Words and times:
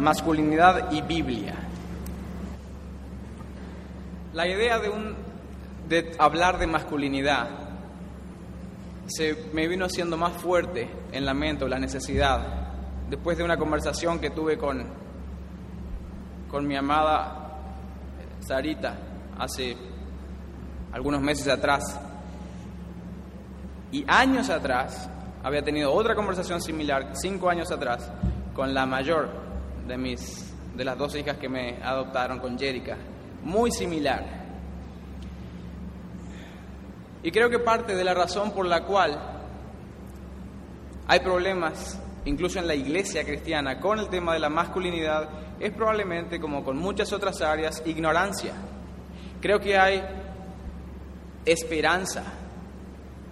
masculinidad 0.00 0.90
y 0.90 1.02
Biblia. 1.02 1.54
La 4.32 4.46
idea 4.46 4.78
de, 4.78 4.88
un, 4.88 5.14
de 5.88 6.12
hablar 6.18 6.58
de 6.58 6.66
masculinidad 6.66 7.48
se 9.06 9.50
me 9.52 9.66
vino 9.66 9.84
haciendo 9.84 10.16
más 10.16 10.32
fuerte 10.32 10.88
en 11.12 11.24
la 11.24 11.34
mente, 11.34 11.68
la 11.68 11.78
necesidad, 11.78 12.40
después 13.08 13.36
de 13.36 13.44
una 13.44 13.56
conversación 13.56 14.20
que 14.20 14.30
tuve 14.30 14.56
con, 14.56 14.86
con 16.48 16.66
mi 16.66 16.76
amada 16.76 17.58
Sarita 18.40 18.94
hace 19.38 19.76
algunos 20.92 21.20
meses 21.20 21.48
atrás. 21.48 22.00
Y 23.92 24.04
años 24.06 24.48
atrás 24.48 25.10
había 25.42 25.62
tenido 25.62 25.92
otra 25.92 26.14
conversación 26.14 26.60
similar, 26.60 27.10
cinco 27.14 27.50
años 27.50 27.72
atrás, 27.72 28.10
con 28.54 28.72
la 28.72 28.86
mayor 28.86 29.49
de 29.86 29.96
mis 29.96 30.50
de 30.74 30.84
las 30.84 30.96
dos 30.96 31.14
hijas 31.14 31.36
que 31.36 31.48
me 31.48 31.76
adoptaron, 31.82 32.38
con 32.38 32.58
Jerica, 32.58 32.96
muy 33.42 33.70
similar. 33.70 34.24
Y 37.22 37.30
creo 37.30 37.50
que 37.50 37.58
parte 37.58 37.94
de 37.94 38.04
la 38.04 38.14
razón 38.14 38.52
por 38.52 38.66
la 38.66 38.84
cual 38.84 39.20
hay 41.06 41.20
problemas, 41.20 42.00
incluso 42.24 42.58
en 42.58 42.66
la 42.66 42.74
iglesia 42.74 43.24
cristiana, 43.24 43.78
con 43.78 43.98
el 43.98 44.08
tema 44.08 44.32
de 44.32 44.38
la 44.38 44.48
masculinidad, 44.48 45.28
es 45.58 45.70
probablemente, 45.72 46.40
como 46.40 46.64
con 46.64 46.78
muchas 46.78 47.12
otras 47.12 47.42
áreas, 47.42 47.82
ignorancia. 47.84 48.54
Creo 49.40 49.60
que 49.60 49.76
hay 49.76 50.02
esperanza, 51.44 52.24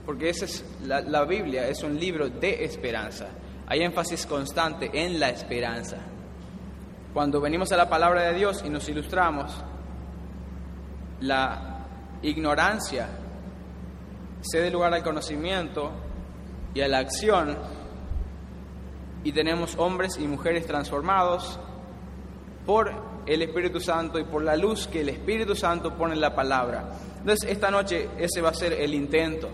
porque 0.05 0.31
es 0.31 0.65
la 0.83 1.25
Biblia, 1.25 1.67
es 1.69 1.83
un 1.83 1.99
libro 1.99 2.29
de 2.29 2.65
esperanza. 2.65 3.29
Hay 3.67 3.83
énfasis 3.83 4.27
constante 4.27 4.91
en 4.93 5.19
la 5.19 5.31
esperanza. 5.31 5.99
Cuando 7.13 7.41
venimos 7.41 7.73
a 7.73 7.77
la 7.77 7.89
palabra 7.89 8.23
de 8.23 8.35
Dios 8.35 8.63
y 8.65 8.71
nos 8.71 8.89
ilustramos, 8.89 9.53
la 11.21 11.87
ignorancia 12.23 13.09
cede 14.41 14.71
lugar 14.71 14.95
al 14.95 15.03
conocimiento 15.03 15.91
y 16.75 16.81
a 16.81 16.89
la 16.89 16.99
acción 16.99 17.57
y 19.25 19.33
tenemos 19.33 19.77
hombres 19.79 20.17
y 20.19 20.27
mujeres 20.27 20.67
transformados 20.67 21.59
por 22.65 22.93
el 23.27 23.43
Espíritu 23.43 23.81
Santo 23.81 24.19
y 24.19 24.25
por 24.25 24.43
la 24.43 24.57
luz 24.57 24.87
que 24.87 25.01
el 25.01 25.09
Espíritu 25.09 25.55
Santo 25.55 25.95
pone 25.95 26.15
en 26.15 26.21
la 26.21 26.35
palabra. 26.35 26.93
Entonces, 27.19 27.51
esta 27.51 27.71
noche 27.71 28.09
ese 28.19 28.41
va 28.41 28.51
a 28.51 28.55
ser 28.55 28.75
el 28.75 28.95
intento, 28.95 29.49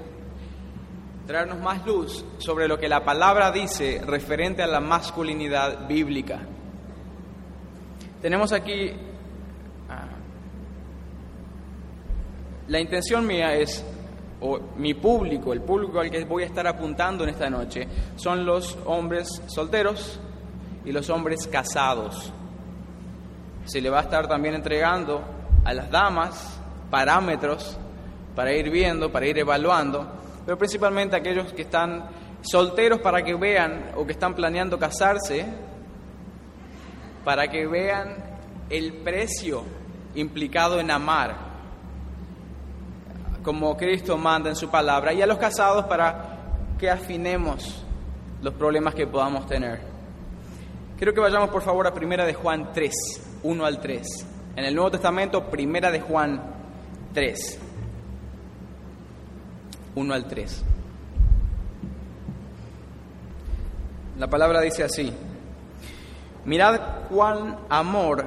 traernos 1.26 1.60
más 1.60 1.84
luz 1.86 2.24
sobre 2.38 2.68
lo 2.68 2.78
que 2.78 2.88
la 2.88 3.04
palabra 3.04 3.50
dice 3.50 4.02
referente 4.06 4.62
a 4.62 4.66
la 4.66 4.80
masculinidad 4.80 5.88
bíblica. 5.88 6.40
Tenemos 8.24 8.54
aquí, 8.54 8.90
ah, 9.90 10.06
la 12.68 12.80
intención 12.80 13.26
mía 13.26 13.54
es, 13.54 13.84
o 14.40 14.58
mi 14.78 14.94
público, 14.94 15.52
el 15.52 15.60
público 15.60 16.00
al 16.00 16.10
que 16.10 16.24
voy 16.24 16.42
a 16.42 16.46
estar 16.46 16.66
apuntando 16.66 17.24
en 17.24 17.28
esta 17.28 17.50
noche, 17.50 17.86
son 18.16 18.46
los 18.46 18.78
hombres 18.86 19.28
solteros 19.46 20.18
y 20.86 20.92
los 20.92 21.10
hombres 21.10 21.46
casados. 21.48 22.32
Se 23.66 23.82
le 23.82 23.90
va 23.90 23.98
a 23.98 24.04
estar 24.04 24.26
también 24.26 24.54
entregando 24.54 25.22
a 25.62 25.74
las 25.74 25.90
damas 25.90 26.58
parámetros 26.90 27.76
para 28.34 28.54
ir 28.54 28.70
viendo, 28.70 29.12
para 29.12 29.26
ir 29.26 29.36
evaluando, 29.36 30.10
pero 30.46 30.56
principalmente 30.56 31.14
aquellos 31.14 31.52
que 31.52 31.60
están 31.60 32.06
solteros 32.40 33.00
para 33.00 33.22
que 33.22 33.34
vean 33.34 33.90
o 33.96 34.06
que 34.06 34.12
están 34.12 34.34
planeando 34.34 34.78
casarse, 34.78 35.44
para 37.24 37.48
que 37.48 37.66
vean 37.66 38.16
el 38.70 38.92
precio 38.92 39.64
implicado 40.14 40.78
en 40.78 40.90
amar, 40.90 41.36
como 43.42 43.76
Cristo 43.76 44.16
manda 44.16 44.50
en 44.50 44.56
su 44.56 44.70
palabra, 44.70 45.12
y 45.12 45.22
a 45.22 45.26
los 45.26 45.38
casados 45.38 45.84
para 45.86 46.38
que 46.78 46.90
afinemos 46.90 47.84
los 48.42 48.54
problemas 48.54 48.94
que 48.94 49.06
podamos 49.06 49.46
tener. 49.46 49.80
Quiero 50.96 51.12
que 51.12 51.20
vayamos 51.20 51.50
por 51.50 51.62
favor 51.62 51.86
a 51.86 51.94
Primera 51.94 52.24
de 52.24 52.34
Juan 52.34 52.72
3, 52.72 52.92
1 53.42 53.64
al 53.66 53.80
3. 53.80 54.06
En 54.56 54.64
el 54.64 54.74
Nuevo 54.74 54.92
Testamento, 54.92 55.50
Primera 55.50 55.90
de 55.90 56.00
Juan 56.00 56.40
3, 57.12 57.58
1 59.94 60.14
al 60.14 60.26
3. 60.26 60.64
La 64.18 64.28
palabra 64.28 64.60
dice 64.60 64.84
así, 64.84 65.12
mirad 66.44 67.08
cuán 67.08 67.58
amor 67.68 68.24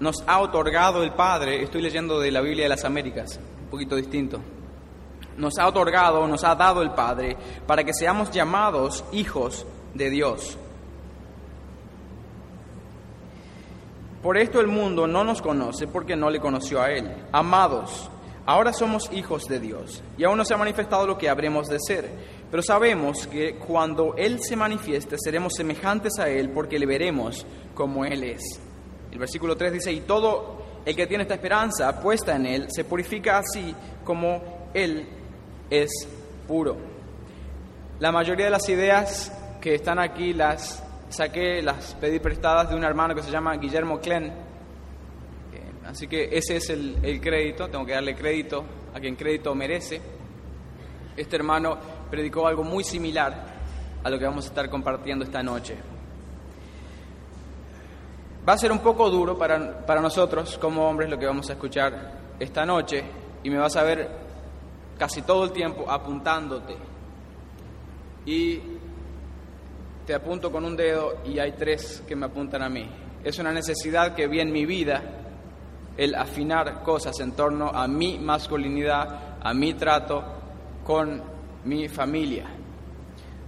nos 0.00 0.22
ha 0.26 0.40
otorgado 0.40 1.02
el 1.02 1.12
Padre, 1.12 1.62
estoy 1.62 1.82
leyendo 1.82 2.20
de 2.20 2.30
la 2.30 2.40
Biblia 2.40 2.64
de 2.64 2.68
las 2.70 2.84
Américas, 2.84 3.40
un 3.62 3.70
poquito 3.70 3.96
distinto, 3.96 4.40
nos 5.36 5.58
ha 5.58 5.66
otorgado, 5.66 6.26
nos 6.26 6.44
ha 6.44 6.54
dado 6.54 6.82
el 6.82 6.92
Padre, 6.92 7.36
para 7.66 7.84
que 7.84 7.92
seamos 7.92 8.30
llamados 8.30 9.04
hijos 9.12 9.66
de 9.94 10.10
Dios. 10.10 10.58
Por 14.22 14.38
esto 14.38 14.60
el 14.60 14.66
mundo 14.66 15.06
no 15.06 15.22
nos 15.22 15.40
conoce 15.40 15.86
porque 15.86 16.16
no 16.16 16.30
le 16.30 16.40
conoció 16.40 16.82
a 16.82 16.90
Él. 16.90 17.14
Amados, 17.30 18.10
ahora 18.46 18.72
somos 18.72 19.10
hijos 19.12 19.44
de 19.44 19.60
Dios 19.60 20.02
y 20.16 20.24
aún 20.24 20.38
no 20.38 20.44
se 20.44 20.54
ha 20.54 20.58
manifestado 20.58 21.06
lo 21.06 21.18
que 21.18 21.28
habremos 21.28 21.68
de 21.68 21.78
ser, 21.80 22.08
pero 22.50 22.62
sabemos 22.62 23.26
que 23.26 23.56
cuando 23.56 24.14
Él 24.16 24.38
se 24.40 24.56
manifieste 24.56 25.16
seremos 25.18 25.54
semejantes 25.54 26.18
a 26.18 26.28
Él 26.28 26.50
porque 26.50 26.78
le 26.78 26.86
veremos 26.86 27.44
como 27.74 28.04
Él 28.04 28.24
es. 28.24 28.42
El 29.12 29.18
versículo 29.18 29.56
3 29.56 29.72
dice, 29.72 29.92
y 29.92 30.00
todo 30.00 30.64
el 30.84 30.94
que 30.94 31.06
tiene 31.06 31.22
esta 31.22 31.34
esperanza 31.34 32.00
puesta 32.00 32.36
en 32.36 32.46
Él 32.46 32.66
se 32.68 32.84
purifica 32.84 33.38
así 33.38 33.74
como 34.04 34.70
Él 34.72 35.08
es 35.68 35.90
puro. 36.46 36.76
La 37.98 38.12
mayoría 38.12 38.46
de 38.46 38.50
las 38.50 38.68
ideas 38.68 39.32
que 39.60 39.74
están 39.74 39.98
aquí 39.98 40.32
las 40.32 40.82
saqué, 41.08 41.62
las 41.62 41.94
pedí 41.94 42.18
prestadas 42.20 42.68
de 42.68 42.76
un 42.76 42.84
hermano 42.84 43.14
que 43.14 43.22
se 43.22 43.30
llama 43.30 43.56
Guillermo 43.56 44.00
Klen. 44.00 44.32
Así 45.86 46.08
que 46.08 46.28
ese 46.32 46.56
es 46.56 46.70
el, 46.70 47.20
crédito, 47.20 47.68
tengo 47.68 47.86
que 47.86 47.92
darle 47.92 48.16
crédito 48.16 48.64
a 48.92 48.98
quien 48.98 49.14
crédito 49.14 49.54
merece. 49.54 50.00
Este 51.16 51.36
hermano 51.36 51.78
predicó 52.10 52.46
algo 52.46 52.64
muy 52.64 52.82
similar 52.82 53.46
a 54.02 54.10
lo 54.10 54.18
que 54.18 54.24
vamos 54.24 54.46
a 54.46 54.48
estar 54.48 54.68
compartiendo 54.68 55.24
esta 55.24 55.42
noche. 55.42 55.76
Va 58.48 58.54
a 58.54 58.58
ser 58.58 58.72
un 58.72 58.80
poco 58.80 59.08
duro 59.10 59.38
para, 59.38 59.86
para 59.86 60.00
nosotros 60.00 60.58
como 60.58 60.88
hombres 60.88 61.08
lo 61.08 61.18
que 61.18 61.26
vamos 61.26 61.48
a 61.50 61.52
escuchar 61.52 62.12
esta 62.38 62.66
noche 62.66 63.04
y 63.42 63.50
me 63.50 63.58
vas 63.58 63.76
a 63.76 63.84
ver 63.84 64.08
casi 64.98 65.22
todo 65.22 65.44
el 65.44 65.52
tiempo 65.52 65.88
apuntándote. 65.88 66.76
Y 68.24 68.60
te 70.04 70.14
apunto 70.14 70.50
con 70.50 70.64
un 70.64 70.76
dedo 70.76 71.18
y 71.24 71.38
hay 71.38 71.52
tres 71.52 72.02
que 72.08 72.16
me 72.16 72.26
apuntan 72.26 72.62
a 72.62 72.68
mí. 72.68 72.88
Es 73.22 73.38
una 73.38 73.52
necesidad 73.52 74.14
que 74.16 74.26
vi 74.26 74.40
en 74.40 74.50
mi 74.50 74.66
vida 74.66 75.22
el 75.96 76.14
afinar 76.14 76.82
cosas 76.82 77.18
en 77.20 77.32
torno 77.32 77.68
a 77.68 77.88
mi 77.88 78.18
masculinidad, 78.18 79.38
a 79.42 79.54
mi 79.54 79.74
trato 79.74 80.22
con 80.84 81.22
mi 81.64 81.88
familia. 81.88 82.46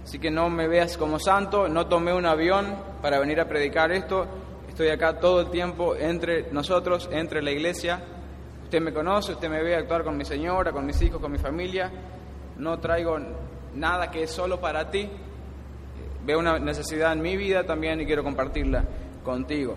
Así 0.03 0.19
que 0.19 0.31
no 0.31 0.49
me 0.49 0.67
veas 0.67 0.97
como 0.97 1.19
santo, 1.19 1.67
no 1.67 1.87
tomé 1.87 2.13
un 2.13 2.25
avión 2.25 2.75
para 3.01 3.19
venir 3.19 3.39
a 3.39 3.47
predicar 3.47 3.91
esto, 3.91 4.25
estoy 4.67 4.89
acá 4.89 5.19
todo 5.19 5.41
el 5.41 5.49
tiempo 5.49 5.95
entre 5.95 6.51
nosotros, 6.51 7.09
entre 7.11 7.41
la 7.41 7.51
iglesia. 7.51 8.01
Usted 8.63 8.81
me 8.81 8.93
conoce, 8.93 9.33
usted 9.33 9.49
me 9.49 9.61
ve 9.61 9.75
actuar 9.75 10.03
con 10.03 10.17
mi 10.17 10.25
señora, 10.25 10.71
con 10.71 10.85
mis 10.85 11.01
hijos, 11.01 11.21
con 11.21 11.31
mi 11.31 11.37
familia. 11.37 11.91
No 12.57 12.79
traigo 12.79 13.17
nada 13.75 14.09
que 14.09 14.23
es 14.23 14.31
solo 14.31 14.59
para 14.59 14.89
ti, 14.89 15.09
veo 16.25 16.39
una 16.39 16.59
necesidad 16.59 17.13
en 17.13 17.21
mi 17.21 17.37
vida 17.37 17.63
también 17.63 18.01
y 18.01 18.05
quiero 18.05 18.23
compartirla 18.23 18.83
contigo. 19.23 19.75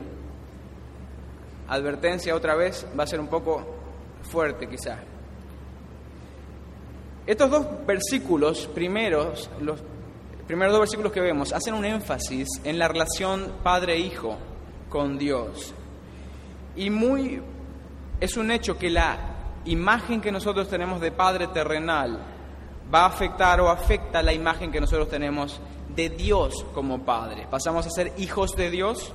Advertencia 1.72 2.36
otra 2.36 2.54
vez 2.54 2.86
va 2.98 3.04
a 3.04 3.06
ser 3.06 3.19
un 3.19 3.28
poco 3.28 3.64
fuerte 4.30 4.69
quizás. 4.69 4.98
Estos 7.26 7.50
dos 7.50 7.66
versículos 7.86 8.66
primeros, 8.74 9.48
los 9.58 9.82
primeros 10.46 10.74
dos 10.74 10.80
versículos 10.80 11.12
que 11.12 11.22
vemos, 11.22 11.50
hacen 11.54 11.72
un 11.72 11.86
énfasis 11.86 12.46
en 12.64 12.78
la 12.78 12.88
relación 12.88 13.54
padre-hijo 13.62 14.36
con 14.90 15.16
Dios. 15.16 15.72
Y 16.76 16.90
muy 16.90 17.40
es 18.20 18.36
un 18.36 18.50
hecho 18.50 18.76
que 18.76 18.90
la 18.90 19.16
imagen 19.64 20.20
que 20.20 20.30
nosotros 20.30 20.68
tenemos 20.68 21.00
de 21.00 21.10
padre 21.10 21.46
terrenal 21.46 22.18
va 22.94 23.04
a 23.04 23.06
afectar 23.06 23.62
o 23.62 23.70
afecta 23.70 24.22
la 24.22 24.34
imagen 24.34 24.70
que 24.70 24.80
nosotros 24.80 25.08
tenemos 25.08 25.58
de 25.88 26.10
Dios 26.10 26.66
como 26.75 27.02
Padre. 27.02 27.46
Pasamos 27.50 27.86
a 27.86 27.90
ser 27.90 28.12
hijos 28.18 28.56
de 28.56 28.70
Dios 28.70 29.14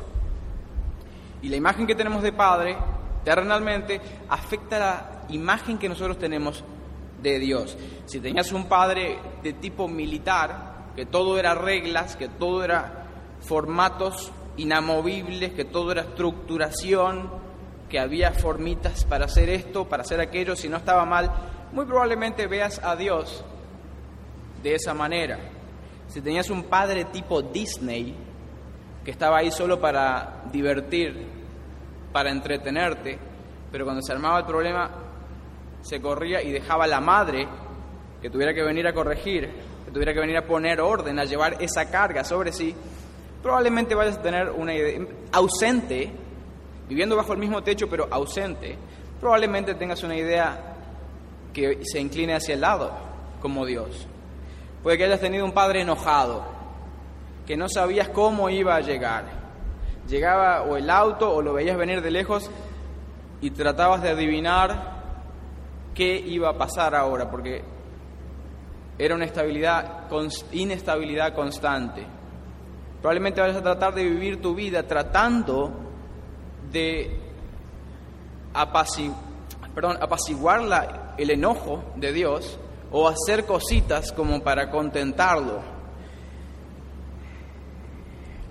y 1.42 1.50
la 1.50 1.56
imagen 1.56 1.88
que 1.88 1.96
tenemos 1.96 2.24
de 2.24 2.32
Padre, 2.32 2.78
terrenalmente, 3.24 4.02
afecta 4.30 4.80
la 4.80 5.22
imagen 5.30 5.78
que 5.78 5.90
nosotros 5.90 6.18
tenemos 6.18 6.64
de 7.22 7.40
Dios. 7.40 7.78
Si 8.06 8.20
tenías 8.20 8.52
un 8.52 8.68
padre 8.68 9.18
de 9.44 9.54
tipo 9.54 9.88
militar, 9.88 10.94
que 10.96 11.06
todo 11.06 11.38
era 11.38 11.54
reglas, 11.54 12.16
que 12.16 12.28
todo 12.28 12.64
era 12.64 13.06
formatos 13.42 14.32
inamovibles, 14.58 15.54
que 15.54 15.66
todo 15.66 15.92
era 15.92 16.02
estructuración, 16.02 17.30
que 17.90 18.00
había 18.00 18.32
formitas 18.32 19.06
para 19.06 19.26
hacer 19.26 19.50
esto, 19.50 19.88
para 19.88 20.04
hacer 20.04 20.20
aquello, 20.20 20.56
si 20.56 20.70
no 20.70 20.78
estaba 20.78 21.06
mal, 21.06 21.32
muy 21.72 21.86
probablemente 21.86 22.48
veas 22.48 22.80
a 22.84 22.96
Dios 22.96 23.44
de 24.64 24.76
esa 24.76 24.94
manera. 24.94 25.40
Si 26.08 26.22
tenías 26.22 26.50
un 26.50 26.64
padre 26.64 27.06
tipo 27.06 27.42
Disney, 27.42 28.16
que 29.08 29.12
estaba 29.12 29.38
ahí 29.38 29.52
solo 29.52 29.80
para 29.80 30.42
divertir, 30.52 31.16
para 32.12 32.30
entretenerte, 32.30 33.18
pero 33.72 33.86
cuando 33.86 34.02
se 34.02 34.12
armaba 34.12 34.40
el 34.40 34.46
problema 34.46 34.90
se 35.80 36.02
corría 36.02 36.44
y 36.44 36.52
dejaba 36.52 36.84
a 36.84 36.88
la 36.88 37.00
madre 37.00 37.48
que 38.22 38.30
tuviera 38.30 38.54
que 38.54 38.62
venir 38.62 38.86
a 38.86 38.92
corregir, 38.92 39.50
que 39.86 39.92
tuviera 39.92 40.14
que 40.14 40.20
venir 40.20 40.36
a 40.36 40.42
poner 40.42 40.82
orden, 40.82 41.18
a 41.20 41.24
llevar 41.24 41.56
esa 41.64 41.90
carga 41.90 42.26
sobre 42.26 42.52
sí, 42.52 42.76
probablemente 43.42 43.96
vayas 43.96 44.18
a 44.18 44.22
tener 44.22 44.50
una 44.50 44.76
idea 44.76 45.08
ausente, 45.32 46.12
viviendo 46.90 47.16
bajo 47.16 47.32
el 47.32 47.40
mismo 47.40 47.64
techo 47.64 47.88
pero 47.90 48.10
ausente, 48.12 48.78
probablemente 49.22 49.76
tengas 49.76 50.04
una 50.04 50.18
idea 50.18 50.76
que 51.54 51.80
se 51.86 52.02
incline 52.02 52.36
hacia 52.36 52.56
el 52.56 52.60
lado, 52.60 52.92
como 53.42 53.66
Dios. 53.66 54.06
Puede 54.84 54.98
que 54.98 55.06
hayas 55.06 55.22
tenido 55.22 55.46
un 55.46 55.54
padre 55.54 55.84
enojado, 55.84 56.57
que 57.48 57.58
no 57.58 57.70
sabías 57.70 58.10
cómo 58.10 58.50
iba 58.50 58.76
a 58.76 58.82
llegar. 58.82 59.26
Llegaba 60.08 60.64
o 60.64 60.76
el 60.76 60.90
auto 60.90 61.34
o 61.34 61.42
lo 61.42 61.54
veías 61.54 61.78
venir 61.78 62.02
de 62.02 62.12
lejos 62.12 62.52
y 63.42 63.52
tratabas 63.52 64.04
de 64.04 64.10
adivinar 64.10 64.98
qué 65.96 66.20
iba 66.20 66.50
a 66.50 66.58
pasar 66.58 66.94
ahora, 66.94 67.32
porque 67.32 67.64
era 69.00 69.16
una 69.16 69.26
estabilidad, 69.26 70.08
inestabilidad 70.52 71.34
constante. 71.34 72.06
Probablemente 73.02 73.40
vayas 73.40 73.58
a 73.58 73.64
tratar 73.64 73.94
de 73.94 74.04
vivir 74.04 74.42
tu 74.42 74.54
vida 74.54 74.84
tratando 74.84 75.72
de 76.72 77.18
apaciguar 78.54 79.16
el 81.18 81.30
enojo 81.30 81.84
de 81.96 82.12
Dios 82.12 82.60
o 82.92 83.08
hacer 83.08 83.46
cositas 83.46 84.12
como 84.12 84.42
para 84.42 84.70
contentarlo. 84.70 85.77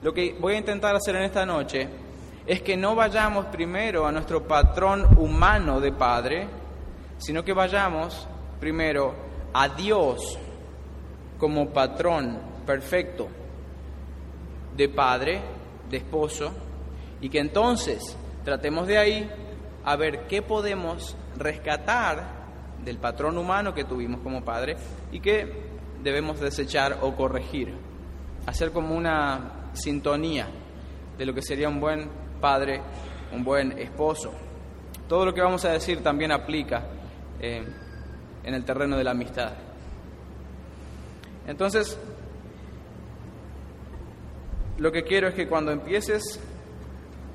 Lo 0.06 0.14
que 0.14 0.36
voy 0.38 0.54
a 0.54 0.58
intentar 0.58 0.94
hacer 0.94 1.16
en 1.16 1.22
esta 1.22 1.44
noche 1.44 1.88
es 2.46 2.62
que 2.62 2.76
no 2.76 2.94
vayamos 2.94 3.46
primero 3.46 4.06
a 4.06 4.12
nuestro 4.12 4.46
patrón 4.46 5.18
humano 5.18 5.80
de 5.80 5.90
Padre, 5.90 6.46
sino 7.18 7.44
que 7.44 7.52
vayamos 7.52 8.28
primero 8.60 9.16
a 9.52 9.68
Dios 9.68 10.38
como 11.38 11.70
patrón 11.70 12.38
perfecto 12.64 13.26
de 14.76 14.88
Padre, 14.88 15.42
de 15.90 15.96
esposo, 15.96 16.52
y 17.20 17.28
que 17.28 17.40
entonces 17.40 18.16
tratemos 18.44 18.86
de 18.86 18.98
ahí 18.98 19.30
a 19.84 19.96
ver 19.96 20.28
qué 20.28 20.40
podemos 20.40 21.16
rescatar 21.36 22.28
del 22.84 22.98
patrón 22.98 23.38
humano 23.38 23.74
que 23.74 23.82
tuvimos 23.82 24.20
como 24.20 24.44
padre 24.44 24.76
y 25.10 25.18
que 25.18 25.64
debemos 26.00 26.38
desechar 26.38 26.98
o 27.02 27.16
corregir. 27.16 27.74
Hacer 28.46 28.70
como 28.70 28.94
una 28.94 29.55
sintonía 29.76 30.48
de 31.16 31.26
lo 31.26 31.34
que 31.34 31.42
sería 31.42 31.68
un 31.68 31.80
buen 31.80 32.08
padre, 32.40 32.80
un 33.32 33.44
buen 33.44 33.78
esposo. 33.78 34.32
Todo 35.08 35.26
lo 35.26 35.34
que 35.34 35.40
vamos 35.40 35.64
a 35.64 35.72
decir 35.72 36.02
también 36.02 36.32
aplica 36.32 36.84
eh, 37.40 37.64
en 38.42 38.54
el 38.54 38.64
terreno 38.64 38.96
de 38.96 39.04
la 39.04 39.12
amistad. 39.12 39.52
Entonces, 41.46 41.98
lo 44.78 44.92
que 44.92 45.04
quiero 45.04 45.28
es 45.28 45.34
que 45.34 45.48
cuando 45.48 45.70
empieces 45.70 46.40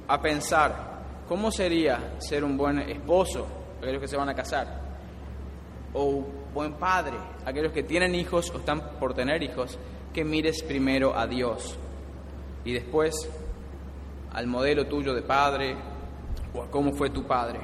a 0.07 0.21
pensar 0.21 0.91
cómo 1.27 1.51
sería 1.51 2.15
ser 2.19 2.43
un 2.43 2.57
buen 2.57 2.79
esposo, 2.79 3.47
aquellos 3.79 4.01
que 4.01 4.07
se 4.07 4.17
van 4.17 4.29
a 4.29 4.35
casar, 4.35 4.81
o 5.93 6.25
buen 6.53 6.73
padre, 6.73 7.17
aquellos 7.45 7.71
que 7.71 7.83
tienen 7.83 8.15
hijos 8.15 8.51
o 8.51 8.57
están 8.57 8.99
por 8.99 9.13
tener 9.13 9.41
hijos, 9.41 9.79
que 10.13 10.25
mires 10.25 10.61
primero 10.63 11.17
a 11.17 11.25
Dios 11.25 11.77
y 12.63 12.73
después 12.73 13.29
al 14.33 14.47
modelo 14.47 14.87
tuyo 14.87 15.13
de 15.13 15.21
padre 15.21 15.75
o 16.53 16.63
a 16.63 16.71
cómo 16.71 16.93
fue 16.93 17.09
tu 17.09 17.23
padre. 17.23 17.59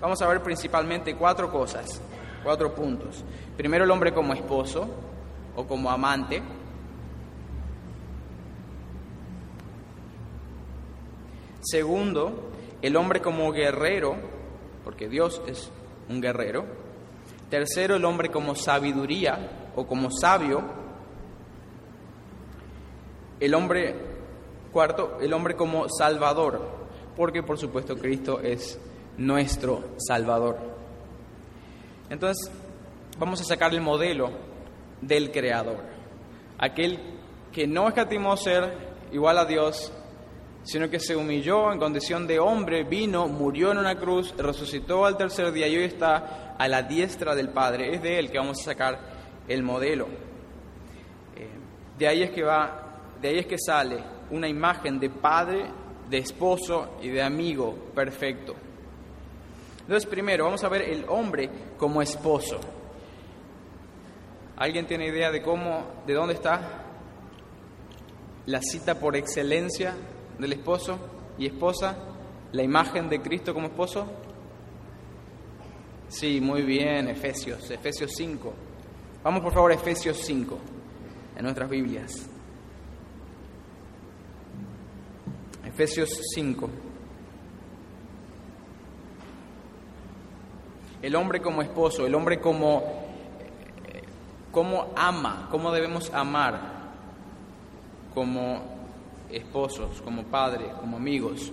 Vamos 0.00 0.20
a 0.20 0.26
ver 0.26 0.42
principalmente 0.42 1.14
cuatro 1.14 1.50
cosas, 1.50 2.00
cuatro 2.42 2.74
puntos. 2.74 3.24
Primero 3.56 3.84
el 3.84 3.90
hombre 3.90 4.12
como 4.12 4.32
esposo 4.32 4.88
o 5.54 5.66
como 5.66 5.90
amante. 5.90 6.42
Segundo, 11.60 12.50
el 12.82 12.96
hombre 12.96 13.20
como 13.20 13.52
guerrero, 13.52 14.16
porque 14.82 15.08
Dios 15.08 15.40
es 15.46 15.70
un 16.08 16.20
guerrero. 16.20 16.64
Tercero, 17.48 17.94
el 17.94 18.04
hombre 18.04 18.30
como 18.30 18.56
sabiduría 18.56 19.70
o 19.76 19.86
como 19.86 20.10
sabio. 20.10 20.62
El 23.38 23.54
hombre, 23.54 24.11
cuarto, 24.72 25.18
el 25.20 25.32
hombre 25.32 25.54
como 25.54 25.88
salvador, 25.88 26.60
porque 27.14 27.42
por 27.42 27.58
supuesto 27.58 27.96
Cristo 27.96 28.40
es 28.40 28.80
nuestro 29.16 29.84
salvador. 29.98 30.58
Entonces, 32.10 32.50
vamos 33.18 33.40
a 33.40 33.44
sacar 33.44 33.72
el 33.72 33.80
modelo 33.80 34.30
del 35.00 35.30
Creador, 35.30 35.78
aquel 36.58 36.98
que 37.52 37.66
no 37.66 37.88
escatimó 37.88 38.36
ser 38.36 38.92
igual 39.12 39.38
a 39.38 39.44
Dios, 39.44 39.92
sino 40.64 40.88
que 40.88 41.00
se 41.00 41.16
humilló 41.16 41.72
en 41.72 41.78
condición 41.78 42.26
de 42.26 42.38
hombre, 42.38 42.84
vino, 42.84 43.26
murió 43.28 43.72
en 43.72 43.78
una 43.78 43.96
cruz, 43.96 44.34
resucitó 44.36 45.04
al 45.04 45.16
tercer 45.16 45.52
día 45.52 45.66
y 45.68 45.76
hoy 45.76 45.84
está 45.84 46.54
a 46.56 46.68
la 46.68 46.82
diestra 46.82 47.34
del 47.34 47.48
Padre. 47.48 47.94
Es 47.94 48.02
de 48.02 48.18
Él 48.18 48.30
que 48.30 48.38
vamos 48.38 48.60
a 48.60 48.64
sacar 48.64 48.98
el 49.48 49.62
modelo. 49.62 50.06
Eh, 51.36 51.48
de 51.98 52.08
ahí 52.08 52.22
es 52.22 52.30
que 52.30 52.44
va, 52.44 53.00
de 53.20 53.28
ahí 53.28 53.38
es 53.38 53.46
que 53.46 53.58
sale 53.58 54.02
una 54.32 54.48
imagen 54.48 54.98
de 54.98 55.10
padre, 55.10 55.66
de 56.10 56.18
esposo 56.18 56.96
y 57.00 57.08
de 57.08 57.22
amigo 57.22 57.74
perfecto. 57.94 58.54
Entonces, 59.82 60.08
primero 60.08 60.44
vamos 60.44 60.64
a 60.64 60.68
ver 60.68 60.82
el 60.82 61.04
hombre 61.08 61.48
como 61.76 62.02
esposo. 62.02 62.58
¿Alguien 64.56 64.86
tiene 64.86 65.08
idea 65.08 65.30
de 65.30 65.42
cómo, 65.42 66.02
de 66.06 66.14
dónde 66.14 66.34
está 66.34 66.86
la 68.46 68.60
cita 68.62 68.98
por 68.98 69.16
excelencia 69.16 69.94
del 70.38 70.52
esposo 70.54 70.98
y 71.38 71.46
esposa? 71.46 71.96
La 72.52 72.62
imagen 72.62 73.08
de 73.08 73.20
Cristo 73.20 73.52
como 73.52 73.66
esposo. 73.66 74.06
Sí, 76.08 76.40
muy 76.40 76.62
bien, 76.62 77.08
Efesios, 77.08 77.70
Efesios 77.70 78.12
5. 78.16 78.52
Vamos 79.22 79.42
por 79.42 79.52
favor 79.52 79.72
a 79.72 79.74
Efesios 79.74 80.18
5 80.18 80.58
en 81.36 81.42
nuestras 81.42 81.68
Biblias. 81.68 82.31
Efesios 85.72 86.20
5. 86.34 86.68
El 91.00 91.16
hombre 91.16 91.40
como 91.40 91.62
esposo, 91.62 92.06
el 92.06 92.14
hombre 92.14 92.40
como, 92.40 92.84
como 94.52 94.92
ama, 94.94 95.48
cómo 95.50 95.72
debemos 95.72 96.12
amar 96.12 96.60
como 98.12 98.62
esposos, 99.30 100.02
como 100.02 100.24
padres, 100.24 100.74
como 100.74 100.98
amigos. 100.98 101.50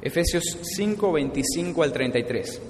Efesios 0.00 0.44
5, 0.76 1.12
25 1.12 1.82
al 1.82 1.92
33. 1.92 2.62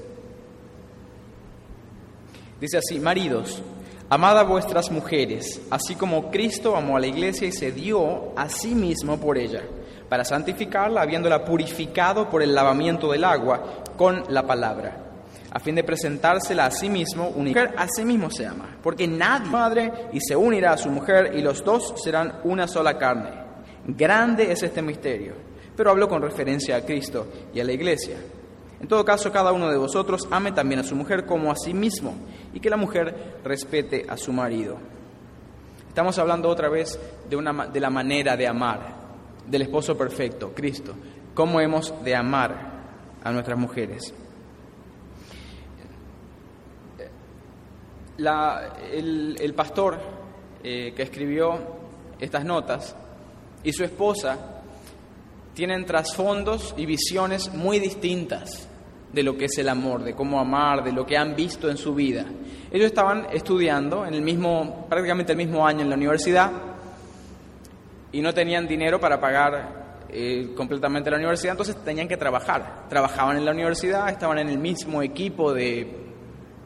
Dice 2.60 2.78
así, 2.78 2.99
maridos, 2.99 3.62
amad 4.10 4.38
a 4.38 4.42
vuestras 4.42 4.90
mujeres, 4.90 5.62
así 5.70 5.94
como 5.94 6.30
Cristo 6.30 6.76
amó 6.76 6.96
a 6.96 7.00
la 7.00 7.06
iglesia 7.06 7.48
y 7.48 7.52
se 7.52 7.72
dio 7.72 8.38
a 8.38 8.48
sí 8.48 8.74
mismo 8.74 9.18
por 9.18 9.38
ella, 9.38 9.62
para 10.08 10.24
santificarla, 10.24 11.00
habiéndola 11.00 11.44
purificado 11.44 12.28
por 12.28 12.42
el 12.42 12.54
lavamiento 12.54 13.10
del 13.10 13.24
agua 13.24 13.82
con 13.96 14.24
la 14.28 14.46
palabra, 14.46 14.96
a 15.50 15.58
fin 15.60 15.74
de 15.74 15.84
presentársela 15.84 16.66
a 16.66 16.70
sí 16.70 16.90
mismo, 16.90 17.30
mujer 17.30 17.72
a 17.78 17.88
sí 17.88 18.04
mismo 18.04 18.30
se 18.30 18.46
ama, 18.46 18.76
porque 18.82 19.08
nadie 19.08 19.48
madre 19.48 19.92
y 20.12 20.20
se 20.20 20.36
unirá 20.36 20.72
a 20.72 20.76
su 20.76 20.90
mujer 20.90 21.32
y 21.34 21.40
los 21.40 21.64
dos 21.64 21.94
serán 22.02 22.40
una 22.44 22.68
sola 22.68 22.98
carne. 22.98 23.40
Grande 23.86 24.52
es 24.52 24.62
este 24.62 24.82
misterio 24.82 25.50
pero 25.80 25.92
hablo 25.92 26.08
con 26.08 26.20
referencia 26.20 26.76
a 26.76 26.84
Cristo 26.84 27.26
y 27.54 27.60
a 27.60 27.64
la 27.64 27.72
iglesia. 27.72 28.16
En 28.80 28.88
todo 28.88 29.04
caso, 29.04 29.30
cada 29.30 29.52
uno 29.52 29.70
de 29.70 29.76
vosotros 29.76 30.26
ame 30.30 30.52
también 30.52 30.80
a 30.80 30.84
su 30.84 30.96
mujer 30.96 31.26
como 31.26 31.52
a 31.52 31.56
sí 31.56 31.75
mismo 31.75 32.14
y 32.54 32.60
que 32.60 32.70
la 32.70 32.78
mujer 32.78 33.38
respete 33.44 34.06
a 34.08 34.16
su 34.16 34.32
marido. 34.32 34.78
Estamos 35.87 36.18
hablando 36.18 36.49
otra 36.49 36.70
vez 36.70 36.99
de, 37.28 37.37
una, 37.37 37.66
de 37.66 37.80
la 37.80 37.90
manera 37.90 38.37
de 38.37 38.46
amar, 38.46 38.94
del 39.46 39.62
esposo 39.62 39.99
perfecto, 39.99 40.52
Cristo. 40.54 40.94
¿Cómo 41.34 41.60
hemos 41.60 41.92
de 42.02 42.16
amar 42.16 42.70
a 43.22 43.30
nuestras 43.30 43.58
mujeres? 43.58 44.14
el, 48.22 49.54
pastor 49.56 49.99
eh, 50.62 50.92
que 50.94 51.02
escribió 51.02 51.58
estas 52.18 52.44
notas 52.44 52.94
y 53.64 53.72
su 53.72 53.82
esposa 53.82 54.62
tienen 55.54 55.87
trasfondos 55.87 56.75
y 56.76 56.84
visiones 56.84 57.52
muy 57.52 57.78
distintas 57.78 58.69
de 59.12 59.22
lo 59.22 59.36
que 59.36 59.46
es 59.46 59.58
el 59.58 59.68
amor, 59.68 60.04
de 60.04 60.14
cómo 60.14 60.38
amar, 60.38 60.84
de 60.84 60.92
lo 60.92 61.04
que 61.04 61.16
han 61.16 61.34
visto 61.34 61.68
en 61.68 61.76
su 61.76 61.94
vida. 61.94 62.24
Ellos 62.70 62.86
estaban 62.86 63.26
estudiando 63.32 64.06
en 64.06 64.14
el 64.14 64.22
mismo, 64.22 64.86
prácticamente 64.88 65.32
el 65.32 65.38
mismo 65.38 65.66
año 65.66 65.80
en 65.80 65.90
la 65.90 65.96
universidad 65.96 66.50
y 68.12 68.20
no 68.20 68.32
tenían 68.32 68.66
dinero 68.66 69.00
para 69.00 69.20
pagar 69.20 70.06
eh, 70.08 70.52
completamente 70.56 71.10
la 71.10 71.16
universidad, 71.16 71.52
entonces 71.52 71.76
tenían 71.84 72.08
que 72.08 72.16
trabajar. 72.16 72.88
Trabajaban 72.88 73.36
en 73.36 73.44
la 73.44 73.52
universidad, 73.52 74.08
estaban 74.08 74.38
en 74.38 74.48
el 74.48 74.58
mismo 74.58 75.02
equipo 75.02 75.52
de, 75.52 75.88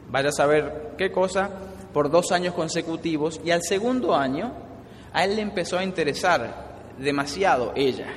vaya 0.09 0.29
a 0.29 0.31
saber 0.31 0.93
qué 0.97 1.11
cosa, 1.11 1.49
por 1.93 2.11
dos 2.11 2.31
años 2.31 2.53
consecutivos 2.53 3.39
y 3.43 3.51
al 3.51 3.61
segundo 3.63 4.15
año 4.15 4.53
a 5.13 5.23
él 5.23 5.37
le 5.37 5.41
empezó 5.41 5.77
a 5.77 5.83
interesar 5.83 6.93
demasiado 6.99 7.71
ella. 7.75 8.07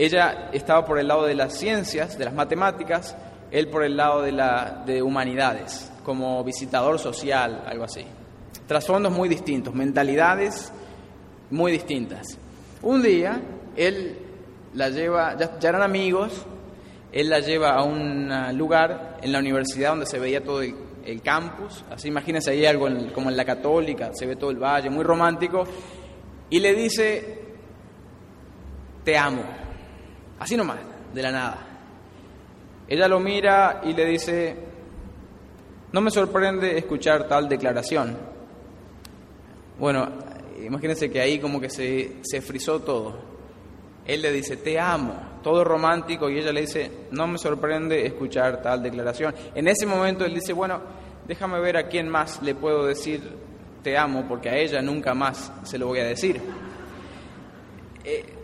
Ella 0.00 0.48
estaba 0.54 0.82
por 0.86 0.98
el 0.98 1.08
lado 1.08 1.26
de 1.26 1.34
las 1.34 1.58
ciencias, 1.58 2.16
de 2.16 2.24
las 2.24 2.32
matemáticas, 2.32 3.14
él 3.50 3.68
por 3.68 3.84
el 3.84 3.98
lado 3.98 4.22
de, 4.22 4.32
la, 4.32 4.82
de 4.86 5.02
humanidades, 5.02 5.92
como 6.06 6.42
visitador 6.42 6.98
social, 6.98 7.64
algo 7.66 7.84
así. 7.84 8.06
Trasfondos 8.66 9.12
muy 9.12 9.28
distintos, 9.28 9.74
mentalidades 9.74 10.72
muy 11.50 11.70
distintas. 11.70 12.38
Un 12.80 13.02
día, 13.02 13.42
él 13.76 14.16
la 14.72 14.88
lleva, 14.88 15.36
ya, 15.36 15.68
eran 15.68 15.82
amigos, 15.82 16.46
él 17.12 17.28
la 17.28 17.40
lleva 17.40 17.74
a 17.74 17.82
un 17.82 18.56
lugar 18.56 19.18
en 19.20 19.32
la 19.32 19.38
universidad 19.38 19.90
donde 19.90 20.06
se 20.06 20.18
veía 20.18 20.42
todo 20.42 20.62
el, 20.62 21.20
campus, 21.22 21.84
así 21.90 22.08
imagínense 22.08 22.52
ahí 22.52 22.64
algo 22.64 22.88
como 23.12 23.28
en 23.28 23.36
la 23.36 23.44
católica, 23.44 24.12
se 24.14 24.24
ve 24.24 24.36
todo 24.36 24.50
el 24.50 24.56
valle, 24.56 24.88
muy 24.88 25.04
romántico, 25.04 25.64
y 26.48 26.58
le 26.58 26.72
dice, 26.72 27.38
te 29.04 29.18
amo, 29.18 29.42
así 30.40 30.56
nomás, 30.56 30.78
de 31.14 31.22
la 31.22 31.30
nada. 31.30 31.58
Ella 32.88 33.06
lo 33.06 33.20
mira 33.20 33.82
y 33.84 33.92
le 33.92 34.04
dice, 34.04 34.56
no 35.92 36.00
me 36.00 36.10
sorprende 36.10 36.76
escuchar 36.76 37.28
tal 37.28 37.48
declaración. 37.48 38.16
Bueno, 39.78 40.08
imagínense 40.60 41.08
que 41.08 41.20
ahí 41.20 41.38
como 41.38 41.60
que 41.60 41.70
se, 41.70 42.16
se 42.22 42.40
frizó 42.40 42.80
todo. 42.80 43.30
Él 44.04 44.22
le 44.22 44.32
dice, 44.32 44.56
te 44.56 44.80
amo, 44.80 45.14
todo 45.42 45.62
romántico, 45.62 46.28
y 46.28 46.38
ella 46.38 46.52
le 46.52 46.62
dice, 46.62 46.90
no 47.12 47.28
me 47.28 47.38
sorprende 47.38 48.04
escuchar 48.04 48.60
tal 48.60 48.82
declaración. 48.82 49.34
En 49.54 49.68
ese 49.68 49.86
momento 49.86 50.24
él 50.24 50.34
dice, 50.34 50.52
bueno, 50.52 50.80
déjame 51.28 51.60
ver 51.60 51.76
a 51.76 51.86
quién 51.86 52.08
más 52.08 52.42
le 52.42 52.54
puedo 52.56 52.86
decir, 52.86 53.22
te 53.84 53.96
amo, 53.96 54.26
porque 54.26 54.48
a 54.48 54.56
ella 54.56 54.82
nunca 54.82 55.14
más 55.14 55.52
se 55.62 55.78
lo 55.78 55.86
voy 55.86 56.00
a 56.00 56.04
decir. 56.04 56.40
Eh, 58.04 58.39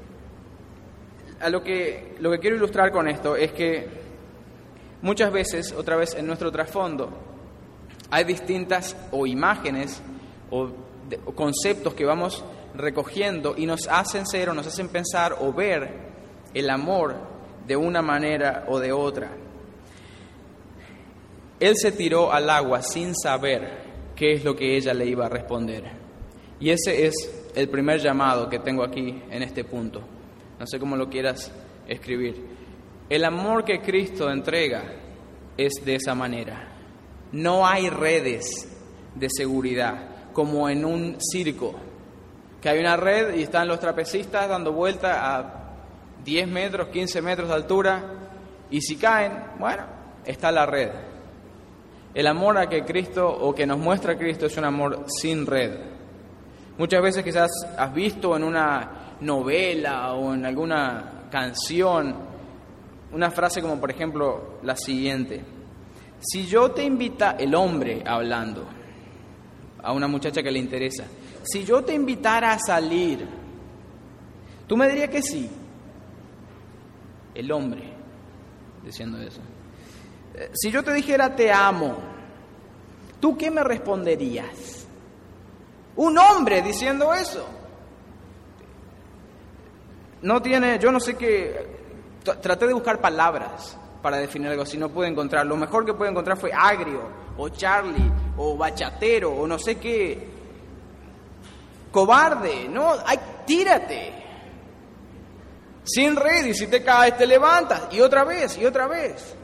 a 1.41 1.49
lo 1.49 1.63
que, 1.63 2.17
lo 2.21 2.31
que 2.31 2.39
quiero 2.39 2.57
ilustrar 2.57 2.91
con 2.91 3.09
esto 3.09 3.37
es 3.37 3.53
que 3.53 3.89
muchas 5.03 5.33
veces, 5.33 5.73
otra 5.73 5.97
vez 5.97 6.15
en 6.15 6.27
nuestro 6.27 6.51
trasfondo, 6.51 7.11
hay 8.11 8.25
distintas 8.25 8.97
o 9.11 9.27
imágenes 9.27 10.03
o 10.51 10.71
conceptos 11.35 11.95
que 11.95 12.05
vamos 12.05 12.45
recogiendo 12.75 13.55
y 13.57 13.67
nos 13.67 13.89
hacen 13.89 14.27
ser 14.27 14.49
o 14.51 14.55
nos 14.55 14.67
hacen 14.67 14.89
pensar 14.89 15.37
o 15.41 15.53
ver 15.53 16.07
el 16.55 16.71
amor 16.71 17.17
de 17.67 17.77
una 17.77 18.03
manera 18.03 18.65
o 18.69 18.79
de 18.79 18.93
otra. 18.93 19.31
Él 21.59 21.75
se 21.77 21.93
tiró 21.93 22.33
al 22.33 22.51
agua 22.51 22.83
sin 22.83 23.15
saber 23.15 23.87
qué 24.15 24.35
es 24.35 24.45
lo 24.45 24.55
que 24.55 24.77
ella 24.77 24.93
le 24.95 25.07
iba 25.07 25.27
a 25.27 25.29
responder. 25.29 25.85
Y 26.61 26.71
ese 26.71 27.07
es 27.07 27.15
el 27.55 27.69
primer 27.69 28.01
llamado 28.01 28.49
que 28.49 28.59
tengo 28.59 28.83
aquí 28.83 29.23
en 29.31 29.43
este 29.43 29.65
punto. 29.65 30.03
No 30.59 30.67
sé 30.67 30.79
cómo 30.79 30.97
lo 30.97 31.09
quieras 31.09 31.53
escribir. 31.87 32.57
El 33.09 33.25
amor 33.25 33.65
que 33.65 33.81
Cristo 33.81 34.31
entrega 34.31 34.85
es 35.57 35.75
de 35.85 35.97
esa 35.97 36.15
manera. 36.15 36.69
No 37.33 37.67
hay 37.67 37.89
redes 37.89 38.69
de 39.15 39.29
seguridad 39.31 40.33
como 40.33 40.69
en 40.69 40.85
un 40.85 41.17
circo, 41.19 41.75
que 42.61 42.69
hay 42.69 42.79
una 42.79 42.97
red 42.97 43.35
y 43.37 43.43
están 43.43 43.69
los 43.69 43.81
trapecistas 43.81 44.49
dando 44.49 44.73
vuelta 44.73 45.37
a 45.37 45.73
10 46.25 46.49
metros, 46.49 46.89
15 46.89 47.23
metros 47.23 47.49
de 47.49 47.55
altura, 47.55 48.05
y 48.71 48.81
si 48.81 48.97
caen, 48.97 49.33
bueno, 49.59 49.85
está 50.25 50.51
la 50.51 50.67
red. 50.67 50.91
El 52.13 52.27
amor 52.27 52.59
a 52.59 52.69
que 52.69 52.85
Cristo 52.85 53.29
o 53.29 53.55
que 53.55 53.67
nos 53.67 53.79
muestra 53.79 54.19
Cristo 54.19 54.47
es 54.47 54.57
un 54.57 54.65
amor 54.65 55.05
sin 55.07 55.47
red. 55.47 55.73
Muchas 56.79 57.03
veces 57.03 57.25
quizás 57.25 57.51
has 57.79 57.95
visto 57.95 58.37
en 58.37 58.45
una 58.45 59.06
novela 59.21 60.13
o 60.15 60.35
en 60.35 60.45
alguna 60.45 61.29
canción 61.31 62.15
una 63.13 63.31
frase 63.31 63.63
como 63.63 63.81
por 63.81 63.91
ejemplo 63.91 64.59
la 64.63 64.77
siguiente. 64.77 65.43
Si 66.21 66.47
yo 66.47 66.71
te 66.71 66.83
invita, 66.85 67.37
el 67.39 67.55
hombre 67.55 68.03
hablando, 68.05 68.67
a 69.83 69.93
una 69.93 70.09
muchacha 70.09 70.43
que 70.43 70.51
le 70.51 70.59
interesa, 70.59 71.05
si 71.43 71.65
yo 71.65 71.83
te 71.83 71.95
invitara 71.95 72.53
a 72.53 72.59
salir, 72.59 73.27
tú 74.67 74.77
me 74.77 74.89
dirías 74.89 75.11
que 75.11 75.23
sí. 75.23 75.49
El 77.35 77.53
hombre 77.53 77.93
diciendo 78.85 79.21
eso. 79.21 79.41
Eh, 80.35 80.51
si 80.55 80.71
yo 80.71 80.83
te 80.83 80.93
dijera 80.93 81.35
te 81.35 81.53
amo, 81.53 81.97
¿tú 83.21 83.37
qué 83.37 83.51
me 83.51 83.63
responderías? 83.63 84.87
Un 85.97 86.19
hombre 86.19 86.63
diciendo 86.63 87.13
eso. 87.15 87.47
No 90.27 90.43
tiene, 90.43 90.77
yo 90.81 90.91
no 90.91 90.99
sé 90.99 91.15
qué, 91.15 91.69
traté 92.43 92.67
de 92.67 92.75
buscar 92.75 93.01
palabras 93.01 93.79
para 94.03 94.17
definir 94.17 94.49
algo 94.49 94.65
así, 94.65 94.77
no 94.77 94.89
pude 94.89 95.07
encontrar. 95.07 95.47
Lo 95.47 95.57
mejor 95.57 95.87
que 95.87 95.95
pude 95.95 96.09
encontrar 96.09 96.37
fue 96.37 96.51
agrio, 96.53 97.01
o 97.39 97.49
Charlie, 97.51 98.11
o 98.37 98.57
bachatero, 98.57 99.31
o 99.31 99.47
no 99.47 99.57
sé 99.57 99.77
qué. 99.77 100.29
Cobarde, 101.93 102.69
no, 102.69 102.95
ay, 103.07 103.21
tírate. 103.47 104.13
Sin 105.85 106.17
red, 106.17 106.47
y 106.47 106.55
si 106.55 106.67
te 106.67 106.83
caes, 106.83 107.17
te 107.17 107.25
levantas, 107.25 107.87
y 107.93 108.01
otra 108.01 108.25
vez, 108.25 108.59
y 108.59 108.67
otra 108.67 108.89
vez. 108.89 109.37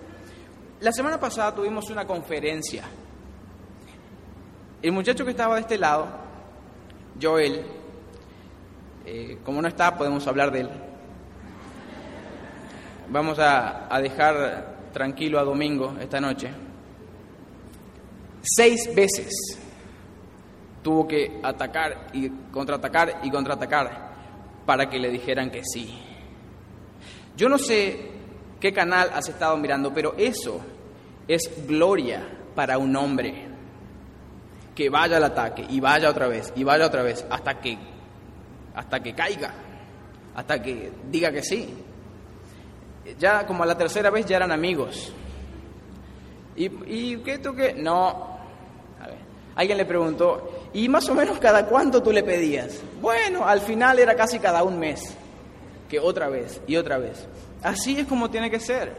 La 0.81 0.91
semana 0.91 1.21
pasada 1.21 1.55
tuvimos 1.55 1.89
una 1.91 2.05
conferencia. 2.05 2.83
El 4.83 4.91
muchacho 4.91 5.25
que 5.25 5.31
estaba 5.31 5.55
de 5.55 5.61
este 5.61 5.79
lado, 5.79 6.09
Joel, 7.23 7.82
eh, 9.05 9.39
como 9.45 9.61
no 9.61 9.69
está, 9.69 9.97
podemos 9.97 10.27
hablar 10.27 10.51
de 10.51 10.61
él. 10.61 10.71
Vamos 13.09 13.39
a, 13.39 13.95
a 13.95 14.01
dejar 14.01 14.91
tranquilo 14.93 15.39
a 15.39 15.45
Domingo 15.45 15.97
esta 16.01 16.21
noche. 16.21 16.51
Seis 18.43 18.95
veces 18.95 19.59
tuvo 20.83 21.07
que 21.07 21.41
atacar 21.43 22.09
y 22.13 22.29
contraatacar 22.51 23.21
y 23.23 23.31
contraatacar 23.31 24.13
para 24.67 24.89
que 24.89 24.99
le 24.99 25.11
dijeran 25.11 25.51
que 25.51 25.63
sí. 25.65 25.99
Yo 27.37 27.49
no 27.49 27.59
sé 27.59 28.11
qué 28.61 28.73
canal 28.73 29.11
has 29.15 29.29
estado 29.29 29.57
mirando, 29.57 29.93
pero 29.93 30.15
eso 30.17 30.61
es 31.27 31.67
gloria 31.67 32.23
para 32.55 32.79
un 32.79 32.95
hombre. 32.97 33.49
Que 34.75 34.89
vaya 34.89 35.19
al 35.19 35.25
ataque 35.25 35.67
y 35.69 35.81
vaya 35.81 36.09
otra 36.09 36.29
vez 36.29 36.53
y 36.57 36.65
vaya 36.65 36.87
otra 36.87 37.03
vez 37.03 37.27
hasta 37.29 37.61
que 37.61 37.77
hasta 38.75 39.01
que 39.01 39.15
caiga, 39.15 39.53
hasta 40.35 40.63
que 40.63 40.93
diga 41.11 41.31
que 41.33 41.43
sí. 41.43 41.75
Ya 43.19 43.47
como 43.47 43.63
a 43.63 43.67
la 43.67 43.77
tercera 43.77 44.11
vez 44.11 44.27
ya 44.27 44.37
eran 44.37 44.53
amigos. 44.53 45.13
¿Y, 46.57 46.67
y 46.87 47.17
qué 47.19 47.39
tú 47.39 47.55
qué? 47.55 47.75
No, 47.75 48.33
Alguien 49.55 49.77
le 49.79 49.85
preguntó, 49.85 50.69
¿y 50.73 50.89
más 50.89 51.09
o 51.09 51.15
menos 51.15 51.39
cada 51.39 51.67
cuánto 51.67 52.03
tú 52.03 52.11
le 52.11 52.23
pedías? 52.23 52.81
Bueno, 53.01 53.47
al 53.47 53.61
final 53.61 53.99
era 53.99 54.15
casi 54.15 54.39
cada 54.39 54.63
un 54.63 54.79
mes, 54.79 55.15
que 55.89 56.01
otra 56.01 56.29
vez 56.29 56.61
y 56.67 56.77
otra 56.77 56.99
vez. 56.99 57.27
Así 57.63 57.99
es 57.99 58.07
como 58.07 58.31
tiene 58.31 58.51
que 58.51 58.61
ser, 58.61 58.95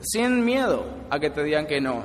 sin 0.00 0.44
miedo 0.44 0.84
a 1.08 1.18
que 1.18 1.30
te 1.30 1.42
digan 1.42 1.66
que 1.66 1.80
no. 1.80 2.02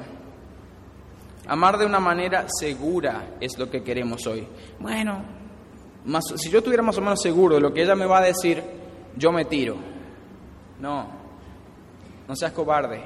Amar 1.48 1.78
de 1.78 1.86
una 1.86 2.00
manera 2.00 2.46
segura 2.48 3.36
es 3.42 3.58
lo 3.58 3.70
que 3.70 3.84
queremos 3.84 4.26
hoy. 4.26 4.48
Bueno, 4.80 5.22
más, 6.06 6.24
si 6.36 6.50
yo 6.50 6.60
estuviera 6.60 6.84
más 6.84 6.98
o 6.98 7.02
menos 7.02 7.22
seguro 7.22 7.56
de 7.56 7.62
lo 7.62 7.74
que 7.74 7.84
ella 7.84 7.96
me 7.96 8.06
va 8.06 8.20
a 8.20 8.24
decir, 8.24 8.64
yo 9.16 9.32
me 9.32 9.46
tiro. 9.46 9.76
No, 10.80 11.08
no 12.28 12.36
seas 12.36 12.52
cobarde. 12.52 13.04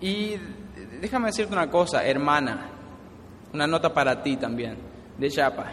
Y 0.00 0.36
déjame 1.00 1.26
decirte 1.26 1.52
una 1.52 1.68
cosa, 1.68 2.06
hermana, 2.06 2.70
una 3.52 3.66
nota 3.66 3.92
para 3.92 4.22
ti 4.22 4.36
también, 4.36 4.78
de 5.18 5.28
Chapa. 5.28 5.72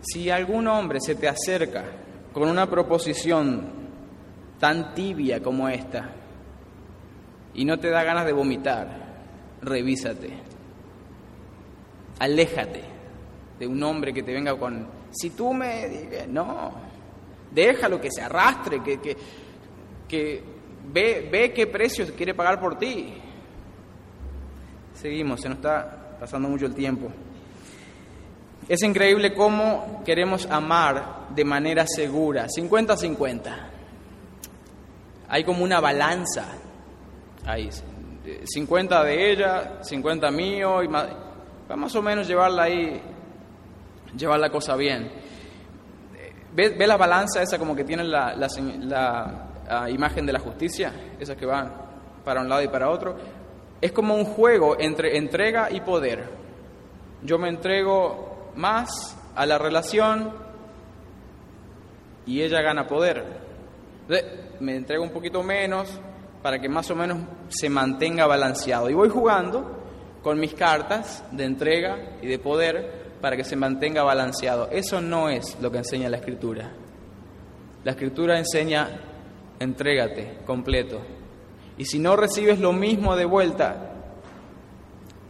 Si 0.00 0.30
algún 0.30 0.66
hombre 0.66 0.98
se 1.00 1.14
te 1.14 1.28
acerca 1.28 1.84
con 2.32 2.48
una 2.48 2.68
proposición 2.68 3.84
tan 4.58 4.94
tibia 4.94 5.42
como 5.42 5.68
esta 5.68 6.10
y 7.54 7.64
no 7.64 7.78
te 7.78 7.90
da 7.90 8.02
ganas 8.02 8.26
de 8.26 8.32
vomitar, 8.32 8.88
revísate. 9.62 10.38
Aléjate 12.18 12.93
de 13.58 13.66
un 13.66 13.82
hombre 13.82 14.12
que 14.12 14.22
te 14.22 14.32
venga 14.32 14.56
con, 14.56 14.86
si 15.10 15.30
tú 15.30 15.52
me 15.54 15.88
digas, 15.88 16.28
no, 16.28 16.72
déjalo 17.50 18.00
que 18.00 18.10
se 18.10 18.22
arrastre, 18.22 18.82
que, 18.82 19.00
que, 19.00 19.16
que 20.08 20.42
ve, 20.92 21.28
ve 21.30 21.52
qué 21.52 21.66
precio 21.66 22.06
quiere 22.16 22.34
pagar 22.34 22.60
por 22.60 22.76
ti. 22.76 23.14
Seguimos, 24.94 25.40
se 25.40 25.48
nos 25.48 25.58
está 25.58 26.16
pasando 26.18 26.48
mucho 26.48 26.66
el 26.66 26.74
tiempo. 26.74 27.10
Es 28.68 28.82
increíble 28.82 29.34
cómo 29.34 30.02
queremos 30.04 30.46
amar 30.46 31.28
de 31.34 31.44
manera 31.44 31.84
segura, 31.86 32.46
50-50. 32.46 33.70
Hay 35.28 35.44
como 35.44 35.64
una 35.64 35.80
balanza 35.80 36.46
ahí, 37.44 37.68
50 38.44 39.04
de 39.04 39.32
ella, 39.32 39.78
50 39.82 40.30
mío, 40.30 40.82
y 40.82 40.88
más 40.88 41.94
o 41.94 42.02
menos 42.02 42.26
llevarla 42.26 42.62
ahí, 42.64 43.02
llevar 44.16 44.40
la 44.40 44.50
cosa 44.50 44.76
bien. 44.76 45.10
¿Ve, 46.54 46.86
la 46.86 46.96
balanza 46.96 47.42
esa 47.42 47.58
como 47.58 47.74
que 47.74 47.84
tiene 47.84 48.04
la, 48.04 48.34
la 48.36 49.90
imagen 49.90 50.24
de 50.24 50.32
la 50.32 50.38
justicia? 50.38 50.92
Esas 51.18 51.36
que 51.36 51.46
van 51.46 51.72
para 52.24 52.40
un 52.40 52.48
lado 52.48 52.62
y 52.62 52.68
para 52.68 52.90
otro. 52.90 53.16
Es 53.80 53.92
como 53.92 54.14
un 54.14 54.24
juego 54.24 54.76
entre 54.78 55.16
entrega 55.16 55.70
y 55.70 55.80
poder. 55.80 56.24
Yo 57.22 57.38
me 57.38 57.48
entrego 57.48 58.52
más 58.56 59.16
a 59.34 59.46
la 59.46 59.58
relación 59.58 60.32
y 62.26 62.42
ella 62.42 62.62
gana 62.62 62.86
poder. 62.86 63.24
Me 64.60 64.76
entrego 64.76 65.02
un 65.02 65.10
poquito 65.10 65.42
menos 65.42 66.00
para 66.42 66.58
que 66.58 66.68
más 66.68 66.90
o 66.90 66.96
menos 66.96 67.18
se 67.48 67.68
mantenga 67.68 68.26
balanceado. 68.26 68.88
Y 68.90 68.94
voy 68.94 69.08
jugando 69.08 69.82
con 70.22 70.38
mis 70.38 70.54
cartas 70.54 71.24
de 71.32 71.44
entrega 71.44 72.18
y 72.22 72.26
de 72.26 72.38
poder 72.38 73.03
para 73.24 73.38
que 73.38 73.44
se 73.44 73.56
mantenga 73.56 74.02
balanceado. 74.02 74.68
Eso 74.70 75.00
no 75.00 75.30
es 75.30 75.56
lo 75.62 75.72
que 75.72 75.78
enseña 75.78 76.10
la 76.10 76.18
escritura. 76.18 76.72
La 77.82 77.92
escritura 77.92 78.38
enseña, 78.38 79.00
entrégate 79.58 80.40
completo. 80.44 81.00
Y 81.78 81.86
si 81.86 81.98
no 81.98 82.16
recibes 82.16 82.60
lo 82.60 82.74
mismo 82.74 83.16
de 83.16 83.24
vuelta, 83.24 83.92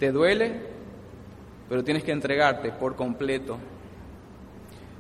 ¿te 0.01 0.11
duele? 0.11 0.75
pero 1.69 1.85
tienes 1.85 2.03
que 2.03 2.11
entregarte 2.11 2.73
por 2.73 2.97
completo. 2.97 3.59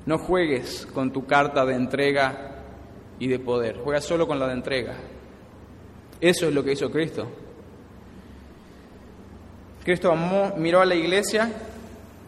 No 0.06 0.16
juegues 0.18 0.86
con 0.86 1.12
tu 1.12 1.26
carta 1.26 1.66
de 1.66 1.74
entrega 1.74 2.62
y 3.18 3.26
de 3.26 3.40
poder, 3.40 3.78
juega 3.82 4.00
solo 4.00 4.28
con 4.28 4.38
la 4.38 4.46
de 4.46 4.52
entrega. 4.52 4.94
Eso 6.20 6.46
es 6.46 6.54
lo 6.54 6.62
que 6.62 6.74
hizo 6.74 6.92
Cristo. 6.92 7.26
Cristo 9.82 10.12
amó, 10.12 10.54
miró 10.56 10.80
a 10.80 10.86
la 10.86 10.94
iglesia 10.94 11.50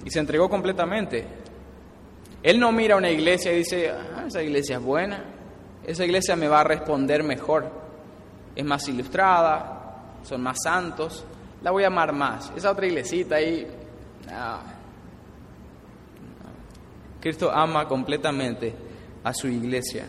y 0.06 0.10
se 0.10 0.20
entregó 0.20 0.48
completamente. 0.48 1.26
Él 2.40 2.60
no 2.60 2.70
mira 2.70 2.94
a 2.94 2.98
una 2.98 3.10
iglesia 3.10 3.52
y 3.52 3.58
dice, 3.58 3.90
ah, 3.90 4.24
esa 4.28 4.40
iglesia 4.40 4.76
es 4.76 4.82
buena, 4.82 5.24
esa 5.84 6.04
iglesia 6.04 6.36
me 6.36 6.46
va 6.46 6.60
a 6.60 6.64
responder 6.64 7.24
mejor, 7.24 7.68
es 8.54 8.64
más 8.64 8.86
ilustrada, 8.86 10.20
son 10.22 10.42
más 10.44 10.58
santos, 10.62 11.24
la 11.60 11.72
voy 11.72 11.82
a 11.82 11.88
amar 11.88 12.12
más. 12.12 12.52
Esa 12.56 12.70
otra 12.70 12.86
iglesita 12.86 13.34
ahí 13.34 13.66
Cristo 17.20 17.50
ama 17.50 17.88
completamente 17.88 18.72
a 19.24 19.34
su 19.34 19.48
iglesia. 19.48 20.06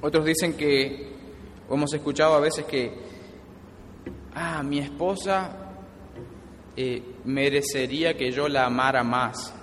Otros 0.00 0.24
dicen 0.24 0.54
que, 0.56 1.12
hemos 1.70 1.92
escuchado 1.92 2.34
a 2.34 2.40
veces 2.40 2.64
que, 2.64 2.94
ah, 4.34 4.62
mi 4.62 4.78
esposa 4.78 5.50
eh, 6.76 7.13
merecería 7.24 8.16
que 8.16 8.30
yo 8.30 8.48
la 8.48 8.66
amara 8.66 9.02
más. 9.02 9.54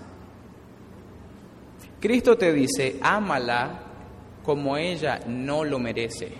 Cristo 1.99 2.37
te 2.37 2.51
dice, 2.51 2.99
ámala 3.01 3.83
como 4.43 4.75
ella 4.75 5.19
no 5.27 5.63
lo 5.63 5.77
merece, 5.77 6.31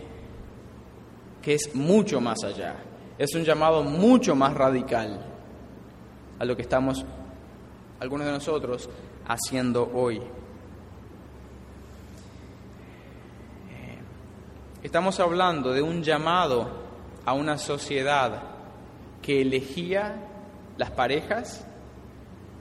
que 1.41 1.53
es 1.53 1.75
mucho 1.75 2.19
más 2.19 2.43
allá, 2.43 2.75
es 3.17 3.35
un 3.35 3.43
llamado 3.43 3.83
mucho 3.83 4.35
más 4.35 4.53
radical 4.55 5.23
a 6.39 6.45
lo 6.45 6.55
que 6.55 6.63
estamos, 6.63 7.05
algunos 7.99 8.25
de 8.25 8.33
nosotros, 8.33 8.89
haciendo 9.27 9.91
hoy. 9.93 10.19
Estamos 14.81 15.19
hablando 15.19 15.71
de 15.73 15.83
un 15.83 16.01
llamado 16.01 16.67
a 17.23 17.33
una 17.33 17.59
sociedad 17.59 18.41
que 19.21 19.43
elegía 19.43 20.30
las 20.81 20.89
parejas, 20.89 21.63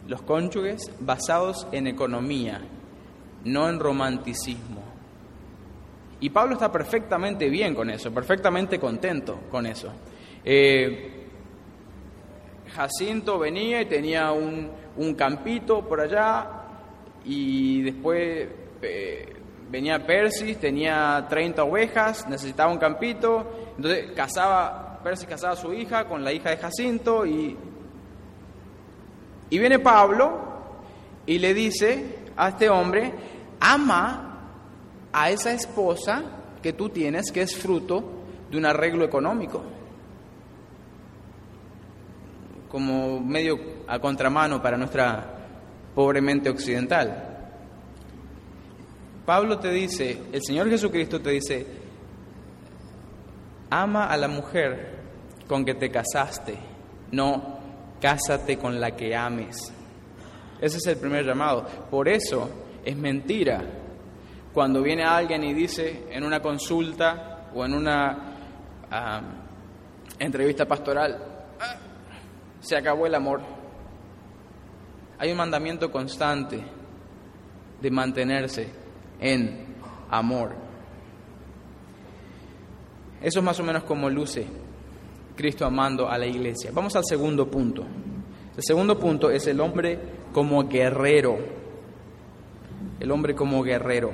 los 0.06 0.20
cónyuges, 0.20 0.92
basados 1.00 1.66
en 1.72 1.87
economía, 1.87 2.61
no 3.44 3.66
en 3.66 3.80
romanticismo. 3.80 4.83
Y 6.20 6.28
Pablo 6.28 6.52
está 6.52 6.70
perfectamente 6.70 7.48
bien 7.48 7.74
con 7.74 7.88
eso, 7.88 8.12
perfectamente 8.12 8.78
contento 8.78 9.40
con 9.50 9.64
eso. 9.64 9.90
Eh, 10.44 11.28
Jacinto 12.74 13.38
venía 13.38 13.80
y 13.80 13.87
tenía 13.87 14.33
un, 14.33 15.14
campito 15.16 15.88
por 15.88 16.02
allá 16.02 16.46
y 17.24 17.80
después 17.80 18.48
eh, 18.83 19.33
venía 19.70 20.04
Persis, 20.04 20.59
tenía 20.59 21.24
30 21.26 21.64
ovejas, 21.64 22.28
necesitaba 22.28 22.70
un 22.70 22.78
campito, 22.78 23.72
entonces 23.76 24.12
casaba, 24.14 25.00
Persis 25.02 25.26
casaba 25.26 25.54
a 25.54 25.56
su 25.56 25.72
hija 25.72 26.04
con 26.04 26.22
la 26.22 26.35
hija 26.35 26.50
de 26.50 26.59
Jacinto 26.59 27.24
y, 27.24 27.56
y 29.50 29.58
viene 29.58 29.80
Pablo 29.80 30.40
y 31.26 31.38
le 31.38 31.52
dice 31.52 32.20
a 32.36 32.50
este 32.50 32.70
hombre, 32.70 33.12
ama 33.60 34.38
a 35.12 35.30
esa 35.30 35.52
esposa 35.52 36.22
que 36.62 36.72
tú 36.72 36.88
tienes 36.88 37.30
que 37.32 37.42
es 37.42 37.56
fruto 37.56 38.24
de 38.50 38.56
un 38.56 38.64
arreglo 38.64 39.04
económico 39.04 39.62
como 42.70 43.20
medio 43.20 43.58
a 43.88 43.98
contramano 43.98 44.62
para 44.62 44.76
nuestra 44.76 45.38
pobre 45.94 46.20
mente 46.20 46.48
occidental. 46.48 47.26
Pablo 49.26 49.58
te 49.58 49.70
dice, 49.70 50.22
el 50.32 50.40
Señor 50.42 50.70
Jesucristo 50.70 51.20
te 51.20 51.30
dice, 51.30 51.66
ama 53.70 54.06
a 54.06 54.16
la 54.16 54.28
mujer 54.28 55.00
con 55.48 55.64
que 55.64 55.74
te 55.74 55.90
casaste, 55.90 56.56
no 57.10 57.60
cásate 58.00 58.58
con 58.58 58.80
la 58.80 58.92
que 58.92 59.14
ames. 59.14 59.72
Ese 60.60 60.76
es 60.78 60.86
el 60.86 60.96
primer 60.96 61.24
llamado. 61.24 61.66
Por 61.90 62.08
eso 62.08 62.50
es 62.84 62.96
mentira 62.96 63.62
cuando 64.52 64.82
viene 64.82 65.04
alguien 65.04 65.44
y 65.44 65.54
dice 65.54 66.06
en 66.10 66.24
una 66.24 66.40
consulta 66.40 67.48
o 67.54 67.64
en 67.64 67.74
una 67.74 68.18
ah, 68.90 69.20
entrevista 70.18 70.66
pastoral, 70.66 71.18
se 72.60 72.76
acabó 72.76 73.06
el 73.06 73.14
amor. 73.14 73.40
Hay 75.18 75.30
un 75.30 75.36
mandamiento 75.36 75.90
constante 75.90 76.62
de 77.80 77.90
mantenerse 77.90 78.68
en 79.20 79.76
amor. 80.10 80.54
Eso 83.22 83.38
es 83.38 83.44
más 83.44 83.60
o 83.60 83.62
menos 83.62 83.84
como 83.84 84.08
luce 84.08 84.46
Cristo 85.40 85.64
amando 85.64 86.07
a 86.07 86.18
la 86.18 86.26
iglesia. 86.26 86.70
Vamos 86.70 86.94
al 86.96 87.05
segundo 87.07 87.50
punto. 87.50 87.83
El 88.55 88.62
segundo 88.62 88.98
punto 88.98 89.31
es 89.31 89.46
el 89.46 89.59
hombre 89.59 89.98
como 90.35 90.68
guerrero. 90.68 91.38
El 93.00 93.11
hombre 93.11 93.35
como 93.35 93.62
guerrero. 93.62 94.12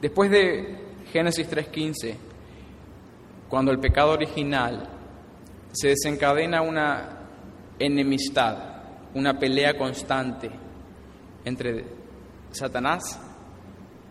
Después 0.00 0.30
de 0.30 0.76
Génesis 1.12 1.50
3.15, 1.50 2.14
cuando 3.48 3.72
el 3.72 3.80
pecado 3.80 4.12
original 4.12 4.88
se 5.72 5.88
desencadena 5.88 6.62
una 6.62 7.22
enemistad, 7.80 8.56
una 9.14 9.36
pelea 9.36 9.76
constante 9.76 10.48
entre 11.44 11.86
Satanás 12.52 13.20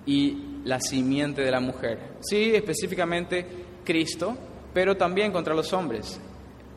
y 0.06 0.60
la 0.66 0.82
simiente 0.82 1.44
de 1.44 1.52
la 1.52 1.62
mujer. 1.62 2.18
Sí, 2.20 2.52
específicamente 2.54 3.46
Cristo, 3.86 4.38
pero 4.76 4.98
también 4.98 5.32
contra 5.32 5.56
los 5.56 5.72
hombres. 5.72 6.20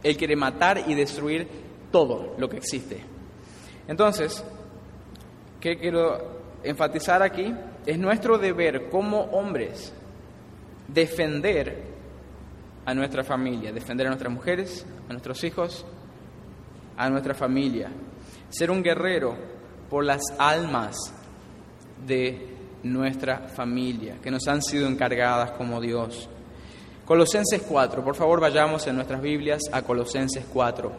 Él 0.04 0.16
quiere 0.16 0.37
matar 0.37 0.84
y 0.87 0.94
destruir 0.94 1.48
todo 1.90 2.37
lo 2.38 2.48
que 2.48 2.58
existe. 2.58 3.02
Entonces, 3.88 4.44
¿qué 5.61 5.76
quiero 5.76 6.16
enfatizar 6.62 7.24
aquí? 7.24 7.52
Es 7.84 7.98
nuestro 7.98 8.38
deber 8.38 8.88
como 8.88 9.22
hombres 9.22 9.92
defender 10.87 11.82
a 12.87 12.94
nuestra 12.94 13.24
familia, 13.24 13.72
defender 13.72 14.06
a 14.06 14.11
nuestras 14.11 14.32
mujeres, 14.32 14.87
a 15.08 15.12
nuestros 15.12 15.42
hijos, 15.42 15.84
a 16.96 17.11
nuestra 17.11 17.34
familia. 17.34 17.90
Ser 18.48 18.70
un 18.70 18.80
guerrero 18.80 19.34
por 19.90 20.04
las 20.04 20.22
almas 20.38 20.94
de 22.06 22.46
nuestra 22.84 23.48
familia, 23.48 24.18
que 24.22 24.30
nos 24.30 24.46
han 24.46 24.62
sido 24.62 24.87
encargadas 24.87 25.50
como 25.50 25.80
Dios. 25.80 26.28
Colosenses 27.08 27.62
4, 27.66 28.04
por 28.04 28.14
favor 28.14 28.38
vayamos 28.38 28.86
en 28.86 28.96
nuestras 28.96 29.22
Biblias 29.22 29.62
a 29.72 29.80
Colosenses 29.80 30.44
4. 30.52 30.92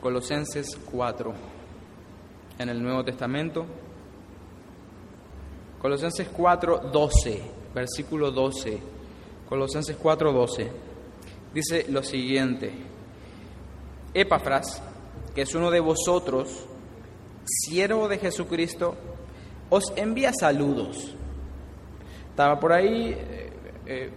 Colosenses 0.00 0.76
4, 0.90 1.34
en 2.58 2.68
el 2.68 2.82
Nuevo 2.82 3.04
Testamento. 3.04 3.64
Colosenses 5.80 6.26
4, 6.36 6.90
12, 6.92 7.42
versículo 7.72 8.32
12. 8.32 8.80
Colosenses 9.48 9.96
4, 9.96 10.32
12. 10.32 10.72
Dice 11.54 11.86
lo 11.90 12.02
siguiente. 12.02 12.72
Epafras, 14.12 14.82
que 15.32 15.42
es 15.42 15.54
uno 15.54 15.70
de 15.70 15.78
vosotros, 15.78 16.66
siervo 17.44 18.08
de 18.08 18.18
Jesucristo, 18.18 18.96
os 19.70 19.92
envía 19.94 20.32
saludos. 20.32 21.14
Estaba 22.34 22.58
por 22.58 22.72
ahí 22.72 23.16
eh, 23.16 23.50
eh, 23.86 24.10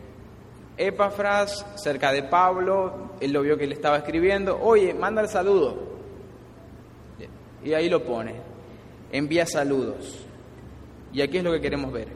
Epafras, 0.75 1.63
cerca 1.75 2.12
de 2.12 2.23
Pablo, 2.23 3.12
él 3.19 3.32
lo 3.32 3.43
vio 3.43 3.56
que 3.60 3.67
le 3.67 3.75
estaba 3.75 3.97
escribiendo, 3.97 4.60
oye, 4.60 4.91
manda 4.95 5.21
el 5.21 5.30
saludo. 5.30 5.77
Y 7.63 7.73
ahí 7.75 7.89
lo 7.89 8.03
pone, 8.03 8.34
envía 9.12 9.45
saludos. 9.45 10.25
Y 11.13 11.21
aquí 11.21 11.38
es 11.38 11.43
lo 11.43 11.51
que 11.51 11.62
queremos 11.62 11.93
ver. 11.93 12.08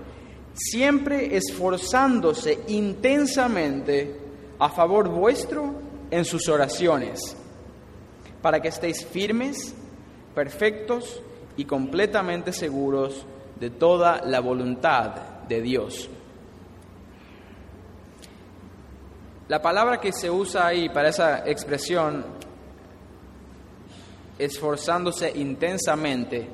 Siempre 0.56 1.38
esforzándose 1.38 2.62
intensamente 2.70 4.16
a 4.58 4.70
favor 4.70 5.08
vuestro 5.08 5.72
en 6.10 6.26
sus 6.26 6.50
oraciones, 6.50 7.38
para 8.42 8.60
que 8.60 8.70
estéis 8.70 9.06
firmes, 9.06 9.76
perfectos 10.34 11.22
y 11.58 11.66
completamente 11.66 12.54
seguros 12.54 13.24
de 13.60 13.70
toda 13.70 14.22
la 14.26 14.40
voluntad 14.40 15.31
de 15.52 15.62
Dios. 15.62 16.10
La 19.50 19.62
palabra 19.62 20.00
que 20.00 20.14
se 20.14 20.32
usa 20.32 20.66
ahí 20.66 20.88
para 20.88 21.10
esa 21.10 21.46
expresión, 21.46 22.24
esforzándose 24.40 25.30
intensamente, 25.36 26.48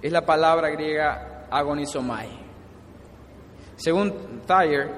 es 0.00 0.12
la 0.12 0.24
palabra 0.24 0.68
griega 0.70 1.48
agonizomai. 1.50 2.28
Según 3.74 4.42
Thayer, 4.46 4.88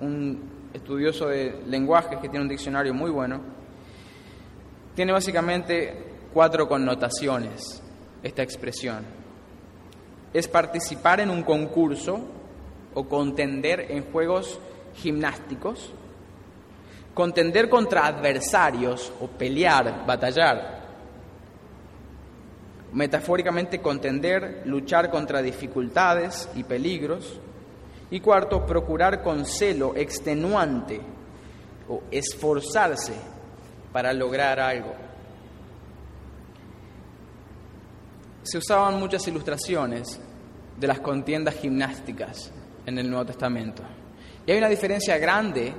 un 0.00 0.70
estudioso 0.72 1.28
de 1.28 1.62
lenguaje 1.68 2.18
que 2.20 2.28
tiene 2.28 2.40
un 2.40 2.48
diccionario 2.48 2.92
muy 2.92 3.12
bueno, 3.12 3.40
tiene 4.96 5.12
básicamente 5.12 6.16
cuatro 6.32 6.66
connotaciones 6.66 7.80
esta 8.20 8.42
expresión. 8.42 9.23
Es 10.34 10.48
participar 10.48 11.20
en 11.20 11.30
un 11.30 11.42
concurso 11.42 12.20
o 12.92 13.08
contender 13.08 13.86
en 13.90 14.04
juegos 14.12 14.58
gimnásticos, 14.96 15.92
contender 17.14 17.68
contra 17.68 18.06
adversarios 18.06 19.12
o 19.20 19.28
pelear, 19.28 20.04
batallar. 20.04 20.82
Metafóricamente 22.92 23.80
contender, 23.80 24.62
luchar 24.66 25.10
contra 25.10 25.40
dificultades 25.40 26.48
y 26.54 26.64
peligros. 26.64 27.40
Y 28.10 28.20
cuarto, 28.20 28.66
procurar 28.66 29.22
con 29.22 29.46
celo 29.46 29.96
extenuante 29.96 31.00
o 31.88 32.02
esforzarse 32.10 33.14
para 33.92 34.12
lograr 34.12 34.60
algo. 34.60 35.03
Se 38.44 38.58
usaban 38.58 39.00
muchas 39.00 39.26
ilustraciones 39.26 40.20
de 40.76 40.86
las 40.86 41.00
contiendas 41.00 41.54
gimnásticas 41.56 42.52
en 42.86 42.98
el 42.98 43.08
Nuevo 43.08 43.26
Testamento. 43.26 43.82
Y 44.46 44.52
hay 44.52 44.58
una 44.58 44.68
diferencia 44.68 45.16
grande 45.18 45.72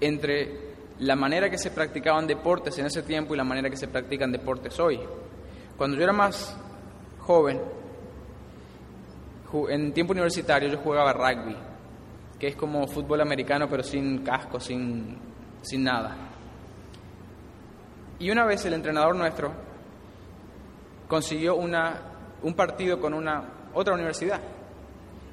entre 0.00 0.68
la 1.00 1.14
manera 1.14 1.50
que 1.50 1.58
se 1.58 1.70
practicaban 1.70 2.26
deportes 2.26 2.78
en 2.78 2.86
ese 2.86 3.02
tiempo 3.02 3.34
y 3.34 3.36
la 3.36 3.44
manera 3.44 3.68
que 3.68 3.76
se 3.76 3.88
practican 3.88 4.32
deportes 4.32 4.78
hoy. 4.80 4.98
Cuando 5.76 5.96
yo 5.96 6.02
era 6.02 6.12
más 6.12 6.56
joven, 7.20 7.60
en 9.68 9.92
tiempo 9.92 10.12
universitario 10.12 10.68
yo 10.70 10.78
jugaba 10.78 11.12
rugby, 11.12 11.56
que 12.38 12.48
es 12.48 12.56
como 12.56 12.86
fútbol 12.86 13.20
americano 13.20 13.68
pero 13.68 13.82
sin 13.82 14.18
casco, 14.24 14.58
sin, 14.58 15.18
sin 15.60 15.84
nada. 15.84 16.16
Y 18.18 18.30
una 18.30 18.44
vez 18.44 18.64
el 18.64 18.74
entrenador 18.74 19.14
nuestro 19.14 19.67
consiguió 21.08 21.56
una, 21.56 22.00
un 22.42 22.54
partido 22.54 23.00
con 23.00 23.14
una 23.14 23.70
otra 23.74 23.94
universidad. 23.94 24.40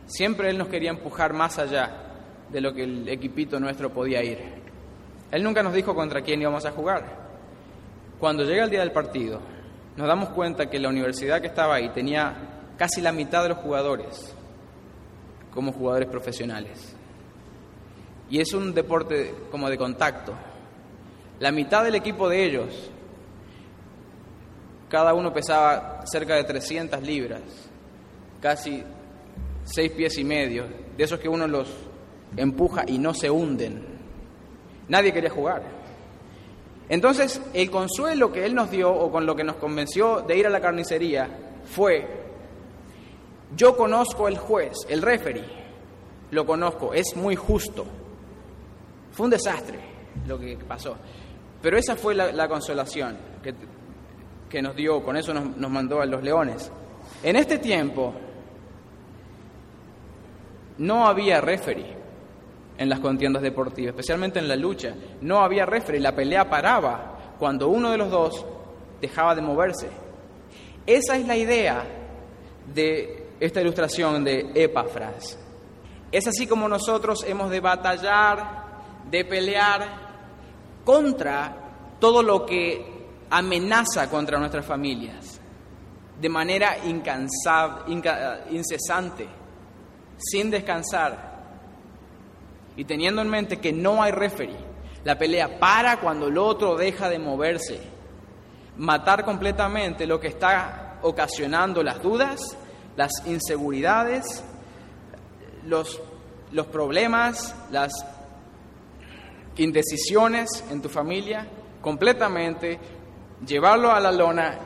Siempre 0.06 0.50
él 0.50 0.58
nos 0.58 0.70
quería 0.70 0.90
empujar 0.90 1.34
más 1.34 1.60
allá 1.60 1.92
de 2.50 2.62
lo 2.62 2.74
que 2.74 2.84
el 2.84 3.08
equipito 3.10 3.60
nuestro 3.60 3.92
podía 3.92 4.24
ir. 4.24 4.40
Él 5.32 5.44
nunca 5.44 5.62
nos 5.62 5.74
dijo 5.74 5.94
contra 5.94 6.22
quién 6.22 6.42
íbamos 6.42 6.66
a 6.66 6.72
jugar. 6.72 7.26
Cuando 8.20 8.44
llega 8.44 8.64
el 8.64 8.70
día 8.70 8.80
del 8.80 8.92
partido, 8.92 9.42
nos 9.98 10.08
damos 10.08 10.30
cuenta 10.30 10.70
que 10.70 10.80
la 10.80 10.90
universidad 10.90 11.42
que 11.42 11.48
estaba 11.48 11.76
ahí 11.76 11.90
tenía 11.90 12.36
casi 12.78 13.02
la 13.02 13.12
mitad 13.12 13.44
de 13.44 13.50
los 13.50 13.58
jugadores 13.58 14.36
como 15.54 15.72
jugadores 15.72 16.10
profesionales. 16.10 16.96
Y 18.30 18.40
es 18.40 18.54
un 18.54 18.74
deporte 18.74 19.34
como 19.52 19.70
de 19.70 19.78
contacto. 19.78 20.34
La 21.40 21.52
mitad 21.52 21.84
del 21.84 21.96
equipo 21.96 22.30
de 22.30 22.44
ellos 22.44 22.92
cada 24.96 25.14
uno 25.14 25.34
pesaba 25.34 26.06
cerca 26.06 26.36
de 26.36 26.46
300 26.46 27.04
libras, 27.04 27.42
casi 28.42 28.82
seis 29.66 29.92
pies 29.92 30.18
y 30.18 30.24
medio, 30.24 30.68
de 30.96 31.04
esos 31.04 31.20
que 31.20 31.28
uno 31.28 31.50
los 31.50 31.68
empuja 32.38 32.86
y 32.88 32.98
no 32.98 33.14
se 33.14 33.30
hunden. 33.30 33.86
Nadie 34.88 35.12
quería 35.12 35.30
jugar. 35.30 35.64
Entonces, 36.88 37.42
el 37.54 37.70
consuelo 37.70 38.32
que 38.32 38.46
él 38.46 38.56
nos 38.56 38.72
dio 38.72 38.90
o 38.90 39.12
con 39.12 39.26
lo 39.26 39.36
que 39.36 39.44
nos 39.44 39.58
convenció 39.58 40.22
de 40.22 40.38
ir 40.38 40.48
a 40.48 40.50
la 40.50 40.62
carnicería 40.62 41.28
fue, 41.66 42.08
yo 43.54 43.76
conozco 43.76 44.30
el 44.30 44.38
juez, 44.38 44.78
el 44.88 45.02
referee, 45.02 45.44
lo 46.32 46.46
conozco, 46.46 46.94
es 46.94 47.18
muy 47.18 47.36
justo. 47.36 47.86
Fue 49.12 49.26
un 49.26 49.30
desastre 49.32 49.78
lo 50.26 50.40
que 50.40 50.56
pasó, 50.66 50.96
pero 51.62 51.78
esa 51.78 51.98
fue 51.98 52.16
la, 52.16 52.32
la 52.32 52.48
consolación, 52.48 53.18
que 54.56 54.62
nos 54.62 54.74
dio, 54.74 55.04
con 55.04 55.18
eso 55.18 55.34
nos, 55.34 55.70
mandó 55.70 56.00
a 56.00 56.06
los 56.06 56.24
leones. 56.24 56.72
En 57.22 57.36
este 57.36 57.58
tiempo 57.58 58.14
no 60.78 61.06
había 61.06 61.42
referee 61.42 61.94
en 62.78 62.88
las 62.88 63.02
contiendas 63.02 63.44
deportivas, 63.44 63.90
especialmente 63.90 64.40
en 64.40 64.48
la 64.48 64.56
lucha. 64.56 64.96
No 65.20 65.42
había 65.42 65.66
referee, 65.66 66.00
la 66.00 66.16
pelea 66.16 66.50
paraba 66.50 67.36
cuando 67.38 67.68
uno 67.68 67.92
de 67.92 67.98
los 67.98 68.10
dos 68.10 68.46
dejaba 69.02 69.36
de 69.36 69.42
moverse. 69.42 69.90
Esa 70.88 71.18
es 71.18 71.28
la 71.28 71.36
idea 71.36 71.84
de 72.74 73.28
esta 73.42 73.60
ilustración 73.60 74.24
de 74.24 74.52
Epafras. 74.56 75.38
Es 76.14 76.28
así 76.28 76.48
como 76.48 76.70
nosotros 76.70 77.26
hemos 77.28 77.52
de 77.52 77.60
batallar, 77.60 78.64
de 79.12 79.26
pelear 79.26 79.82
contra 80.86 81.98
todo 82.00 82.24
lo 82.24 82.46
que 82.46 82.95
amenaza 83.30 84.10
contra 84.10 84.40
nuestras 84.40 84.66
familias 84.66 85.42
de 86.20 86.30
manera 86.30 86.78
incansable, 86.86 88.02
incesante, 88.52 89.28
sin 90.18 90.50
descansar 90.50 91.36
y 92.78 92.86
teniendo 92.86 93.22
en 93.22 93.30
mente 93.30 93.60
que 93.60 93.74
no 93.74 94.02
hay 94.02 94.12
referee. 94.12 94.76
La 95.04 95.18
pelea 95.18 95.60
para 95.60 96.00
cuando 96.00 96.28
el 96.28 96.38
otro 96.38 96.76
deja 96.76 97.10
de 97.10 97.20
moverse. 97.20 97.80
Matar 98.78 99.24
completamente 99.24 100.08
lo 100.08 100.20
que 100.20 100.28
está 100.28 101.00
ocasionando 101.02 101.84
las 101.84 102.02
dudas, 102.02 102.58
las 102.98 103.12
inseguridades, 103.26 104.44
los, 105.66 106.02
los 106.52 106.66
problemas, 106.68 107.56
las 107.72 107.94
indecisiones 109.58 110.64
en 110.72 110.82
tu 110.82 110.90
familia, 110.90 111.48
completamente 111.82 112.80
llevarlo 113.46 113.92
a 113.92 114.00
la 114.00 114.12
lona, 114.12 114.58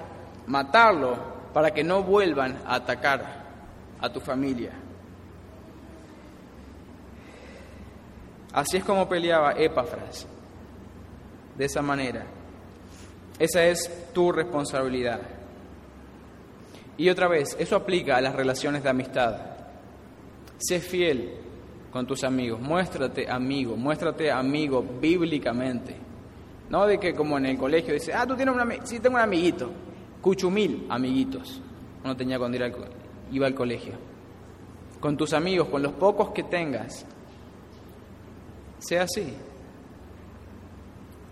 matarlo 0.47 1.17
para 1.53 1.71
que 1.71 1.83
no 1.83 2.03
vuelvan 2.03 2.59
a 2.65 2.75
atacar 2.75 3.43
a 3.99 4.09
tu 4.09 4.19
familia. 4.19 4.71
Así 8.53 8.77
es 8.77 8.83
como 8.83 9.07
peleaba 9.07 9.53
Epafras, 9.53 10.27
de 11.57 11.65
esa 11.65 11.81
manera. 11.81 12.25
Esa 13.37 13.63
es 13.65 14.11
tu 14.13 14.31
responsabilidad. 14.31 15.21
Y 16.97 17.09
otra 17.09 17.27
vez, 17.27 17.55
eso 17.59 17.75
aplica 17.75 18.17
a 18.17 18.21
las 18.21 18.35
relaciones 18.35 18.83
de 18.83 18.89
amistad. 18.89 19.37
Sé 20.57 20.81
fiel 20.81 21.35
con 21.91 22.05
tus 22.05 22.23
amigos, 22.23 22.59
muéstrate 22.59 23.29
amigo, 23.29 23.77
muéstrate 23.77 24.31
amigo 24.31 24.83
bíblicamente. 24.99 26.08
No 26.69 26.85
de 26.85 26.99
que 26.99 27.13
como 27.13 27.37
en 27.37 27.47
el 27.47 27.57
colegio 27.57 27.93
dice, 27.93 28.13
ah, 28.13 28.27
tú 28.27 28.35
tienes 28.35 28.53
un 28.53 28.61
amigo, 28.61 28.85
sí, 28.85 28.99
tengo 28.99 29.15
un 29.15 29.21
amiguito. 29.21 29.71
Cuchumil 30.21 30.85
amiguitos. 30.89 31.61
Uno 32.03 32.15
tenía 32.15 32.37
cuando 32.37 32.57
iba 33.31 33.47
al 33.47 33.55
colegio. 33.55 33.93
con 34.99 35.15
tus 35.15 35.33
amigos, 35.33 35.69
con 35.69 35.81
los 35.81 35.93
pocos 35.93 36.31
que 36.31 36.43
tengas. 36.43 37.05
Sea 38.79 39.03
así. 39.03 39.33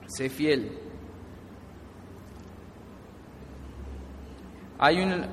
Sé 0.07 0.29
fiel. 0.29 0.71
Hay 4.79 5.01
un, 5.01 5.25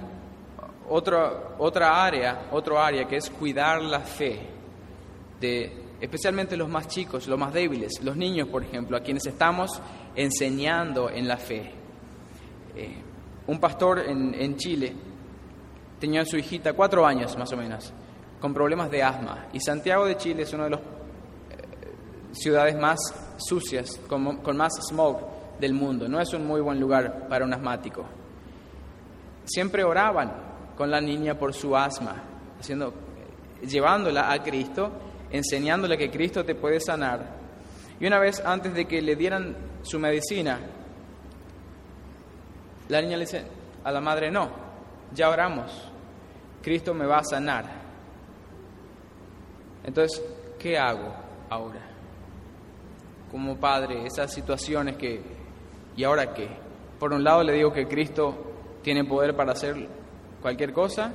otra, 0.89 1.55
otra 1.59 2.05
área, 2.05 2.47
otro 2.51 2.81
área 2.81 3.07
que 3.07 3.17
es 3.17 3.31
cuidar 3.31 3.83
la 3.83 4.01
fe 4.01 4.41
de 5.41 5.84
especialmente 6.05 6.55
los 6.55 6.69
más 6.69 6.87
chicos, 6.87 7.27
los 7.29 7.39
más 7.39 7.53
débiles, 7.55 7.93
los 8.03 8.15
niños, 8.15 8.49
por 8.49 8.63
ejemplo, 8.63 8.95
a 8.95 9.01
quienes 9.01 9.25
estamos 9.27 9.81
enseñando 10.15 11.09
en 11.09 11.27
la 11.27 11.39
fe. 11.39 11.73
Eh, 12.77 13.03
un 13.47 13.59
pastor 13.59 14.01
en, 14.01 14.57
Chile 14.57 14.95
tenía 15.99 16.21
a 16.21 16.27
su 16.27 16.37
hijita 16.37 16.75
cuatro 16.75 17.07
años 17.07 17.37
más 17.39 17.51
o 17.53 17.57
menos, 17.57 17.91
con 18.39 18.53
problemas 18.53 18.91
de 18.91 19.03
asma, 19.03 19.47
y 19.55 19.61
Santiago 19.61 20.05
de 20.05 20.19
Chile 20.19 20.43
es 20.43 20.53
una 20.53 20.65
de 20.65 20.71
las 20.71 20.81
eh, 20.81 20.85
ciudades 22.33 22.77
más 22.77 22.99
sucias, 23.39 23.99
con, 24.07 24.37
con 24.39 24.59
más 24.59 24.75
smog 24.91 25.59
del 25.59 25.73
mundo, 25.73 26.07
no 26.07 26.21
es 26.21 26.35
un 26.35 26.47
muy 26.47 26.61
buen 26.61 26.79
lugar 26.79 27.29
para 27.29 27.47
un 27.47 27.55
asmático. 27.55 28.05
Siempre 29.47 29.85
oraban 29.85 30.33
con 30.77 30.91
la 30.91 31.01
niña 31.01 31.39
por 31.39 31.55
su 31.55 31.75
asma, 31.75 32.23
haciendo, 32.61 32.93
llevándola 33.67 34.31
a 34.31 34.43
Cristo 34.43 34.93
enseñándole 35.35 35.99
que 35.99 36.11
Cristo 36.11 36.45
te 36.45 36.55
puede 36.55 36.79
sanar. 36.79 37.27
Y 37.99 38.07
una 38.07 38.21
vez 38.21 38.41
antes 38.45 38.73
de 38.73 38.85
que 38.87 39.03
le 39.03 39.17
dieran 39.17 39.57
su 39.83 39.99
medicina, 39.99 40.61
la 42.89 43.03
niña 43.03 43.17
le 43.17 43.25
dice 43.25 43.45
a 43.83 43.91
la 43.91 44.01
madre, 44.01 44.31
no, 44.31 44.49
ya 45.13 45.29
oramos, 45.29 45.91
Cristo 46.63 46.95
me 46.95 47.05
va 47.05 47.19
a 47.19 47.25
sanar. 47.25 47.65
Entonces, 49.83 50.23
¿qué 50.57 50.79
hago 50.79 51.13
ahora? 51.51 51.81
Como 53.33 53.57
padre, 53.57 54.07
esas 54.07 54.33
situaciones 54.33 54.97
que, 54.97 55.21
¿y 55.97 56.05
ahora 56.05 56.33
qué? 56.33 56.49
Por 57.01 57.13
un 57.13 57.25
lado 57.25 57.43
le 57.43 57.55
digo 57.55 57.73
que 57.73 57.89
Cristo 57.89 58.79
tiene 58.83 59.05
poder 59.05 59.35
para 59.35 59.53
hacer 59.53 59.89
cualquier 60.41 60.73
cosa, 60.73 61.13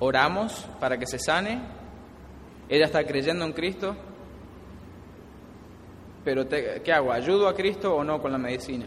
oramos 0.00 0.68
para 0.78 0.98
que 0.98 1.06
se 1.06 1.18
sane, 1.18 1.75
ella 2.68 2.86
está 2.86 3.04
creyendo 3.04 3.44
en 3.44 3.52
Cristo, 3.52 3.94
pero 6.24 6.48
¿qué 6.48 6.92
hago? 6.92 7.12
¿Ayudo 7.12 7.46
a 7.46 7.54
Cristo 7.54 7.94
o 7.94 8.02
no 8.02 8.20
con 8.20 8.32
la 8.32 8.38
medicina? 8.38 8.86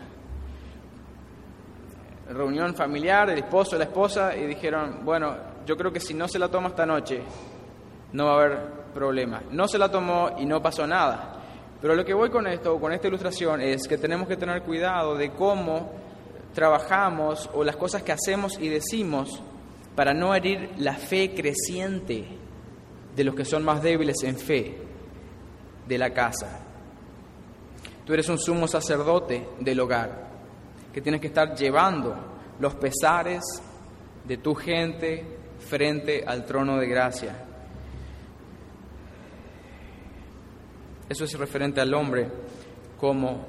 Reunión 2.29 2.75
familiar, 2.75 3.29
el 3.29 3.39
esposo, 3.39 3.77
la 3.77 3.85
esposa, 3.85 4.35
y 4.35 4.45
dijeron, 4.45 4.99
bueno, 5.03 5.35
yo 5.65 5.77
creo 5.77 5.91
que 5.91 6.01
si 6.01 6.13
no 6.13 6.27
se 6.27 6.37
la 6.37 6.49
toma 6.49 6.67
esta 6.67 6.85
noche, 6.85 7.21
no 8.11 8.25
va 8.25 8.31
a 8.31 8.35
haber 8.35 8.57
problema. 8.93 9.41
No 9.51 9.67
se 9.67 9.77
la 9.77 9.89
tomó 9.89 10.31
y 10.37 10.45
no 10.45 10.61
pasó 10.61 10.85
nada. 10.85 11.35
Pero 11.81 11.95
lo 11.95 12.03
que 12.03 12.13
voy 12.13 12.29
con 12.29 12.45
esto, 12.45 12.77
con 12.77 12.91
esta 12.91 13.07
ilustración, 13.07 13.61
es 13.61 13.87
que 13.87 13.97
tenemos 13.97 14.27
que 14.27 14.35
tener 14.35 14.61
cuidado 14.63 15.15
de 15.15 15.31
cómo 15.31 15.93
trabajamos 16.53 17.49
o 17.53 17.63
las 17.63 17.77
cosas 17.77 18.03
que 18.03 18.11
hacemos 18.11 18.59
y 18.59 18.67
decimos 18.67 19.41
para 19.95 20.13
no 20.13 20.35
herir 20.35 20.71
la 20.77 20.95
fe 20.95 21.33
creciente 21.33 22.25
de 23.19 23.25
los 23.25 23.35
que 23.35 23.43
son 23.43 23.65
más 23.65 23.83
débiles 23.83 24.15
en 24.23 24.37
fe 24.37 24.77
de 25.85 25.97
la 25.97 26.13
casa. 26.13 26.57
Tú 28.05 28.13
eres 28.13 28.29
un 28.29 28.39
sumo 28.39 28.65
sacerdote 28.65 29.45
del 29.59 29.81
hogar, 29.81 30.29
que 30.93 31.01
tienes 31.01 31.19
que 31.19 31.27
estar 31.27 31.53
llevando 31.53 32.15
los 32.61 32.75
pesares 32.75 33.43
de 34.23 34.37
tu 34.37 34.55
gente 34.55 35.25
frente 35.59 36.23
al 36.25 36.45
trono 36.45 36.77
de 36.77 36.87
gracia. 36.87 37.45
Eso 41.09 41.25
es 41.25 41.37
referente 41.37 41.81
al 41.81 41.93
hombre 41.93 42.31
como, 42.97 43.45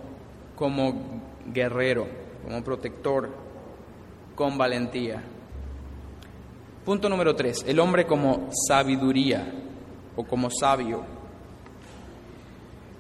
como 0.56 1.22
guerrero, 1.46 2.09
como 2.42 2.64
protector, 2.64 3.30
con 4.35 4.59
valentía. 4.59 5.22
Punto 6.90 7.09
número 7.09 7.37
tres, 7.37 7.64
el 7.68 7.79
hombre 7.79 8.05
como 8.05 8.48
sabiduría 8.66 9.46
o 10.16 10.24
como 10.24 10.50
sabio. 10.50 11.05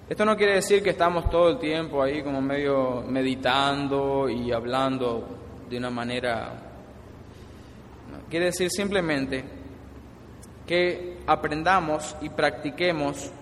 Esto 0.08 0.24
no 0.24 0.36
quiere 0.36 0.54
decir 0.54 0.80
que 0.80 0.90
estamos 0.90 1.28
todo 1.28 1.48
el 1.48 1.58
tiempo 1.58 2.00
ahí 2.00 2.22
como 2.22 2.40
medio 2.40 3.02
meditando 3.02 4.28
y 4.28 4.52
hablando 4.52 5.26
de 5.68 5.76
una 5.76 5.90
manera... 5.90 6.52
quiere 8.28 8.44
decir 8.44 8.70
simplemente 8.70 9.42
que 10.68 11.18
aprendamos 11.26 12.14
y 12.22 12.28
practiquemos 12.28 13.32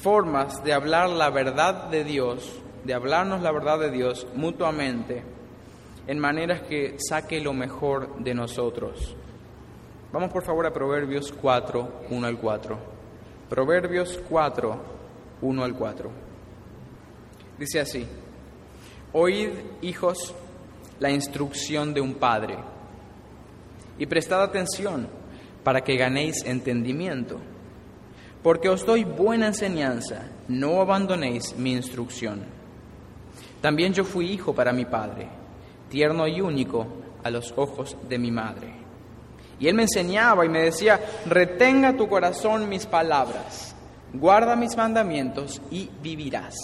formas 0.00 0.62
de 0.62 0.74
hablar 0.74 1.08
la 1.08 1.30
verdad 1.30 1.88
de 1.90 2.04
Dios, 2.04 2.62
de 2.84 2.94
hablarnos 2.94 3.42
la 3.42 3.50
verdad 3.50 3.80
de 3.80 3.90
Dios 3.90 4.28
mutuamente 4.36 5.24
en 6.06 6.18
maneras 6.18 6.62
que 6.62 6.96
saque 6.98 7.40
lo 7.40 7.52
mejor 7.52 8.22
de 8.22 8.34
nosotros. 8.34 9.14
Vamos 10.12 10.32
por 10.32 10.42
favor 10.42 10.66
a 10.66 10.72
Proverbios 10.72 11.32
4, 11.32 12.02
1 12.10 12.26
al 12.26 12.38
4. 12.38 12.78
Proverbios 13.48 14.20
4, 14.28 14.80
1 15.42 15.64
al 15.64 15.74
4. 15.74 16.10
Dice 17.58 17.80
así, 17.80 18.06
Oíd, 19.12 19.50
hijos, 19.82 20.34
la 20.98 21.10
instrucción 21.10 21.94
de 21.94 22.00
un 22.00 22.14
padre, 22.14 22.56
y 23.98 24.06
prestad 24.06 24.42
atención 24.42 25.08
para 25.62 25.82
que 25.82 25.96
ganéis 25.96 26.44
entendimiento, 26.44 27.38
porque 28.42 28.68
os 28.68 28.86
doy 28.86 29.04
buena 29.04 29.48
enseñanza, 29.48 30.30
no 30.48 30.80
abandonéis 30.80 31.54
mi 31.56 31.72
instrucción. 31.72 32.44
También 33.60 33.92
yo 33.92 34.04
fui 34.04 34.30
hijo 34.30 34.54
para 34.54 34.72
mi 34.72 34.86
padre 34.86 35.39
tierno 35.90 36.26
y 36.26 36.40
único 36.40 36.86
a 37.22 37.30
los 37.30 37.52
ojos 37.56 37.96
de 38.08 38.18
mi 38.18 38.30
madre. 38.30 38.72
Y 39.58 39.68
él 39.68 39.74
me 39.74 39.82
enseñaba 39.82 40.46
y 40.46 40.48
me 40.48 40.62
decía, 40.62 40.98
retenga 41.26 41.94
tu 41.94 42.08
corazón 42.08 42.66
mis 42.68 42.86
palabras, 42.86 43.74
guarda 44.14 44.56
mis 44.56 44.74
mandamientos 44.74 45.60
y 45.70 45.90
vivirás. 46.02 46.54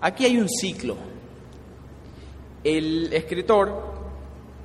Aquí 0.00 0.24
hay 0.24 0.38
un 0.38 0.48
ciclo. 0.48 0.96
El 2.62 3.12
escritor 3.12 3.94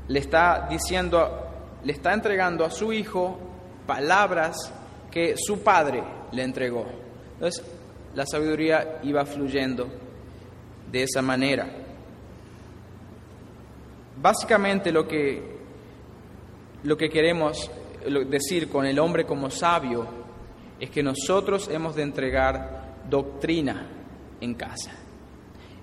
le 0.08 0.20
está 0.20 0.68
diciendo, 0.70 1.48
le 1.84 1.94
está 1.94 2.14
entregando 2.14 2.64
a 2.64 2.70
su 2.70 2.94
hijo 2.94 3.40
palabras 3.88 4.72
que 5.10 5.36
su 5.36 5.62
padre 5.64 6.04
le 6.32 6.44
entregó. 6.44 6.86
Entonces, 7.34 7.64
la 8.14 8.26
sabiduría 8.26 9.00
iba 9.04 9.26
fluyendo 9.26 9.88
de 10.92 11.04
esa 11.04 11.22
manera. 11.22 11.68
Básicamente 14.22 14.92
lo 14.92 15.08
que, 15.08 15.42
lo 16.84 16.98
que 16.98 17.10
queremos 17.10 17.72
decir 18.28 18.70
con 18.70 18.86
el 18.86 19.00
hombre 19.00 19.26
como 19.26 19.50
sabio 19.50 20.06
es 20.78 20.90
que 20.90 21.02
nosotros 21.02 21.70
hemos 21.70 21.96
de 21.96 22.04
entregar 22.04 22.96
doctrina 23.10 23.88
en 24.42 24.56
casa. 24.56 24.92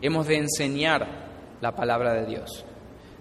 Hemos 0.02 0.26
de 0.26 0.36
enseñar 0.36 1.06
la 1.62 1.74
palabra 1.74 2.12
de 2.12 2.26
Dios. 2.26 2.64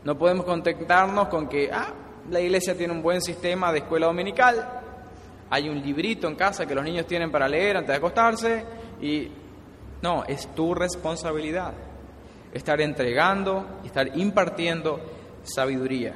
No 0.03 0.17
podemos 0.17 0.45
contentarnos 0.45 1.29
con 1.29 1.47
que, 1.47 1.69
ah, 1.71 1.93
la 2.29 2.41
iglesia 2.41 2.75
tiene 2.75 2.91
un 2.91 3.01
buen 3.01 3.21
sistema 3.21 3.71
de 3.71 3.79
escuela 3.79 4.07
dominical, 4.07 4.81
hay 5.49 5.69
un 5.69 5.81
librito 5.81 6.27
en 6.27 6.35
casa 6.35 6.65
que 6.65 6.75
los 6.75 6.83
niños 6.83 7.05
tienen 7.07 7.31
para 7.31 7.47
leer 7.47 7.77
antes 7.77 7.89
de 7.89 7.95
acostarse 7.95 8.65
y 9.01 9.31
no, 10.01 10.25
es 10.25 10.53
tu 10.53 10.73
responsabilidad 10.73 11.73
estar 12.55 12.79
entregando, 12.79 13.81
estar 13.83 14.17
impartiendo 14.17 15.01
sabiduría. 15.43 16.15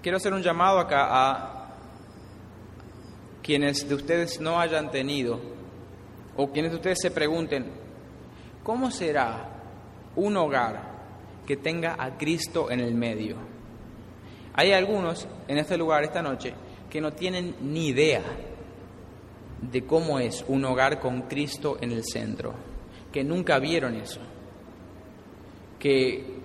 Quiero 0.00 0.16
hacer 0.16 0.32
un 0.32 0.40
llamado 0.40 0.78
acá 0.78 1.08
a 1.10 1.74
quienes 3.42 3.88
de 3.88 3.96
ustedes 3.96 4.40
no 4.40 4.60
hayan 4.60 4.92
tenido, 4.92 5.40
o 6.36 6.52
quienes 6.52 6.70
de 6.70 6.76
ustedes 6.76 6.98
se 7.02 7.10
pregunten, 7.10 7.66
¿cómo 8.62 8.92
será 8.92 9.48
un 10.14 10.36
hogar 10.36 10.98
que 11.44 11.56
tenga 11.56 11.96
a 11.98 12.16
Cristo 12.16 12.70
en 12.70 12.78
el 12.78 12.94
medio? 12.94 13.36
Hay 14.54 14.72
algunos 14.72 15.26
en 15.48 15.58
este 15.58 15.76
lugar 15.76 16.04
esta 16.04 16.22
noche 16.22 16.54
que 16.88 17.00
no 17.00 17.12
tienen 17.12 17.56
ni 17.60 17.88
idea 17.88 18.22
de 19.60 19.84
cómo 19.84 20.18
es 20.18 20.44
un 20.48 20.64
hogar 20.64 21.00
con 21.00 21.22
Cristo 21.22 21.78
en 21.80 21.92
el 21.92 22.04
centro, 22.04 22.54
que 23.12 23.24
nunca 23.24 23.58
vieron 23.58 23.96
eso, 23.96 24.20
que 25.78 26.38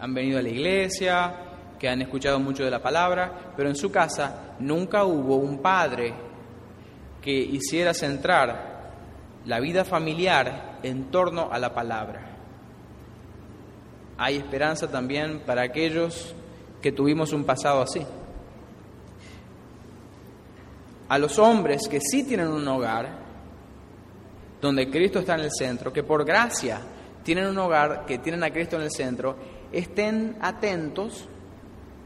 han 0.00 0.14
venido 0.14 0.38
a 0.38 0.42
la 0.42 0.48
iglesia, 0.48 1.34
que 1.78 1.88
han 1.88 2.02
escuchado 2.02 2.40
mucho 2.40 2.64
de 2.64 2.70
la 2.70 2.82
palabra, 2.82 3.52
pero 3.56 3.68
en 3.68 3.76
su 3.76 3.90
casa 3.90 4.56
nunca 4.58 5.04
hubo 5.04 5.36
un 5.36 5.58
padre 5.58 6.14
que 7.20 7.32
hiciera 7.32 7.94
centrar 7.94 8.92
la 9.44 9.60
vida 9.60 9.84
familiar 9.84 10.78
en 10.82 11.10
torno 11.10 11.48
a 11.50 11.58
la 11.58 11.72
palabra. 11.72 12.24
hay 14.20 14.36
esperanza 14.36 14.90
también 14.90 15.40
para 15.46 15.62
aquellos 15.62 16.34
que 16.82 16.90
tuvimos 16.90 17.32
un 17.32 17.44
pasado 17.44 17.82
así. 17.82 18.04
A 21.08 21.18
los 21.18 21.38
hombres 21.38 21.88
que 21.88 22.00
sí 22.00 22.24
tienen 22.24 22.48
un 22.48 22.66
hogar, 22.68 23.08
donde 24.60 24.90
Cristo 24.90 25.20
está 25.20 25.34
en 25.34 25.40
el 25.40 25.50
centro, 25.52 25.92
que 25.92 26.02
por 26.02 26.24
gracia 26.24 26.80
tienen 27.22 27.46
un 27.46 27.58
hogar, 27.58 28.04
que 28.06 28.18
tienen 28.18 28.42
a 28.44 28.50
Cristo 28.50 28.76
en 28.76 28.82
el 28.82 28.90
centro, 28.90 29.36
estén 29.72 30.36
atentos 30.40 31.28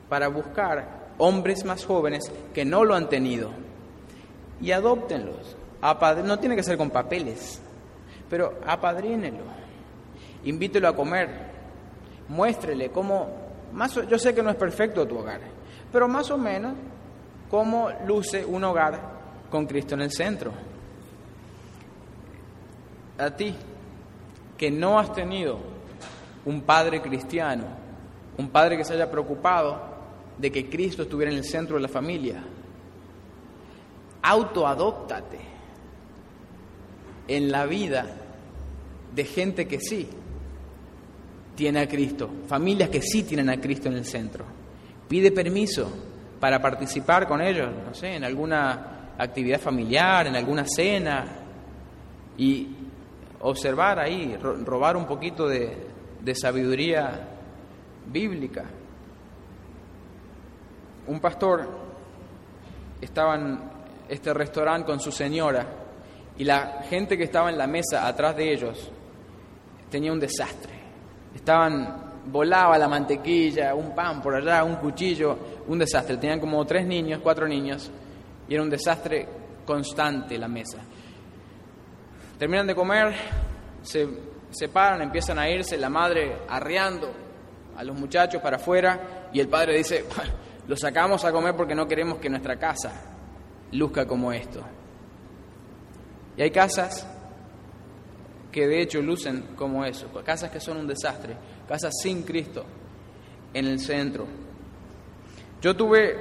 para 0.08 0.28
buscar 0.28 1.14
hombres 1.18 1.64
más 1.64 1.84
jóvenes 1.84 2.30
que 2.52 2.64
no 2.64 2.84
lo 2.84 2.94
han 2.94 3.08
tenido. 3.08 3.50
Y 4.60 4.70
adóptenlos. 4.70 5.56
No 6.24 6.38
tiene 6.38 6.54
que 6.54 6.62
ser 6.62 6.76
con 6.76 6.90
papeles, 6.90 7.60
pero 8.30 8.60
apadrínelo, 8.64 9.42
invítelo 10.44 10.86
a 10.86 10.94
comer, 10.94 11.28
muéstrele 12.28 12.90
cómo, 12.90 13.28
más, 13.72 13.94
yo 14.08 14.16
sé 14.16 14.32
que 14.32 14.44
no 14.44 14.50
es 14.50 14.56
perfecto 14.56 15.06
tu 15.08 15.18
hogar, 15.18 15.40
pero 15.90 16.06
más 16.06 16.30
o 16.30 16.38
menos 16.38 16.74
cómo 17.52 17.90
luce 18.06 18.46
un 18.46 18.64
hogar 18.64 18.98
con 19.50 19.66
Cristo 19.66 19.94
en 19.94 20.00
el 20.00 20.10
centro. 20.10 20.52
A 23.18 23.30
ti, 23.36 23.54
que 24.56 24.70
no 24.70 24.98
has 24.98 25.12
tenido 25.12 25.58
un 26.46 26.62
padre 26.62 27.02
cristiano, 27.02 27.64
un 28.38 28.48
padre 28.48 28.78
que 28.78 28.86
se 28.86 28.94
haya 28.94 29.10
preocupado 29.10 29.82
de 30.38 30.50
que 30.50 30.70
Cristo 30.70 31.02
estuviera 31.02 31.30
en 31.30 31.36
el 31.36 31.44
centro 31.44 31.76
de 31.76 31.82
la 31.82 31.88
familia, 31.88 32.42
autoadóptate 34.22 35.38
en 37.28 37.52
la 37.52 37.66
vida 37.66 38.06
de 39.14 39.24
gente 39.26 39.68
que 39.68 39.78
sí 39.78 40.08
tiene 41.54 41.80
a 41.80 41.86
Cristo, 41.86 42.30
familias 42.46 42.88
que 42.88 43.02
sí 43.02 43.24
tienen 43.24 43.50
a 43.50 43.60
Cristo 43.60 43.90
en 43.90 43.96
el 43.96 44.06
centro. 44.06 44.46
Pide 45.06 45.30
permiso 45.32 46.11
para 46.42 46.60
participar 46.60 47.28
con 47.28 47.40
ellos, 47.40 47.70
no 47.86 47.94
sé, 47.94 48.16
en 48.16 48.24
alguna 48.24 49.12
actividad 49.16 49.60
familiar, 49.60 50.26
en 50.26 50.34
alguna 50.34 50.64
cena 50.66 51.24
y 52.36 52.68
observar 53.42 54.00
ahí, 54.00 54.36
robar 54.36 54.96
un 54.96 55.06
poquito 55.06 55.46
de, 55.46 55.86
de 56.20 56.34
sabiduría 56.34 57.28
bíblica. 58.06 58.64
Un 61.06 61.20
pastor 61.20 61.68
estaba 63.00 63.36
en 63.36 63.60
este 64.08 64.34
restaurante 64.34 64.86
con 64.86 64.98
su 64.98 65.12
señora 65.12 65.64
y 66.36 66.42
la 66.42 66.82
gente 66.90 67.16
que 67.16 67.22
estaba 67.22 67.50
en 67.50 67.56
la 67.56 67.68
mesa 67.68 68.08
atrás 68.08 68.36
de 68.36 68.52
ellos 68.52 68.90
tenía 69.88 70.10
un 70.10 70.18
desastre. 70.18 70.72
Estaban 71.36 72.01
volaba 72.26 72.78
la 72.78 72.88
mantequilla, 72.88 73.74
un 73.74 73.94
pan 73.94 74.20
por 74.22 74.34
allá, 74.34 74.64
un 74.64 74.76
cuchillo, 74.76 75.38
un 75.66 75.78
desastre. 75.78 76.16
Tenían 76.16 76.40
como 76.40 76.64
tres 76.64 76.86
niños, 76.86 77.20
cuatro 77.22 77.46
niños, 77.46 77.90
y 78.48 78.54
era 78.54 78.62
un 78.62 78.70
desastre 78.70 79.28
constante 79.64 80.38
la 80.38 80.48
mesa. 80.48 80.78
Terminan 82.38 82.66
de 82.66 82.74
comer, 82.74 83.14
se 83.82 84.08
separan, 84.50 85.02
empiezan 85.02 85.38
a 85.38 85.48
irse, 85.48 85.76
la 85.76 85.88
madre 85.88 86.38
arreando 86.48 87.12
a 87.76 87.84
los 87.84 87.98
muchachos 87.98 88.42
para 88.42 88.56
afuera, 88.56 89.28
y 89.32 89.40
el 89.40 89.48
padre 89.48 89.76
dice, 89.78 90.04
lo 90.66 90.76
sacamos 90.76 91.24
a 91.24 91.32
comer 91.32 91.54
porque 91.56 91.74
no 91.74 91.86
queremos 91.86 92.18
que 92.18 92.28
nuestra 92.28 92.56
casa 92.56 92.92
luzca 93.72 94.06
como 94.06 94.32
esto. 94.32 94.60
Y 96.36 96.42
hay 96.42 96.50
casas 96.50 97.06
que 98.50 98.66
de 98.66 98.82
hecho 98.82 99.00
lucen 99.00 99.54
como 99.56 99.84
eso, 99.84 100.08
casas 100.24 100.50
que 100.50 100.60
son 100.60 100.76
un 100.76 100.86
desastre, 100.86 101.36
casas 101.68 101.92
sin 102.02 102.22
Cristo 102.22 102.64
en 103.54 103.66
el 103.66 103.78
centro. 103.78 104.26
Yo 105.60 105.76
tuve 105.76 106.16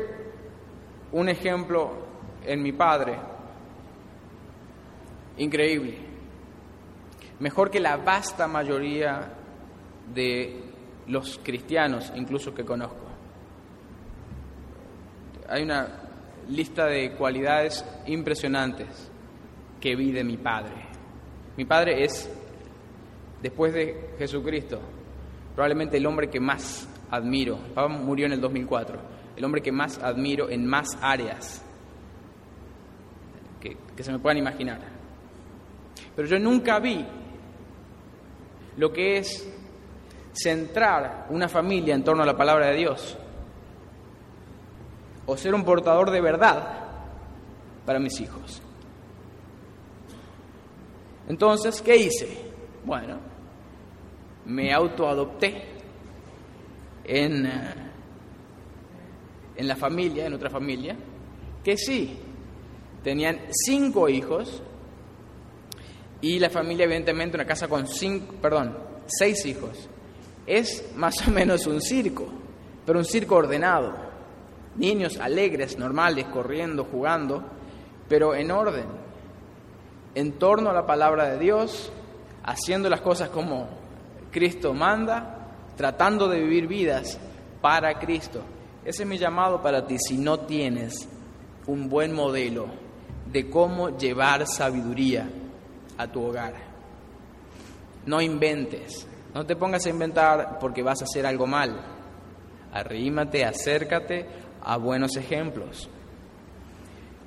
un 1.11 1.29
ejemplo 1.29 1.91
en 2.45 2.61
mi 2.61 2.71
padre, 2.71 3.17
increíble, 5.37 5.97
mejor 7.39 7.69
que 7.69 7.79
la 7.79 7.97
vasta 7.97 8.47
mayoría 8.47 9.33
de 10.13 10.63
los 11.07 11.39
cristianos, 11.43 12.11
incluso 12.15 12.53
que 12.53 12.63
conozco. 12.63 13.05
Hay 15.49 15.63
una 15.63 15.87
lista 16.47 16.85
de 16.85 17.13
cualidades 17.13 17.83
impresionantes 18.05 19.09
que 19.79 19.95
vi 19.95 20.11
de 20.11 20.23
mi 20.23 20.37
padre. 20.37 20.75
Mi 21.57 21.65
padre 21.65 22.03
es, 22.03 22.29
después 23.41 23.73
de 23.73 24.13
Jesucristo, 24.17 24.79
probablemente 25.61 25.97
el 25.97 26.07
hombre 26.07 26.27
que 26.27 26.39
más 26.39 26.87
admiro. 27.11 27.59
Papá 27.75 27.87
murió 27.87 28.25
en 28.25 28.31
el 28.31 28.41
2004. 28.41 28.97
El 29.35 29.45
hombre 29.45 29.61
que 29.61 29.71
más 29.71 29.99
admiro 29.99 30.49
en 30.49 30.65
más 30.65 30.97
áreas 30.99 31.61
que, 33.59 33.77
que 33.95 34.03
se 34.03 34.11
me 34.11 34.17
puedan 34.17 34.39
imaginar. 34.39 34.79
Pero 36.15 36.27
yo 36.27 36.39
nunca 36.39 36.79
vi 36.79 37.05
lo 38.75 38.91
que 38.91 39.19
es 39.19 39.47
centrar 40.33 41.27
una 41.29 41.47
familia 41.47 41.93
en 41.93 42.03
torno 42.03 42.23
a 42.23 42.25
la 42.25 42.35
palabra 42.35 42.69
de 42.69 42.77
Dios 42.77 43.15
o 45.27 45.37
ser 45.37 45.53
un 45.53 45.63
portador 45.63 46.09
de 46.09 46.21
verdad 46.21 46.69
para 47.85 47.99
mis 47.99 48.19
hijos. 48.19 48.63
Entonces, 51.29 51.83
¿qué 51.83 51.97
hice? 51.97 52.51
Bueno, 52.83 53.30
me 54.45 54.73
autoadopté 54.73 55.63
en, 57.03 57.45
eh, 57.45 57.73
en 59.55 59.67
la 59.67 59.75
familia, 59.75 60.25
en 60.25 60.33
otra 60.33 60.49
familia, 60.49 60.95
que 61.63 61.77
sí, 61.77 62.17
tenían 63.03 63.39
cinco 63.51 64.09
hijos 64.09 64.61
y 66.21 66.39
la 66.39 66.49
familia 66.49 66.85
evidentemente 66.85 67.35
una 67.35 67.45
casa 67.45 67.67
con 67.67 67.87
cinco, 67.87 68.35
perdón, 68.41 68.77
seis 69.07 69.45
hijos. 69.45 69.89
Es 70.45 70.91
más 70.95 71.27
o 71.27 71.31
menos 71.31 71.65
un 71.67 71.81
circo, 71.81 72.27
pero 72.85 72.99
un 72.99 73.05
circo 73.05 73.35
ordenado. 73.35 73.95
Niños 74.75 75.17
alegres, 75.17 75.77
normales, 75.77 76.25
corriendo, 76.25 76.85
jugando, 76.85 77.43
pero 78.07 78.35
en 78.35 78.51
orden, 78.51 78.85
en 80.15 80.33
torno 80.33 80.69
a 80.69 80.73
la 80.73 80.85
palabra 80.85 81.29
de 81.29 81.39
Dios, 81.39 81.91
haciendo 82.43 82.89
las 82.89 83.01
cosas 83.01 83.29
como 83.29 83.69
Cristo 84.31 84.73
manda, 84.73 85.49
tratando 85.75 86.27
de 86.27 86.39
vivir 86.39 86.67
vidas 86.67 87.19
para 87.61 87.99
Cristo. 87.99 88.41
Ese 88.83 89.03
es 89.03 89.09
mi 89.09 89.17
llamado 89.17 89.61
para 89.61 89.85
ti 89.85 89.97
si 89.99 90.17
no 90.17 90.39
tienes 90.39 91.07
un 91.67 91.89
buen 91.89 92.13
modelo 92.13 92.67
de 93.31 93.49
cómo 93.49 93.97
llevar 93.97 94.47
sabiduría 94.47 95.29
a 95.97 96.07
tu 96.07 96.23
hogar. 96.23 96.53
No 98.05 98.21
inventes, 98.21 99.07
no 99.33 99.45
te 99.45 99.55
pongas 99.55 99.85
a 99.85 99.89
inventar 99.89 100.57
porque 100.59 100.81
vas 100.81 101.01
a 101.01 101.05
hacer 101.05 101.25
algo 101.25 101.45
mal. 101.45 101.79
Arrímate, 102.73 103.45
acércate 103.45 104.25
a 104.63 104.77
buenos 104.77 105.15
ejemplos. 105.17 105.89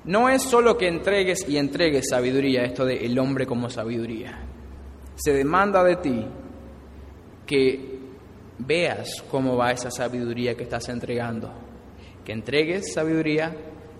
No 0.03 0.29
es 0.29 0.43
solo 0.43 0.77
que 0.77 0.87
entregues 0.87 1.47
y 1.47 1.57
entregues 1.57 2.09
sabiduría, 2.09 2.63
esto 2.63 2.85
de 2.85 3.05
el 3.05 3.17
hombre 3.17 3.47
como 3.47 3.69
sabiduría. 3.69 4.39
Se 5.15 5.33
demanda 5.33 5.83
de 5.83 5.95
ti 5.95 6.25
que 7.45 7.99
veas 8.57 9.23
cómo 9.29 9.55
va 9.55 9.71
esa 9.71 9.91
sabiduría 9.91 10.55
que 10.55 10.63
estás 10.63 10.89
entregando. 10.89 11.51
Que 12.23 12.33
entregues 12.33 12.93
sabiduría, 12.93 13.55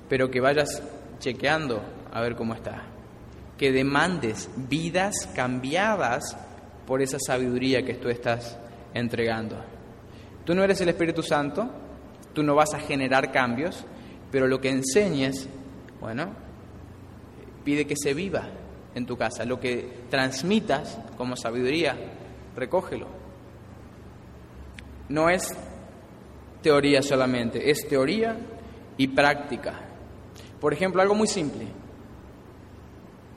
pero 0.10 0.30
que 0.30 0.42
vayas 0.42 0.82
chequeando 1.20 1.82
a 2.12 2.22
ver 2.22 2.36
cómo 2.36 2.54
está. 2.54 2.88
Que 3.58 3.72
demandes 3.72 4.50
vidas 4.56 5.30
cambiadas 5.36 6.38
por 6.86 7.02
esa 7.02 7.18
sabiduría 7.20 7.84
que 7.84 7.96
tú 7.96 8.10
estás 8.10 8.58
entregando. 8.94 9.58
Tú 10.44 10.54
no 10.54 10.64
eres 10.64 10.82
el 10.82 10.90
Espíritu 10.90 11.24
Santo, 11.24 11.70
tú 12.34 12.44
no 12.44 12.56
vas 12.56 12.74
a 12.74 12.80
generar 12.80 13.32
cambios, 13.32 13.86
pero 14.32 14.48
lo 14.48 14.60
que 14.60 14.70
enseñes 14.70 15.50
bueno, 16.06 16.28
pide 17.64 17.88
que 17.88 17.96
se 17.98 18.14
viva 18.14 18.48
en 18.94 19.08
tu 19.08 19.18
casa. 19.18 19.44
Lo 19.44 19.60
que 19.60 20.04
transmitas 20.10 21.00
como 21.18 21.36
sabiduría, 21.36 21.98
recógelo. 22.56 23.25
No 25.10 25.30
es 25.30 25.56
teoría 26.62 27.02
solamente, 27.02 27.70
es 27.70 27.88
teoría 27.88 28.36
y 28.98 29.08
práctica. 29.08 29.74
Por 30.60 30.74
ejemplo, 30.74 31.02
algo 31.02 31.14
muy 31.14 31.28
simple. 31.28 31.68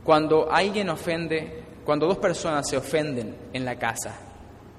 Cuando 0.02 0.50
alguien 0.50 0.88
ofende, 0.88 1.62
cuando 1.84 2.06
dos 2.06 2.18
personas 2.18 2.68
se 2.68 2.76
ofenden 2.76 3.36
en 3.52 3.64
la 3.64 3.78
casa, 3.78 4.16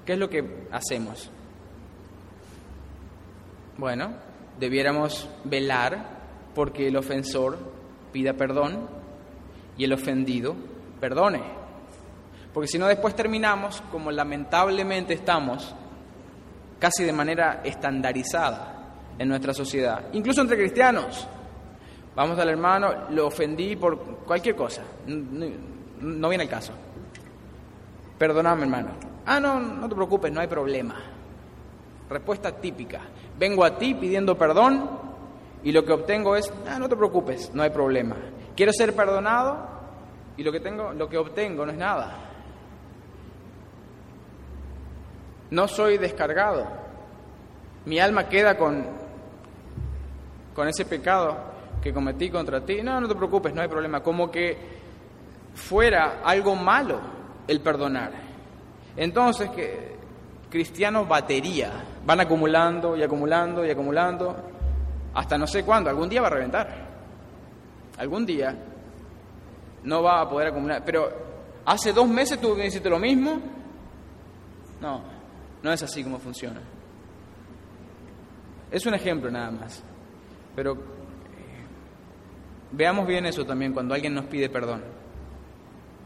¿qué 0.04 0.14
es 0.14 0.18
lo 0.18 0.28
que 0.28 0.66
hacemos? 0.72 1.30
Bueno, 3.78 4.14
debiéramos 4.58 5.28
velar 5.44 6.18
porque 6.54 6.88
el 6.88 6.96
ofensor 6.96 7.56
pida 8.12 8.32
perdón 8.32 8.88
y 9.78 9.84
el 9.84 9.92
ofendido 9.92 10.56
perdone. 11.00 11.40
Porque 12.52 12.68
si 12.68 12.78
no 12.78 12.88
después 12.88 13.14
terminamos, 13.14 13.80
como 13.92 14.10
lamentablemente 14.10 15.14
estamos 15.14 15.74
casi 16.80 17.04
de 17.04 17.12
manera 17.12 17.60
estandarizada 17.62 18.80
en 19.18 19.28
nuestra 19.28 19.54
sociedad, 19.54 20.06
incluso 20.12 20.40
entre 20.40 20.56
cristianos. 20.56 21.28
Vamos 22.16 22.38
al 22.38 22.48
hermano, 22.48 23.08
lo 23.10 23.28
ofendí 23.28 23.76
por 23.76 24.24
cualquier 24.24 24.56
cosa, 24.56 24.82
no, 25.06 26.28
viene 26.28 26.44
el 26.44 26.50
caso. 26.50 26.72
Perdóname, 28.18 28.62
hermano. 28.62 28.90
Ah, 29.26 29.38
no, 29.38 29.60
no 29.60 29.88
te 29.88 29.94
preocupes, 29.94 30.32
no 30.32 30.40
hay 30.40 30.48
problema. 30.48 30.96
Respuesta 32.08 32.50
típica. 32.52 33.00
Vengo 33.38 33.64
a 33.64 33.78
ti 33.78 33.94
pidiendo 33.94 34.36
perdón 34.36 34.90
y 35.62 35.72
lo 35.72 35.84
que 35.84 35.92
obtengo 35.92 36.34
es, 36.36 36.52
ah, 36.68 36.78
no 36.78 36.88
te 36.88 36.96
preocupes, 36.96 37.54
no 37.54 37.62
hay 37.62 37.70
problema. 37.70 38.16
Quiero 38.56 38.72
ser 38.72 38.94
perdonado 38.94 39.68
y 40.36 40.42
lo 40.42 40.50
que 40.50 40.60
tengo, 40.60 40.92
lo 40.92 41.08
que 41.08 41.18
obtengo 41.18 41.64
no 41.64 41.72
es 41.72 41.78
nada. 41.78 42.29
No 45.50 45.66
soy 45.68 45.98
descargado. 45.98 46.66
Mi 47.86 47.98
alma 47.98 48.28
queda 48.28 48.56
con, 48.56 48.86
con 50.54 50.68
ese 50.68 50.84
pecado 50.84 51.36
que 51.82 51.92
cometí 51.92 52.30
contra 52.30 52.64
ti. 52.64 52.82
No, 52.82 53.00
no 53.00 53.08
te 53.08 53.14
preocupes, 53.14 53.54
no 53.54 53.62
hay 53.62 53.68
problema. 53.68 54.02
Como 54.02 54.30
que 54.30 54.56
fuera 55.54 56.20
algo 56.24 56.54
malo 56.54 57.00
el 57.48 57.60
perdonar. 57.60 58.12
Entonces, 58.96 59.50
que 59.50 59.96
cristianos 60.50 61.08
batería, 61.08 61.72
van 62.04 62.20
acumulando 62.20 62.96
y 62.96 63.02
acumulando 63.02 63.64
y 63.64 63.70
acumulando 63.70 64.36
hasta 65.14 65.38
no 65.38 65.46
sé 65.46 65.64
cuándo. 65.64 65.90
Algún 65.90 66.08
día 66.08 66.20
va 66.20 66.28
a 66.28 66.30
reventar. 66.30 66.90
Algún 67.98 68.24
día 68.24 68.54
no 69.84 70.02
va 70.02 70.20
a 70.20 70.28
poder 70.28 70.48
acumular. 70.48 70.82
Pero 70.84 71.10
hace 71.64 71.92
dos 71.92 72.08
meses 72.08 72.40
tú 72.40 72.54
me 72.54 72.66
hiciste 72.66 72.88
lo 72.90 72.98
mismo. 72.98 73.40
No, 74.80 75.02
no 75.62 75.72
es 75.72 75.82
así 75.82 76.02
como 76.02 76.18
funciona. 76.18 76.60
Es 78.70 78.86
un 78.86 78.94
ejemplo 78.94 79.30
nada 79.30 79.50
más. 79.50 79.82
Pero 80.54 80.72
eh, 80.72 80.76
veamos 82.72 83.06
bien 83.06 83.26
eso 83.26 83.44
también 83.44 83.72
cuando 83.72 83.94
alguien 83.94 84.14
nos 84.14 84.26
pide 84.26 84.48
perdón. 84.48 84.82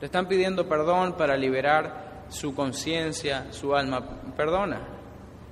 Te 0.00 0.06
están 0.06 0.26
pidiendo 0.26 0.68
perdón 0.68 1.14
para 1.16 1.36
liberar 1.36 2.24
su 2.28 2.54
conciencia, 2.54 3.52
su 3.52 3.74
alma. 3.74 4.02
Perdona. 4.36 4.80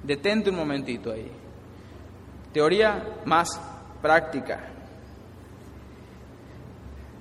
Detente 0.02 0.50
un 0.50 0.56
momentito 0.56 1.12
ahí. 1.12 1.30
Teoría 2.52 3.20
más 3.24 3.48
práctica. 4.00 4.68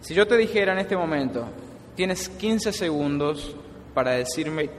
Si 0.02 0.16
yo 0.16 0.28
te 0.28 0.36
dijera 0.36 0.74
en 0.74 0.80
este 0.80 0.98
momento, 0.98 1.48
tienes 1.96 2.28
15 2.28 2.74
segundos 2.74 3.56
para 3.94 4.12
decirme 4.12 4.70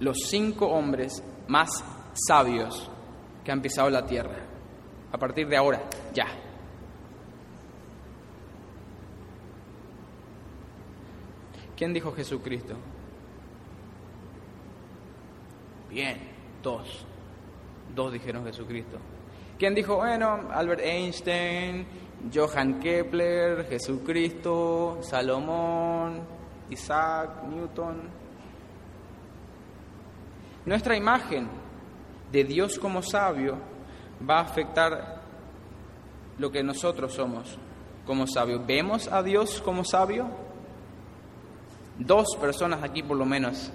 los 0.00 0.18
cinco 0.28 0.66
hombres 0.66 1.22
más 1.48 1.84
sabios 2.14 2.90
que 3.44 3.52
han 3.52 3.62
pisado 3.62 3.88
la 3.90 4.04
tierra, 4.04 4.36
a 5.12 5.18
partir 5.18 5.46
de 5.48 5.56
ahora, 5.56 5.82
ya. 6.12 6.26
¿Quién 11.76 11.94
dijo 11.94 12.12
Jesucristo? 12.12 12.74
Bien, 15.88 16.18
dos. 16.62 17.06
Dos 17.94 18.12
dijeron 18.12 18.44
Jesucristo. 18.44 18.98
¿Quién 19.58 19.74
dijo, 19.74 19.96
bueno, 19.96 20.48
Albert 20.52 20.80
Einstein, 20.80 21.86
Johann 22.32 22.80
Kepler, 22.80 23.66
Jesucristo, 23.66 24.98
Salomón, 25.02 26.20
Isaac, 26.70 27.44
Newton. 27.44 28.19
Nuestra 30.70 30.96
imagen 30.96 31.48
de 32.30 32.44
Dios 32.44 32.78
como 32.78 33.02
sabio 33.02 33.58
va 34.22 34.38
a 34.38 34.42
afectar 34.42 35.20
lo 36.38 36.48
que 36.52 36.62
nosotros 36.62 37.12
somos 37.12 37.58
como 38.06 38.24
sabios. 38.28 38.64
¿Vemos 38.64 39.08
a 39.08 39.20
Dios 39.20 39.60
como 39.60 39.84
sabio? 39.84 40.30
Dos 41.98 42.36
personas 42.40 42.84
aquí 42.84 43.02
por 43.02 43.16
lo 43.16 43.24
menos 43.24 43.72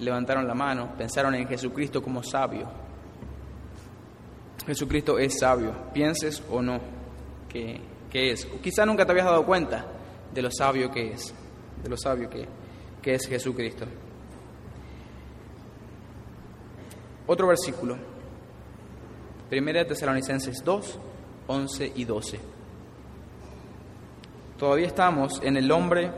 levantaron 0.00 0.48
la 0.48 0.54
mano, 0.54 0.96
pensaron 0.98 1.32
en 1.36 1.46
Jesucristo 1.46 2.02
como 2.02 2.24
sabio. 2.24 2.66
Jesucristo 4.66 5.16
es 5.16 5.38
sabio, 5.38 5.92
pienses 5.92 6.42
o 6.50 6.60
no 6.60 6.80
que, 7.48 7.80
es. 8.12 8.46
quizá 8.60 8.84
nunca 8.84 9.06
te 9.06 9.12
habías 9.12 9.26
dado 9.26 9.46
cuenta 9.46 9.86
de 10.34 10.42
lo 10.42 10.50
sabio 10.50 10.90
que 10.90 11.12
es, 11.12 11.32
de 11.84 11.88
lo 11.88 11.96
sabio 11.96 12.28
que, 12.28 12.48
que 13.00 13.14
es 13.14 13.28
Jesucristo. 13.28 13.86
Otro 17.26 17.46
versículo, 17.46 17.96
Primera 19.48 19.80
de 19.80 19.86
Tesalonicenses 19.86 20.62
2, 20.64 20.98
11 21.46 21.92
y 21.94 22.04
12. 22.04 22.40
Todavía 24.58 24.86
estamos 24.86 25.40
en 25.42 25.56
el 25.56 25.70
hombre 25.70 26.10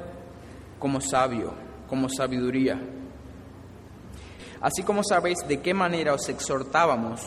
como 0.79 1.01
sabio, 1.01 1.53
como 1.89 2.09
sabiduría. 2.09 2.81
Así 4.61 4.83
como 4.83 5.03
sabéis 5.05 5.39
de 5.47 5.61
qué 5.61 5.75
manera 5.75 6.15
os 6.15 6.29
exhortábamos, 6.29 7.21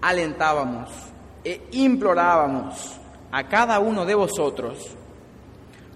alentábamos 0.00 0.90
e 1.44 1.60
implorábamos 1.72 3.00
a 3.32 3.48
cada 3.48 3.78
uno 3.80 4.04
de 4.04 4.14
vosotros 4.14 4.96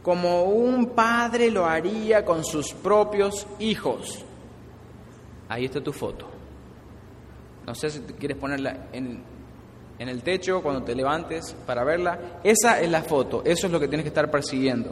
como 0.03 0.45
un 0.45 0.91
padre 0.91 1.51
lo 1.51 1.64
haría 1.64 2.25
con 2.25 2.45
sus 2.45 2.75
propios 2.75 3.47
hijos. 3.59 4.22
Ahí 5.49 5.64
está 5.64 5.83
tu 5.83 5.93
foto. 5.93 6.29
No 7.66 7.74
sé 7.74 7.90
si 7.90 8.00
quieres 8.00 8.36
ponerla 8.36 8.88
en, 8.92 9.22
en 9.98 10.08
el 10.08 10.22
techo 10.22 10.62
cuando 10.62 10.82
te 10.82 10.94
levantes 10.94 11.54
para 11.66 11.84
verla. 11.84 12.40
Esa 12.42 12.80
es 12.80 12.90
la 12.90 13.02
foto, 13.02 13.42
eso 13.44 13.66
es 13.66 13.72
lo 13.72 13.80
que 13.80 13.88
tienes 13.88 14.04
que 14.04 14.08
estar 14.08 14.30
persiguiendo. 14.30 14.90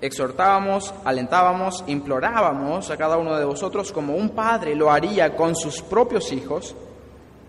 Exhortábamos, 0.00 0.92
alentábamos, 1.04 1.84
implorábamos 1.86 2.90
a 2.90 2.96
cada 2.96 3.16
uno 3.16 3.36
de 3.36 3.44
vosotros 3.44 3.92
como 3.92 4.14
un 4.16 4.30
padre 4.30 4.74
lo 4.74 4.90
haría 4.90 5.34
con 5.36 5.54
sus 5.54 5.80
propios 5.80 6.32
hijos. 6.32 6.74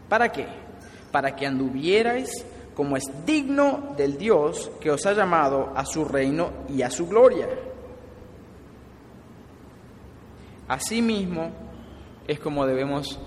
¿Para 0.07 0.31
qué? 0.31 0.45
para 1.15 1.33
que 1.33 1.47
anduvierais 1.47 2.45
como 2.75 2.97
es 2.97 3.09
digno 3.25 3.93
del 3.95 4.17
Dios 4.17 4.69
que 4.81 4.91
os 4.91 5.05
ha 5.05 5.13
llamado 5.13 5.71
a 5.73 5.85
su 5.85 6.03
reino 6.03 6.51
y 6.67 6.81
a 6.81 6.89
su 6.89 7.07
gloria. 7.07 7.47
Asimismo 10.67 11.51
es 12.27 12.37
como 12.37 12.65
debemos 12.65 13.17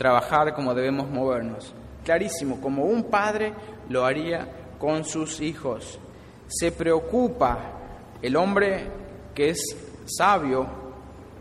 trabajar, 0.00 0.54
como 0.54 0.72
debemos 0.72 1.10
movernos. 1.10 1.74
Clarísimo, 2.02 2.58
como 2.58 2.84
un 2.84 3.10
padre 3.10 3.52
lo 3.90 4.06
haría 4.06 4.48
con 4.78 5.04
sus 5.04 5.42
hijos. 5.42 6.00
Se 6.46 6.72
preocupa 6.72 7.58
el 8.22 8.34
hombre 8.34 8.86
que 9.34 9.50
es 9.50 9.60
sabio, 10.06 10.66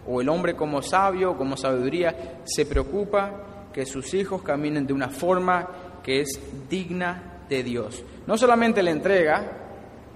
o 0.05 0.19
el 0.19 0.27
hombre 0.27 0.57
como 0.57 0.81
sabio, 0.81 1.37
como 1.37 1.55
sabiduría, 1.55 2.41
se 2.43 2.65
preocupa 2.65 3.69
que 3.71 3.85
sus 3.85 4.13
hijos 4.13 4.41
caminen 4.41 4.85
de 4.85 4.91
una 4.91 5.07
forma 5.07 5.69
que 6.03 6.19
es 6.19 6.37
digna 6.69 7.45
de 7.47 7.63
Dios. 7.63 8.03
No 8.27 8.37
solamente 8.37 8.83
le 8.83 8.91
entrega 8.91 9.53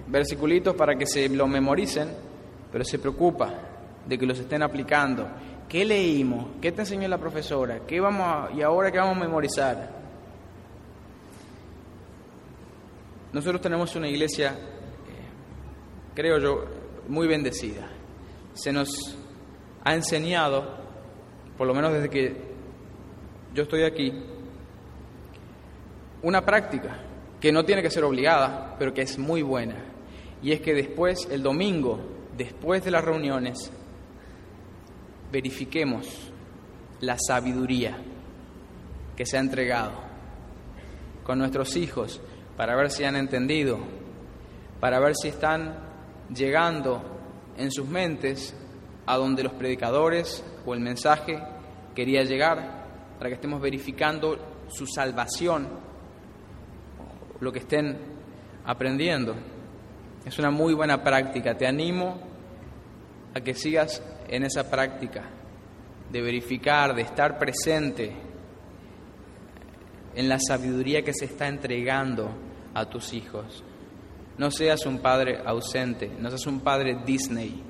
versiculitos 0.06 0.76
para 0.76 0.96
que 0.96 1.06
se 1.06 1.30
lo 1.30 1.46
memoricen, 1.46 2.10
pero 2.70 2.84
se 2.84 2.98
preocupa 2.98 3.54
de 4.06 4.18
que 4.18 4.26
los 4.26 4.38
estén 4.38 4.62
aplicando. 4.62 5.26
¿Qué 5.74 5.84
leímos? 5.84 6.46
¿Qué 6.62 6.70
te 6.70 6.82
enseñó 6.82 7.08
la 7.08 7.18
profesora? 7.18 7.80
¿Qué 7.84 7.98
vamos 7.98 8.56
y 8.56 8.62
ahora 8.62 8.92
qué 8.92 8.98
vamos 8.98 9.16
a 9.16 9.20
memorizar? 9.20 9.90
Nosotros 13.32 13.60
tenemos 13.60 13.96
una 13.96 14.08
iglesia, 14.08 14.50
eh, 14.52 16.14
creo 16.14 16.38
yo, 16.38 16.64
muy 17.08 17.26
bendecida. 17.26 17.88
Se 18.52 18.72
nos 18.72 19.18
ha 19.82 19.94
enseñado, 19.96 20.76
por 21.58 21.66
lo 21.66 21.74
menos 21.74 21.92
desde 21.92 22.08
que 22.08 22.36
yo 23.52 23.64
estoy 23.64 23.82
aquí, 23.82 24.12
una 26.22 26.42
práctica 26.42 27.00
que 27.40 27.50
no 27.50 27.64
tiene 27.64 27.82
que 27.82 27.90
ser 27.90 28.04
obligada, 28.04 28.76
pero 28.78 28.94
que 28.94 29.02
es 29.02 29.18
muy 29.18 29.42
buena. 29.42 29.74
Y 30.40 30.52
es 30.52 30.60
que 30.60 30.72
después, 30.72 31.26
el 31.32 31.42
domingo, 31.42 31.98
después 32.36 32.84
de 32.84 32.92
las 32.92 33.04
reuniones, 33.04 33.72
verifiquemos 35.34 36.30
la 37.00 37.16
sabiduría 37.18 37.98
que 39.16 39.26
se 39.26 39.36
ha 39.36 39.40
entregado 39.40 39.90
con 41.24 41.40
nuestros 41.40 41.74
hijos 41.74 42.20
para 42.56 42.76
ver 42.76 42.88
si 42.88 43.02
han 43.02 43.16
entendido, 43.16 43.80
para 44.78 45.00
ver 45.00 45.16
si 45.20 45.26
están 45.26 45.76
llegando 46.32 47.02
en 47.58 47.72
sus 47.72 47.88
mentes 47.88 48.54
a 49.06 49.16
donde 49.16 49.42
los 49.42 49.54
predicadores 49.54 50.44
o 50.64 50.72
el 50.72 50.78
mensaje 50.78 51.42
quería 51.96 52.22
llegar, 52.22 53.16
para 53.18 53.28
que 53.28 53.34
estemos 53.34 53.60
verificando 53.60 54.38
su 54.68 54.86
salvación 54.86 55.66
lo 57.40 57.50
que 57.50 57.58
estén 57.58 57.98
aprendiendo. 58.64 59.34
Es 60.24 60.38
una 60.38 60.52
muy 60.52 60.74
buena 60.74 61.02
práctica. 61.02 61.56
Te 61.56 61.66
animo 61.66 62.20
a 63.34 63.40
que 63.40 63.54
sigas 63.54 64.00
en 64.28 64.44
esa 64.44 64.70
práctica. 64.70 65.22
de 66.10 66.22
verificar, 66.22 66.94
de 66.94 67.02
estar 67.02 67.38
presente 67.38 68.14
en 70.14 70.28
la 70.28 70.38
sabiduría 70.38 71.02
que 71.02 71.12
se 71.12 71.24
está 71.24 71.48
entregando 71.48 72.30
a 72.72 72.86
tus 72.86 73.12
hijos. 73.14 73.64
No 74.38 74.50
seas 74.50 74.86
un 74.86 74.98
padre 74.98 75.40
ausente, 75.44 76.12
no 76.18 76.28
seas 76.28 76.46
un 76.46 76.60
padre 76.60 76.98
Disney. 77.04 77.62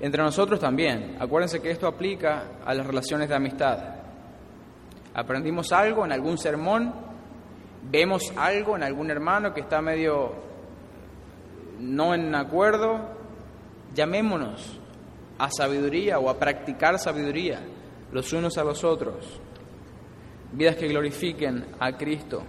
Entre 0.00 0.22
nosotros 0.22 0.58
también, 0.58 1.16
acuérdense 1.20 1.60
que 1.60 1.70
esto 1.70 1.86
aplica 1.86 2.60
a 2.64 2.74
las 2.74 2.86
relaciones 2.86 3.28
de 3.28 3.34
amistad. 3.34 3.78
Aprendimos 5.14 5.72
algo 5.72 6.04
en 6.04 6.12
algún 6.12 6.38
sermón, 6.38 6.94
vemos 7.90 8.32
algo 8.36 8.76
en 8.76 8.82
algún 8.82 9.10
hermano 9.10 9.52
que 9.52 9.60
está 9.60 9.82
medio 9.82 10.32
no 11.80 12.14
en 12.14 12.34
acuerdo, 12.34 13.19
llamémonos 14.00 14.80
a 15.38 15.50
sabiduría 15.50 16.18
o 16.18 16.30
a 16.30 16.38
practicar 16.38 16.98
sabiduría 16.98 17.60
los 18.12 18.32
unos 18.32 18.56
a 18.56 18.64
los 18.64 18.82
otros. 18.82 19.38
Vidas 20.52 20.76
que 20.76 20.88
glorifiquen 20.88 21.66
a 21.78 21.92
Cristo. 21.98 22.42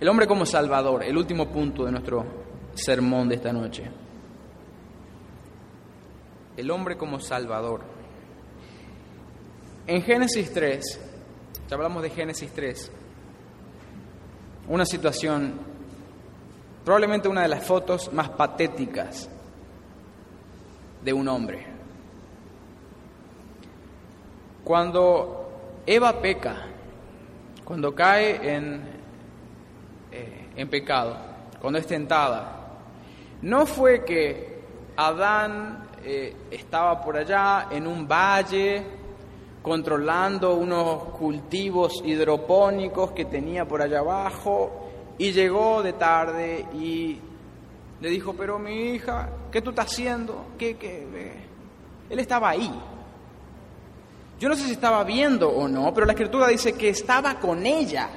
El 0.00 0.08
hombre 0.08 0.26
como 0.26 0.44
Salvador, 0.44 1.04
el 1.04 1.16
último 1.16 1.48
punto 1.48 1.84
de 1.84 1.92
nuestro 1.92 2.24
sermón 2.74 3.28
de 3.28 3.36
esta 3.36 3.52
noche. 3.52 3.84
El 6.56 6.68
hombre 6.72 6.96
como 6.96 7.20
Salvador. 7.20 7.82
En 9.86 10.02
Génesis 10.02 10.52
3, 10.52 11.00
ya 11.68 11.76
hablamos 11.76 12.02
de 12.02 12.10
Génesis 12.10 12.50
3, 12.52 12.90
una 14.66 14.84
situación, 14.84 15.60
probablemente 16.84 17.28
una 17.28 17.42
de 17.42 17.48
las 17.48 17.64
fotos 17.64 18.12
más 18.12 18.30
patéticas 18.30 19.30
de 21.04 21.12
un 21.12 21.28
hombre. 21.28 21.66
Cuando 24.64 25.82
Eva 25.86 26.20
peca, 26.20 26.66
cuando 27.64 27.94
cae 27.94 28.54
en, 28.54 28.82
eh, 30.10 30.48
en 30.56 30.68
pecado, 30.68 31.16
cuando 31.60 31.78
es 31.78 31.86
tentada, 31.86 32.78
no 33.42 33.66
fue 33.66 34.04
que 34.04 34.62
Adán 34.96 35.88
eh, 36.02 36.34
estaba 36.50 37.02
por 37.02 37.16
allá 37.16 37.68
en 37.70 37.86
un 37.86 38.08
valle 38.08 38.82
controlando 39.62 40.54
unos 40.54 41.04
cultivos 41.04 42.02
hidropónicos 42.04 43.12
que 43.12 43.24
tenía 43.24 43.66
por 43.66 43.80
allá 43.80 44.00
abajo 44.00 44.90
y 45.16 45.32
llegó 45.32 45.82
de 45.82 45.94
tarde 45.94 46.66
y 46.74 47.18
le 48.00 48.10
dijo, 48.10 48.34
pero 48.34 48.58
mi 48.58 48.94
hija, 48.94 49.30
¿qué 49.54 49.62
tú 49.62 49.70
estás 49.70 49.86
haciendo? 49.86 50.46
¿Qué, 50.58 50.76
qué? 50.76 51.06
Él 52.10 52.18
estaba 52.18 52.48
ahí. 52.48 52.68
Yo 54.40 54.48
no 54.48 54.56
sé 54.56 54.64
si 54.64 54.72
estaba 54.72 55.04
viendo 55.04 55.48
o 55.48 55.68
no, 55.68 55.94
pero 55.94 56.06
la 56.06 56.12
escritura 56.12 56.48
dice 56.48 56.72
que 56.72 56.88
estaba 56.88 57.38
con 57.38 57.64
ella. 57.64 58.08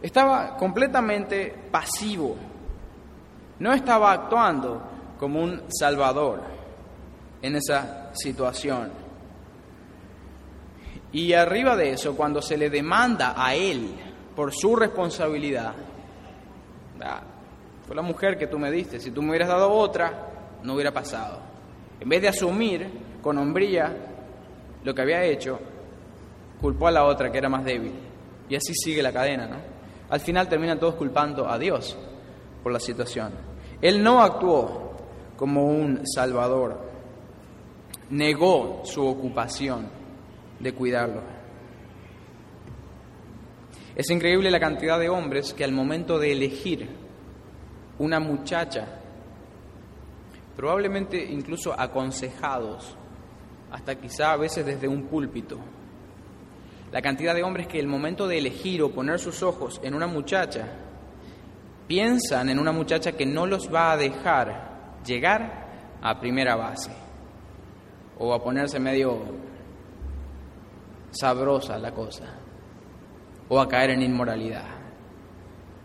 Estaba 0.00 0.56
completamente 0.56 1.54
pasivo. 1.70 2.34
No 3.58 3.74
estaba 3.74 4.10
actuando 4.12 4.80
como 5.18 5.42
un 5.42 5.64
salvador 5.68 6.40
en 7.42 7.56
esa 7.56 8.14
situación. 8.14 8.90
Y 11.12 11.34
arriba 11.34 11.76
de 11.76 11.90
eso, 11.90 12.16
cuando 12.16 12.40
se 12.40 12.56
le 12.56 12.70
demanda 12.70 13.34
a 13.36 13.54
él 13.54 13.94
por 14.34 14.54
su 14.54 14.76
responsabilidad, 14.76 15.74
fue 17.86 17.94
la 17.94 18.02
mujer 18.02 18.36
que 18.36 18.48
tú 18.48 18.58
me 18.58 18.70
diste. 18.70 18.98
Si 18.98 19.12
tú 19.12 19.22
me 19.22 19.30
hubieras 19.30 19.48
dado 19.48 19.70
otra, 19.70 20.28
no 20.62 20.74
hubiera 20.74 20.92
pasado. 20.92 21.38
En 22.00 22.08
vez 22.08 22.20
de 22.20 22.28
asumir 22.28 22.88
con 23.22 23.38
hombría 23.38 23.96
lo 24.82 24.94
que 24.94 25.02
había 25.02 25.24
hecho, 25.24 25.58
culpó 26.60 26.88
a 26.88 26.90
la 26.90 27.04
otra 27.04 27.30
que 27.30 27.38
era 27.38 27.48
más 27.48 27.64
débil. 27.64 27.92
Y 28.48 28.56
así 28.56 28.74
sigue 28.74 29.02
la 29.02 29.12
cadena, 29.12 29.46
¿no? 29.46 29.56
Al 30.08 30.20
final 30.20 30.48
terminan 30.48 30.78
todos 30.78 30.94
culpando 30.94 31.48
a 31.48 31.58
Dios 31.58 31.96
por 32.62 32.72
la 32.72 32.80
situación. 32.80 33.32
Él 33.80 34.02
no 34.02 34.20
actuó 34.20 34.92
como 35.36 35.66
un 35.66 36.02
salvador, 36.06 36.80
negó 38.10 38.82
su 38.84 39.06
ocupación 39.06 39.88
de 40.58 40.72
cuidarlo. 40.72 41.22
Es 43.94 44.10
increíble 44.10 44.50
la 44.50 44.60
cantidad 44.60 44.98
de 44.98 45.08
hombres 45.08 45.54
que 45.54 45.64
al 45.64 45.72
momento 45.72 46.18
de 46.18 46.32
elegir 46.32 47.05
una 47.98 48.20
muchacha, 48.20 48.86
probablemente 50.56 51.22
incluso 51.24 51.78
aconsejados, 51.78 52.96
hasta 53.70 53.94
quizá 53.96 54.32
a 54.32 54.36
veces 54.36 54.64
desde 54.64 54.88
un 54.88 55.04
púlpito. 55.04 55.58
La 56.92 57.02
cantidad 57.02 57.34
de 57.34 57.42
hombres 57.42 57.66
que 57.66 57.80
el 57.80 57.88
momento 57.88 58.28
de 58.28 58.38
elegir 58.38 58.82
o 58.82 58.90
poner 58.90 59.18
sus 59.18 59.42
ojos 59.42 59.80
en 59.82 59.94
una 59.94 60.06
muchacha, 60.06 60.66
piensan 61.86 62.48
en 62.48 62.58
una 62.58 62.72
muchacha 62.72 63.12
que 63.12 63.26
no 63.26 63.46
los 63.46 63.72
va 63.72 63.92
a 63.92 63.96
dejar 63.96 64.98
llegar 65.04 65.66
a 66.02 66.18
primera 66.18 66.56
base 66.56 66.90
o 68.18 68.32
a 68.34 68.42
ponerse 68.42 68.78
medio 68.80 69.22
sabrosa 71.10 71.78
la 71.78 71.92
cosa 71.92 72.24
o 73.48 73.60
a 73.60 73.68
caer 73.68 73.90
en 73.90 74.02
inmoralidad. 74.02 74.66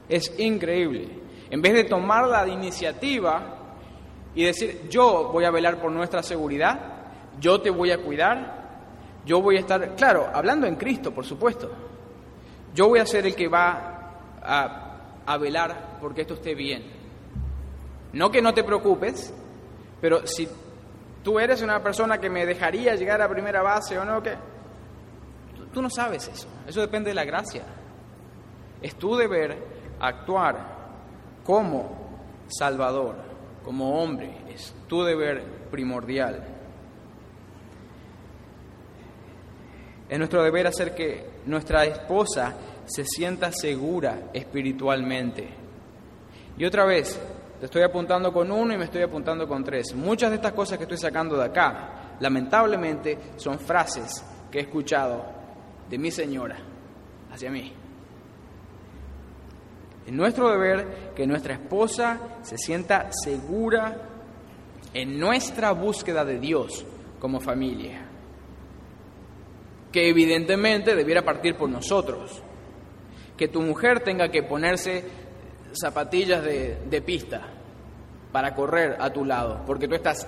Es 0.09 0.33
increíble. 0.39 1.20
En 1.51 1.61
vez 1.61 1.73
de 1.73 1.83
tomar 1.83 2.29
la 2.29 2.47
iniciativa 2.47 3.57
y 4.33 4.45
decir, 4.45 4.87
yo 4.89 5.29
voy 5.33 5.43
a 5.43 5.51
velar 5.51 5.81
por 5.81 5.91
nuestra 5.91 6.23
seguridad, 6.23 6.79
yo 7.41 7.59
te 7.59 7.69
voy 7.69 7.91
a 7.91 7.97
cuidar, 7.97 8.61
yo 9.25 9.41
voy 9.41 9.57
a 9.57 9.59
estar, 9.59 9.95
claro, 9.95 10.29
hablando 10.33 10.65
en 10.65 10.77
Cristo, 10.77 11.13
por 11.13 11.25
supuesto, 11.25 11.69
yo 12.73 12.87
voy 12.87 12.99
a 12.99 13.05
ser 13.05 13.25
el 13.25 13.35
que 13.35 13.49
va 13.49 14.13
a, 14.41 15.37
velar 15.37 15.97
porque 16.01 16.21
esto 16.21 16.35
esté 16.35 16.55
bien. 16.55 16.83
No 18.13 18.31
que 18.31 18.41
no 18.41 18.53
te 18.53 18.63
preocupes, 18.63 19.33
pero 19.99 20.25
si 20.25 20.47
tú 21.21 21.37
eres 21.37 21.61
una 21.61 21.83
persona 21.83 22.17
que 22.17 22.29
me 22.29 22.45
dejaría 22.45 22.95
llegar 22.95 23.21
a 23.21 23.29
primera 23.29 23.61
base 23.61 23.97
o 23.97 24.05
no, 24.05 24.23
¿qué? 24.23 24.35
Tú 25.73 25.81
no 25.81 25.89
sabes 25.89 26.29
eso, 26.29 26.47
eso 26.65 26.79
depende 26.79 27.09
de 27.09 27.15
la 27.15 27.25
gracia. 27.25 27.63
Es 28.81 28.95
tu 28.95 29.15
deber 29.17 29.57
actuar 29.99 30.80
como 31.43 31.89
Salvador, 32.47 33.15
como 33.63 34.01
hombre, 34.01 34.37
es 34.53 34.73
tu 34.87 35.03
deber 35.03 35.43
primordial. 35.69 36.43
Es 40.09 40.17
nuestro 40.17 40.43
deber 40.43 40.67
hacer 40.67 40.93
que 40.93 41.25
nuestra 41.45 41.85
esposa 41.85 42.53
se 42.85 43.05
sienta 43.05 43.51
segura 43.51 44.29
espiritualmente. 44.33 45.47
Y 46.57 46.65
otra 46.65 46.85
vez, 46.85 47.19
te 47.59 47.65
estoy 47.65 47.83
apuntando 47.83 48.33
con 48.33 48.51
uno 48.51 48.73
y 48.73 48.77
me 48.77 48.85
estoy 48.85 49.03
apuntando 49.03 49.47
con 49.47 49.63
tres. 49.63 49.95
Muchas 49.95 50.29
de 50.31 50.35
estas 50.35 50.51
cosas 50.51 50.77
que 50.77 50.83
estoy 50.83 50.97
sacando 50.97 51.37
de 51.37 51.45
acá, 51.45 52.17
lamentablemente, 52.19 53.17
son 53.37 53.57
frases 53.59 54.25
que 54.51 54.59
he 54.59 54.61
escuchado 54.63 55.23
de 55.89 55.97
mi 55.97 56.11
señora 56.11 56.57
hacia 57.31 57.49
mí. 57.49 57.80
Es 60.05 60.13
nuestro 60.13 60.49
deber 60.49 61.13
que 61.15 61.27
nuestra 61.27 61.53
esposa 61.53 62.19
se 62.41 62.57
sienta 62.57 63.09
segura 63.11 64.09
en 64.93 65.19
nuestra 65.19 65.71
búsqueda 65.71 66.25
de 66.25 66.39
Dios 66.39 66.85
como 67.19 67.39
familia, 67.39 68.01
que 69.91 70.09
evidentemente 70.09 70.95
debiera 70.95 71.23
partir 71.23 71.55
por 71.55 71.69
nosotros, 71.69 72.41
que 73.37 73.47
tu 73.47 73.61
mujer 73.61 74.01
tenga 74.01 74.29
que 74.29 74.43
ponerse 74.43 75.03
zapatillas 75.73 76.43
de, 76.43 76.77
de 76.89 77.01
pista 77.01 77.47
para 78.31 78.55
correr 78.55 78.97
a 78.99 79.11
tu 79.11 79.23
lado, 79.23 79.63
porque 79.65 79.87
tú 79.87 79.95
estás 79.95 80.27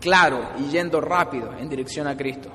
claro 0.00 0.50
y 0.58 0.70
yendo 0.70 1.00
rápido 1.00 1.52
en 1.58 1.68
dirección 1.68 2.06
a 2.06 2.16
Cristo, 2.16 2.50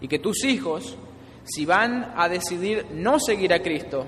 y 0.00 0.08
que 0.08 0.18
tus 0.18 0.44
hijos, 0.44 0.96
si 1.44 1.64
van 1.64 2.12
a 2.16 2.28
decidir 2.28 2.86
no 2.92 3.18
seguir 3.18 3.52
a 3.52 3.62
Cristo, 3.62 4.06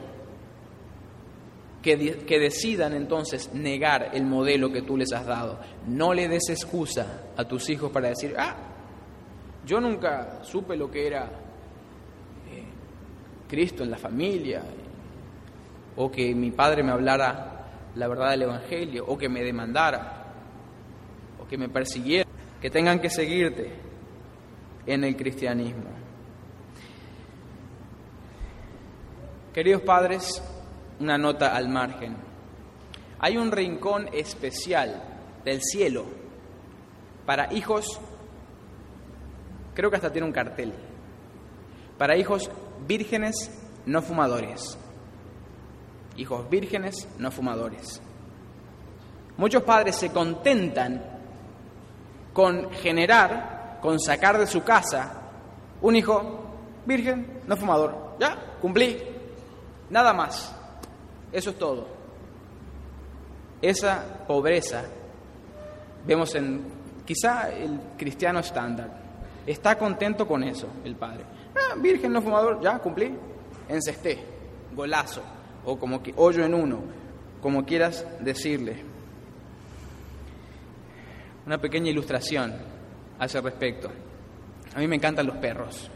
que, 1.82 2.38
decidan 2.38 2.94
entonces 2.94 3.52
negar 3.52 4.10
el 4.14 4.24
modelo 4.24 4.72
que 4.72 4.82
tú 4.82 4.96
les 4.96 5.12
has 5.12 5.26
dado. 5.26 5.58
No 5.86 6.14
le 6.14 6.28
des 6.28 6.48
excusa 6.48 7.24
a 7.36 7.44
tus 7.44 7.68
hijos 7.70 7.90
para 7.90 8.08
decir, 8.08 8.34
ah, 8.38 8.56
yo 9.66 9.80
nunca 9.80 10.44
supe 10.44 10.76
lo 10.76 10.90
que 10.90 11.06
era 11.06 11.24
eh, 12.50 12.64
Cristo 13.48 13.82
en 13.82 13.90
la 13.90 13.98
familia, 13.98 14.62
o 15.96 16.10
que 16.10 16.34
mi 16.34 16.52
padre 16.52 16.82
me 16.82 16.92
hablara 16.92 17.90
la 17.96 18.08
verdad 18.08 18.30
del 18.30 18.42
Evangelio, 18.42 19.04
o 19.06 19.18
que 19.18 19.28
me 19.28 19.42
demandara, 19.42 20.32
o 21.40 21.46
que 21.46 21.58
me 21.58 21.68
persiguiera, 21.68 22.28
que 22.60 22.70
tengan 22.70 23.00
que 23.00 23.10
seguirte 23.10 23.72
en 24.86 25.04
el 25.04 25.16
cristianismo. 25.16 25.90
Queridos 29.52 29.82
padres, 29.82 30.42
una 31.02 31.18
nota 31.18 31.54
al 31.54 31.68
margen. 31.68 32.16
Hay 33.18 33.36
un 33.36 33.50
rincón 33.50 34.08
especial 34.12 35.02
del 35.44 35.60
cielo 35.60 36.04
para 37.26 37.52
hijos, 37.52 38.00
creo 39.74 39.90
que 39.90 39.96
hasta 39.96 40.12
tiene 40.12 40.26
un 40.26 40.32
cartel, 40.32 40.72
para 41.98 42.16
hijos 42.16 42.50
vírgenes 42.86 43.50
no 43.84 44.00
fumadores. 44.00 44.78
Hijos 46.16 46.48
vírgenes 46.48 47.08
no 47.18 47.30
fumadores. 47.30 48.00
Muchos 49.36 49.62
padres 49.64 49.96
se 49.96 50.10
contentan 50.10 51.02
con 52.32 52.70
generar, 52.70 53.78
con 53.80 53.98
sacar 53.98 54.38
de 54.38 54.46
su 54.46 54.62
casa 54.62 55.20
un 55.80 55.96
hijo 55.96 56.44
virgen, 56.86 57.40
no 57.46 57.56
fumador. 57.56 58.16
Ya, 58.20 58.56
cumplí. 58.60 58.98
Nada 59.90 60.12
más. 60.12 60.61
Eso 61.32 61.50
es 61.50 61.58
todo. 61.58 61.86
Esa 63.60 64.24
pobreza 64.26 64.84
vemos 66.06 66.34
en 66.34 66.62
quizá 67.04 67.50
el 67.50 67.78
cristiano 67.96 68.40
estándar. 68.40 69.00
Está 69.46 69.76
contento 69.76 70.26
con 70.26 70.42
eso 70.44 70.68
el 70.84 70.96
padre. 70.96 71.24
Ah, 71.54 71.74
virgen, 71.76 72.12
no 72.12 72.22
fumador, 72.22 72.60
ya 72.60 72.78
cumplí. 72.78 73.14
Encesté, 73.68 74.18
golazo, 74.74 75.22
o 75.64 75.78
como 75.78 76.02
que 76.02 76.12
hoyo 76.16 76.44
en 76.44 76.54
uno, 76.54 76.80
como 77.40 77.64
quieras 77.64 78.06
decirle. 78.20 78.82
Una 81.46 81.58
pequeña 81.58 81.90
ilustración 81.90 82.54
ese 83.24 83.40
respecto. 83.40 83.90
A 84.74 84.78
mí 84.78 84.88
me 84.88 84.96
encantan 84.96 85.26
los 85.26 85.36
perros. 85.36 85.90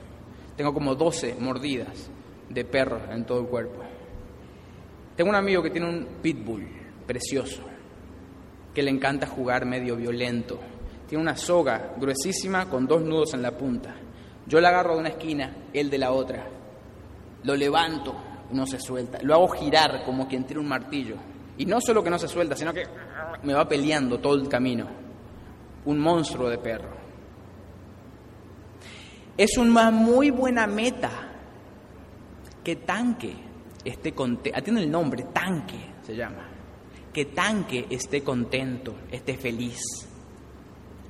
Tengo 0.57 0.73
como 0.73 0.95
12 0.95 1.37
mordidas 1.39 2.09
de 2.49 2.65
perros 2.65 3.03
en 3.11 3.25
todo 3.25 3.41
el 3.41 3.47
cuerpo. 3.47 3.83
Tengo 5.17 5.31
un 5.31 5.37
amigo 5.37 5.63
que 5.63 5.71
tiene 5.71 5.89
un 5.89 6.07
pitbull 6.21 6.67
precioso, 7.07 7.63
que 8.75 8.83
le 8.83 8.91
encanta 8.91 9.27
jugar 9.27 9.65
medio 9.65 9.97
violento. 9.97 10.61
Tiene 11.09 11.23
una 11.23 11.37
soga 11.37 11.95
gruesísima 11.97 12.69
con 12.69 12.87
dos 12.87 13.03
nudos 13.03 13.33
en 13.33 13.43
la 13.43 13.57
punta. 13.57 13.95
Yo 14.47 14.61
la 14.61 14.69
agarro 14.69 14.95
de 14.95 15.01
una 15.01 15.09
esquina, 15.09 15.57
él 15.73 15.89
de 15.89 15.99
la 15.99 16.13
otra. 16.13 16.47
Lo 17.45 17.57
levanto 17.57 18.15
no 18.51 18.67
se 18.67 18.79
suelta. 18.79 19.19
Lo 19.23 19.35
hago 19.35 19.49
girar 19.49 20.05
como 20.05 20.29
quien 20.29 20.45
tira 20.45 20.61
un 20.61 20.69
martillo. 20.69 21.17
Y 21.57 21.65
no 21.65 21.81
solo 21.81 22.05
que 22.05 22.11
no 22.11 22.19
se 22.19 22.29
suelta, 22.29 22.55
sino 22.55 22.75
que 22.75 22.85
me 23.43 23.55
va 23.55 23.67
peleando 23.67 24.19
todo 24.19 24.35
el 24.35 24.49
camino. 24.49 24.87
Un 25.87 25.99
monstruo 25.99 26.51
de 26.51 26.59
perro. 26.59 26.91
Es 29.39 29.57
una 29.57 29.91
muy 29.91 30.31
buena 30.31 30.67
meta 30.67 31.11
que 32.63 32.77
Tanque 32.77 33.35
esté 33.89 34.13
contento. 34.13 34.61
Tiene 34.63 34.83
el 34.83 34.91
nombre, 34.91 35.25
Tanque 35.33 35.95
se 36.03 36.15
llama. 36.15 36.49
Que 37.13 37.27
Tanque 37.27 37.87
esté 37.89 38.23
contento, 38.23 38.95
esté 39.11 39.37
feliz. 39.37 39.81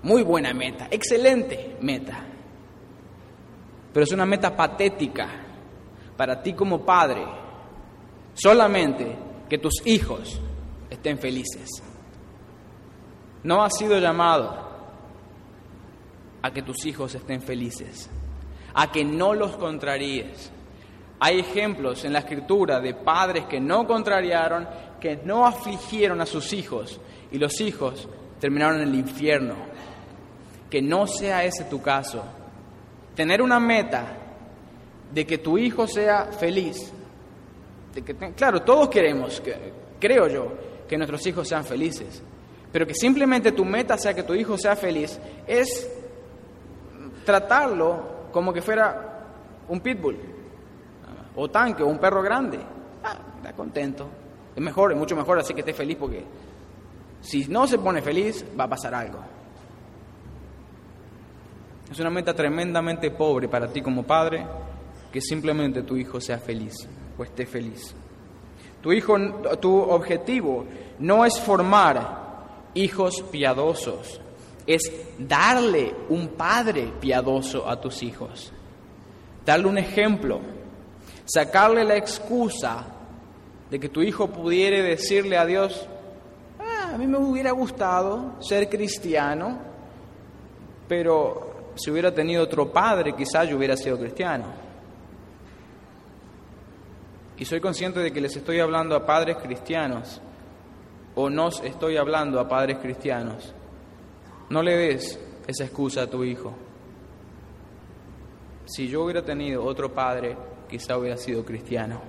Muy 0.03 0.22
buena 0.22 0.53
meta, 0.53 0.89
excelente 0.91 1.77
meta. 1.81 2.24
Pero 3.93 4.05
es 4.05 4.12
una 4.12 4.27
meta 4.27 4.55
patética 4.55 5.29
para 6.16 6.43
ti 6.43 6.53
como 6.53 6.85
padre. 6.85 7.24
Solamente 8.35 9.16
que 9.49 9.59
tus 9.59 9.74
hijos 9.87 10.41
estén 10.91 11.18
felices. 11.18 11.70
No 13.43 13.62
has 13.62 13.77
sido 13.77 13.99
llamado 13.99 14.66
a 16.43 16.51
que 16.53 16.62
tus 16.62 16.85
hijos 16.85 17.14
estén 17.14 17.41
felices, 17.41 18.11
a 18.74 18.91
que 18.93 19.05
no 19.05 19.35
los 19.35 19.57
contraríes. 19.57 20.53
Hay 21.19 21.41
ejemplos 21.41 22.05
en 22.05 22.12
la 22.12 22.19
escritura 22.21 22.81
de 22.81 22.95
padres 22.95 23.47
que 23.47 23.59
no 23.59 23.87
contrariaron, 23.87 24.69
que 25.01 25.17
no 25.25 25.47
afligieron 25.47 26.21
a 26.21 26.27
sus 26.27 26.53
hijos 26.53 27.01
y 27.33 27.39
los 27.39 27.61
hijos 27.61 28.09
terminaron 28.39 28.83
en 28.83 28.89
el 28.89 28.95
infierno. 28.95 29.55
Que 30.69 30.83
no 30.83 31.07
sea 31.07 31.45
ese 31.45 31.64
tu 31.64 31.81
caso. 31.81 32.23
Tener 33.14 33.41
una 33.41 33.59
meta 33.59 34.14
de 35.12 35.27
que 35.27 35.39
tu 35.39 35.57
hijo 35.57 35.87
sea 35.87 36.27
feliz. 36.27 36.93
De 37.95 38.03
que, 38.03 38.14
claro, 38.35 38.61
todos 38.61 38.89
queremos, 38.89 39.41
que, 39.41 39.73
creo 39.99 40.29
yo, 40.29 40.53
que 40.87 40.99
nuestros 40.99 41.27
hijos 41.27 41.49
sean 41.49 41.64
felices. 41.64 42.23
Pero 42.71 42.87
que 42.87 42.95
simplemente 42.95 43.53
tu 43.53 43.64
meta 43.64 43.97
sea 43.97 44.12
que 44.12 44.23
tu 44.23 44.35
hijo 44.35 44.59
sea 44.59 44.77
feliz 44.77 45.19
es 45.47 45.91
tratarlo 47.25 48.29
como 48.33 48.53
que 48.53 48.61
fuera 48.61 49.25
un 49.69 49.81
pitbull 49.81 50.36
o 51.37 51.49
tanque 51.49 51.82
o 51.82 51.87
un 51.87 51.99
perro 51.99 52.22
grande. 52.22 52.59
Ah, 53.05 53.16
está 53.37 53.53
contento. 53.53 54.09
Es 54.55 54.62
mejor, 54.62 54.93
es 54.93 54.99
mucho 54.99 55.14
mejor 55.14 55.39
así 55.39 55.55
que 55.55 55.61
esté 55.61 55.72
feliz 55.72 55.97
porque 55.99 56.24
si 57.20 57.47
no 57.47 57.66
se 57.66 57.78
pone 57.78 58.03
feliz 58.03 58.45
va 58.59 58.64
a 58.64 58.68
pasar 58.68 58.95
algo. 58.95 59.18
Es 61.91 62.01
una 62.01 62.11
meta 62.11 62.34
tremendamente 62.34 63.11
pobre 63.11 63.49
para 63.49 63.68
ti 63.68 63.80
como 63.80 64.03
padre 64.03 64.47
que 65.12 65.20
simplemente 65.20 65.82
tu 65.82 65.97
hijo 65.97 66.20
sea 66.20 66.39
feliz 66.39 66.74
o 67.16 67.22
esté 67.22 67.47
feliz. 67.47 67.95
Tu 68.82 68.93
hijo, 68.93 69.16
tu 69.61 69.78
objetivo 69.78 70.64
no 70.99 71.24
es 71.24 71.41
formar 71.41 72.26
hijos 72.74 73.22
piadosos, 73.30 74.20
es 74.66 74.93
darle 75.18 75.95
un 76.09 76.28
padre 76.28 76.93
piadoso 77.01 77.68
a 77.68 77.80
tus 77.80 78.03
hijos, 78.03 78.53
darle 79.45 79.68
un 79.68 79.78
ejemplo, 79.78 80.41
sacarle 81.27 81.85
la 81.85 81.97
excusa 81.97 82.85
de 83.70 83.81
que 83.81 83.89
tu 83.89 84.03
hijo 84.03 84.29
pudiera 84.29 84.83
decirle 84.83 85.37
a 85.37 85.45
Dios, 85.45 85.87
ah, 86.59 86.93
a 86.95 86.99
mí 86.99 87.07
me 87.07 87.18
hubiera 87.18 87.51
gustado 87.51 88.41
ser 88.41 88.68
cristiano, 88.68 89.59
pero 90.89 91.72
si 91.74 91.91
hubiera 91.91 92.14
tenido 92.14 92.45
otro 92.45 92.72
padre 92.72 93.14
quizás 93.14 93.49
yo 93.49 93.57
hubiera 93.57 93.77
sido 93.77 93.99
cristiano. 93.99 94.47
Y 97.39 97.45
soy 97.45 97.61
consciente 97.61 98.01
de 98.01 98.12
que 98.12 98.20
les 98.20 98.35
estoy 98.35 98.61
hablando 98.61 98.97
a 98.97 99.05
padres 99.05 99.37
cristianos, 99.37 100.22
o 101.14 101.29
nos 101.29 101.62
estoy 101.62 101.97
hablando 101.97 102.41
a 102.41 102.49
padres 102.49 102.79
cristianos. 102.79 103.53
No 104.49 104.62
le 104.62 104.77
des 104.77 105.18
esa 105.47 105.64
excusa 105.64 106.03
a 106.03 106.07
tu 106.07 106.24
hijo. 106.24 106.55
Si 108.64 108.89
yo 108.89 109.05
hubiera 109.05 109.22
tenido 109.22 109.64
otro 109.64 109.93
padre, 109.93 110.37
quizá 110.69 110.97
hubiera 110.97 111.17
sido 111.17 111.45
cristiano. 111.45 112.01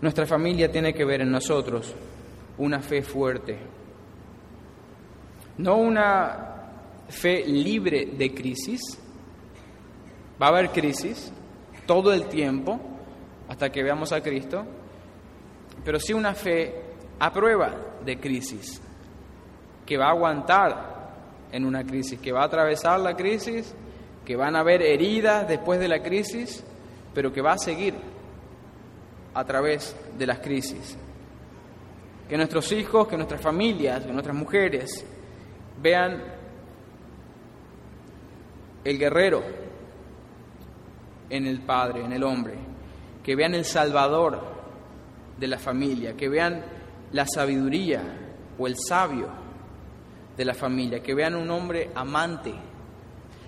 Nuestra 0.00 0.26
familia 0.26 0.70
tiene 0.70 0.92
que 0.92 1.04
ver 1.04 1.22
en 1.22 1.30
nosotros 1.30 1.94
una 2.58 2.80
fe 2.80 3.02
fuerte, 3.02 3.58
no 5.58 5.76
una 5.76 6.54
fe 7.08 7.44
libre 7.46 8.06
de 8.06 8.34
crisis. 8.34 8.80
Va 10.40 10.46
a 10.46 10.50
haber 10.50 10.70
crisis 10.70 11.32
todo 11.86 12.12
el 12.12 12.26
tiempo 12.26 12.80
hasta 13.48 13.70
que 13.70 13.82
veamos 13.82 14.12
a 14.12 14.20
Cristo, 14.20 14.64
pero 15.84 15.98
sí 15.98 16.12
una 16.12 16.34
fe 16.34 16.74
a 17.18 17.32
prueba 17.32 17.74
de 18.04 18.18
crisis, 18.18 18.80
que 19.86 19.96
va 19.96 20.06
a 20.06 20.10
aguantar 20.10 20.94
en 21.52 21.64
una 21.64 21.84
crisis, 21.84 22.18
que 22.18 22.32
va 22.32 22.42
a 22.42 22.46
atravesar 22.46 22.98
la 23.00 23.14
crisis, 23.14 23.74
que 24.24 24.36
van 24.36 24.56
a 24.56 24.60
haber 24.60 24.82
heridas 24.82 25.46
después 25.46 25.78
de 25.78 25.88
la 25.88 26.02
crisis, 26.02 26.64
pero 27.12 27.32
que 27.32 27.42
va 27.42 27.52
a 27.52 27.58
seguir 27.58 27.94
a 29.34 29.44
través 29.44 29.96
de 30.16 30.26
las 30.26 30.38
crisis. 30.38 30.96
Que 32.28 32.36
nuestros 32.36 32.72
hijos, 32.72 33.06
que 33.06 33.16
nuestras 33.16 33.40
familias, 33.40 34.04
que 34.04 34.12
nuestras 34.12 34.36
mujeres 34.36 35.04
vean 35.80 36.22
el 38.84 38.98
guerrero 38.98 39.42
en 41.28 41.46
el 41.46 41.60
Padre, 41.60 42.04
en 42.04 42.12
el 42.12 42.22
hombre, 42.22 42.54
que 43.22 43.34
vean 43.34 43.54
el 43.54 43.64
Salvador 43.64 44.40
de 45.38 45.46
la 45.48 45.58
familia, 45.58 46.14
que 46.16 46.28
vean 46.28 46.62
la 47.12 47.26
sabiduría 47.26 48.02
o 48.58 48.66
el 48.66 48.76
sabio 48.76 49.28
de 50.36 50.44
la 50.44 50.54
familia, 50.54 51.02
que 51.02 51.14
vean 51.14 51.34
un 51.34 51.50
hombre 51.50 51.90
amante, 51.94 52.54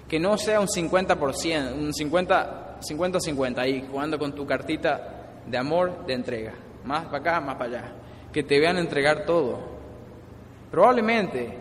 que 0.08 0.20
no 0.20 0.38
sea 0.38 0.60
un 0.60 0.68
50%, 0.68 1.74
un 1.74 1.92
50, 1.92 2.80
50-50 2.80 3.58
ahí, 3.58 3.86
jugando 3.90 4.18
con 4.18 4.34
tu 4.34 4.46
cartita 4.46 5.42
de 5.46 5.58
amor, 5.58 6.06
de 6.06 6.14
entrega, 6.14 6.54
más 6.84 7.06
para 7.06 7.18
acá, 7.18 7.40
más 7.40 7.56
para 7.56 7.78
allá, 7.78 7.92
que 8.32 8.42
te 8.42 8.58
vean 8.60 8.78
entregar 8.78 9.24
todo. 9.24 9.58
Probablemente 10.70 11.56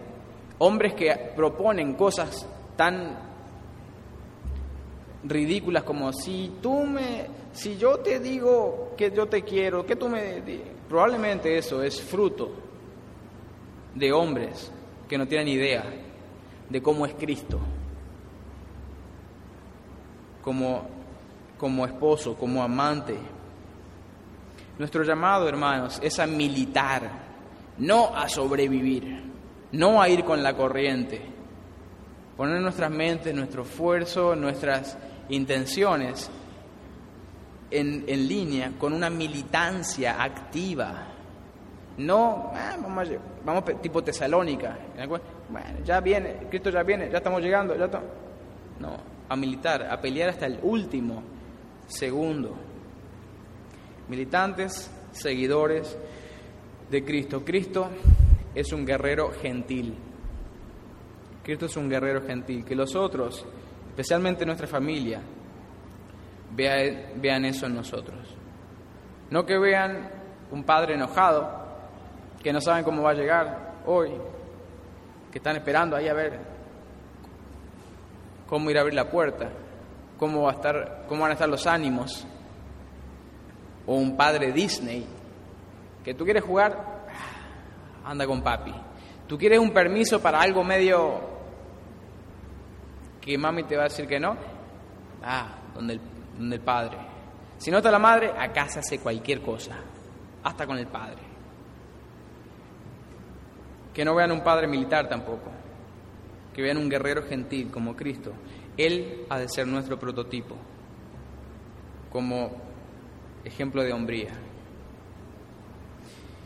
hombres 0.60 0.94
que 0.94 1.14
proponen 1.36 1.94
cosas 1.94 2.48
tan 2.76 3.18
ridículas 5.24 5.84
como 5.84 6.14
si 6.14 6.54
tú 6.62 6.86
me, 6.86 7.26
si 7.52 7.78
yo 7.78 7.98
te 8.00 8.20
digo 8.20 8.94
que 8.96 9.12
yo 9.12 9.28
te 9.28 9.44
quiero, 9.44 9.86
que 9.86 9.96
tú 9.96 10.08
me, 10.08 10.42
probablemente 10.88 11.58
eso 11.58 11.82
es 11.82 12.02
fruto 12.02 12.52
de 13.96 14.12
hombres 14.12 14.72
que 15.08 15.18
no 15.18 15.28
tienen 15.28 15.48
idea 15.48 15.84
de 16.70 16.82
cómo 16.82 17.06
es 17.06 17.14
Cristo, 17.16 17.60
como, 20.46 20.84
como 21.58 21.86
esposo, 21.86 22.36
como 22.36 22.64
amante. 22.64 23.18
Nuestro 24.78 25.04
llamado, 25.04 25.50
hermanos, 25.50 26.00
es 26.04 26.20
a 26.20 26.28
militar, 26.28 27.10
no 27.80 28.16
a 28.16 28.30
sobrevivir. 28.30 29.24
no 29.72 30.02
a 30.02 30.08
ir 30.08 30.24
con 30.24 30.42
la 30.42 30.56
corriente, 30.56 31.20
poner 32.38 32.62
nuestras 32.62 32.92
mentes, 32.92 33.34
nuestro 33.34 33.64
esfuerzo, 33.64 34.36
nuestras 34.36 34.98
intenciones 35.28 36.30
en, 37.72 38.06
en 38.08 38.28
línea 38.28 38.72
con 38.80 38.94
una 38.94 39.10
militancia 39.10 40.24
activa. 40.24 41.08
No, 41.98 42.52
ah, 42.54 42.78
vamos, 42.82 43.10
vamos, 43.44 43.64
tipo 43.82 44.02
Tesalónica. 44.02 44.78
Bueno, 45.50 45.80
ya 45.84 46.00
viene, 46.00 46.48
Cristo 46.50 46.70
ya 46.70 46.84
viene, 46.84 47.10
ya 47.10 47.18
estamos 47.18 47.42
llegando. 47.42 47.76
Ya 47.76 47.90
no, 48.80 49.15
a 49.28 49.36
militar, 49.36 49.88
a 49.90 50.00
pelear 50.00 50.30
hasta 50.30 50.46
el 50.46 50.60
último 50.62 51.24
segundo. 51.88 52.56
Militantes, 54.08 54.92
seguidores 55.12 55.98
de 56.90 57.04
Cristo. 57.04 57.44
Cristo 57.44 57.90
es 58.54 58.72
un 58.72 58.86
guerrero 58.86 59.32
gentil. 59.32 59.96
Cristo 61.44 61.66
es 61.66 61.78
un 61.78 61.90
guerrero 61.90 62.22
gentil. 62.22 62.64
Que 62.64 62.76
los 62.76 62.96
otros, 62.96 63.46
especialmente 63.90 64.46
nuestra 64.46 64.68
familia, 64.68 65.22
vean, 66.56 67.46
eso 67.46 67.66
en 67.66 67.76
nosotros. 67.76 68.36
No 69.30 69.46
que 69.46 69.58
vean 69.58 70.10
un 70.52 70.64
padre 70.64 70.94
enojado, 70.94 71.66
que 72.42 72.54
no 72.54 72.62
saben 72.62 72.84
cómo 72.84 73.02
va 73.02 73.12
a 73.12 73.16
llegar 73.16 73.74
hoy, 73.86 74.12
que 75.32 75.40
están 75.40 75.56
esperando 75.56 75.96
ahí 75.96 76.08
a 76.08 76.14
ver 76.14 76.55
cómo 78.48 78.70
ir 78.70 78.78
a 78.78 78.82
abrir 78.82 78.96
la 78.96 79.10
puerta, 79.10 79.50
cómo, 80.18 80.44
va 80.44 80.52
a 80.52 80.54
estar, 80.54 81.06
cómo 81.08 81.22
van 81.22 81.32
a 81.32 81.34
estar 81.34 81.50
los 81.50 81.66
ánimos. 81.68 82.26
O 83.88 83.96
un 83.96 84.18
padre 84.18 84.52
Disney, 84.52 85.06
que 86.04 86.14
tú 86.14 86.24
quieres 86.24 86.44
jugar, 86.44 87.06
anda 88.04 88.26
con 88.26 88.42
papi. 88.42 88.74
Tú 89.28 89.38
quieres 89.38 89.60
un 89.60 89.72
permiso 89.72 90.22
para 90.22 90.40
algo 90.40 90.64
medio 90.64 91.36
que 93.22 93.38
mami 93.38 93.64
te 93.64 93.76
va 93.76 93.84
a 93.84 93.88
decir 93.88 94.08
que 94.08 94.20
no, 94.20 94.38
ah, 95.24 95.48
donde 95.74 95.94
el, 95.94 96.02
donde 96.38 96.56
el 96.58 96.62
padre. 96.62 96.98
Si 97.58 97.72
no 97.72 97.78
está 97.78 97.90
la 97.90 98.00
madre, 98.00 98.32
acá 98.38 98.68
se 98.68 98.80
hace 98.80 99.00
cualquier 99.00 99.42
cosa, 99.42 99.76
hasta 100.44 100.68
con 100.68 100.78
el 100.78 100.88
padre. 100.88 101.24
Que 103.94 104.06
no 104.06 104.14
vean 104.14 104.32
un 104.32 104.42
padre 104.42 104.68
militar 104.68 105.10
tampoco, 105.10 105.50
que 106.56 106.62
vean 106.62 106.78
un 106.78 106.90
guerrero 106.90 107.24
gentil 107.24 107.70
como 107.70 107.98
Cristo. 107.98 108.32
Él 108.78 109.26
ha 109.30 109.38
de 109.40 109.50
ser 109.50 109.68
nuestro 109.68 110.00
prototipo, 110.00 110.56
como 112.10 112.50
ejemplo 113.44 113.84
de 113.84 113.92
hombría. 113.92 114.32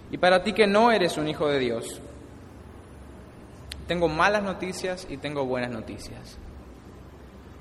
Y 0.09 0.17
para 0.17 0.43
ti 0.43 0.53
que 0.53 0.65
no 0.65 0.91
eres 0.91 1.17
un 1.17 1.27
hijo 1.27 1.47
de 1.47 1.59
Dios, 1.59 2.01
tengo 3.87 4.07
malas 4.07 4.41
noticias 4.41 5.05
y 5.07 5.17
tengo 5.17 5.45
buenas 5.45 5.69
noticias. 5.69 6.39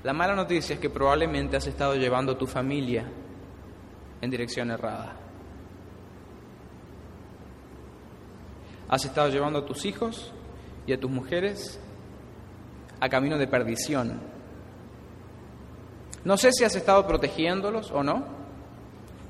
La 0.03 0.13
mala 0.13 0.33
noticia 0.33 0.73
es 0.73 0.79
que 0.79 0.89
probablemente 0.89 1.55
has 1.55 1.67
estado 1.67 1.95
llevando 1.95 2.31
a 2.31 2.37
tu 2.37 2.47
familia 2.47 3.05
en 4.21 4.29
dirección 4.31 4.71
errada. 4.71 5.15
Has 8.87 9.05
estado 9.05 9.29
llevando 9.29 9.59
a 9.59 9.65
tus 9.67 9.85
hijos 9.85 10.33
y 10.87 10.93
a 10.93 10.99
tus 10.99 11.11
mujeres 11.11 11.79
a 12.99 13.09
camino 13.09 13.37
de 13.37 13.47
perdición. 13.47 14.19
No 16.23 16.37
sé 16.37 16.51
si 16.51 16.63
has 16.63 16.75
estado 16.75 17.07
protegiéndolos 17.07 17.91
o 17.91 18.03
no, 18.03 18.25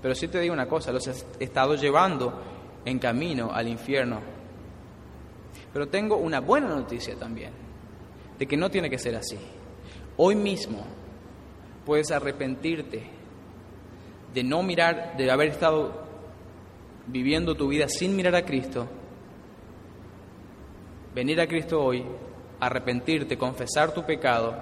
pero 0.01 0.15
sí 0.15 0.27
te 0.27 0.39
digo 0.39 0.53
una 0.53 0.67
cosa, 0.67 0.91
los 0.91 1.07
has 1.07 1.25
estado 1.39 1.75
llevando 1.75 2.41
en 2.85 2.99
camino 2.99 3.51
al 3.53 3.67
infierno. 3.67 4.19
Pero 5.71 5.87
tengo 5.87 6.17
una 6.17 6.39
buena 6.39 6.67
noticia 6.67 7.15
también, 7.15 7.51
de 8.37 8.47
que 8.47 8.57
no 8.57 8.69
tiene 8.69 8.89
que 8.89 8.97
ser 8.97 9.15
así. 9.15 9.37
Hoy 10.17 10.35
mismo 10.35 10.83
puedes 11.85 12.11
arrepentirte 12.11 13.03
de 14.33 14.43
no 14.43 14.63
mirar, 14.63 15.15
de 15.17 15.29
haber 15.29 15.49
estado 15.49 16.07
viviendo 17.07 17.55
tu 17.55 17.67
vida 17.67 17.87
sin 17.87 18.15
mirar 18.15 18.35
a 18.35 18.45
Cristo, 18.45 18.87
venir 21.13 21.41
a 21.41 21.47
Cristo 21.47 21.81
hoy, 21.81 22.03
arrepentirte, 22.59 23.37
confesar 23.37 23.93
tu 23.93 24.03
pecado, 24.03 24.55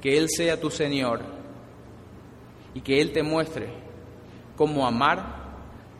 que 0.00 0.16
Él 0.16 0.28
sea 0.28 0.60
tu 0.60 0.70
Señor 0.70 1.20
y 2.74 2.80
que 2.80 3.00
Él 3.00 3.12
te 3.12 3.22
muestre 3.22 3.68
cómo 4.56 4.86
amar 4.86 5.46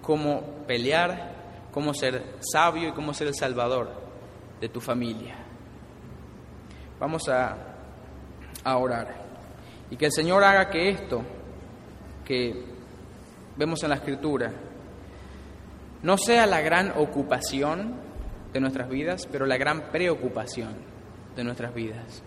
cómo 0.06 0.40
pelear, 0.68 1.32
cómo 1.72 1.92
ser 1.92 2.36
sabio 2.38 2.88
y 2.88 2.92
cómo 2.92 3.12
ser 3.12 3.26
el 3.26 3.34
salvador 3.34 3.90
de 4.60 4.68
tu 4.68 4.80
familia. 4.80 5.34
Vamos 7.00 7.28
a, 7.28 7.56
orar. 8.64 9.16
Y 9.90 9.96
que 9.96 10.06
el 10.06 10.12
Señor 10.12 10.44
haga 10.44 10.70
que 10.70 10.90
esto 10.90 11.22
que 12.24 12.64
vemos 13.56 13.82
en 13.82 13.90
la 13.90 13.96
Escritura 13.96 14.52
no 16.02 16.16
sea 16.16 16.46
la 16.46 16.60
gran 16.60 16.92
ocupación 16.96 17.96
de 18.56 18.60
nuestras 18.60 18.88
vidas, 18.88 19.28
pero 19.30 19.44
la 19.44 19.58
gran 19.58 19.92
preocupación 19.92 20.74
de 21.36 21.44
nuestras 21.44 21.74
vidas. 21.74 22.22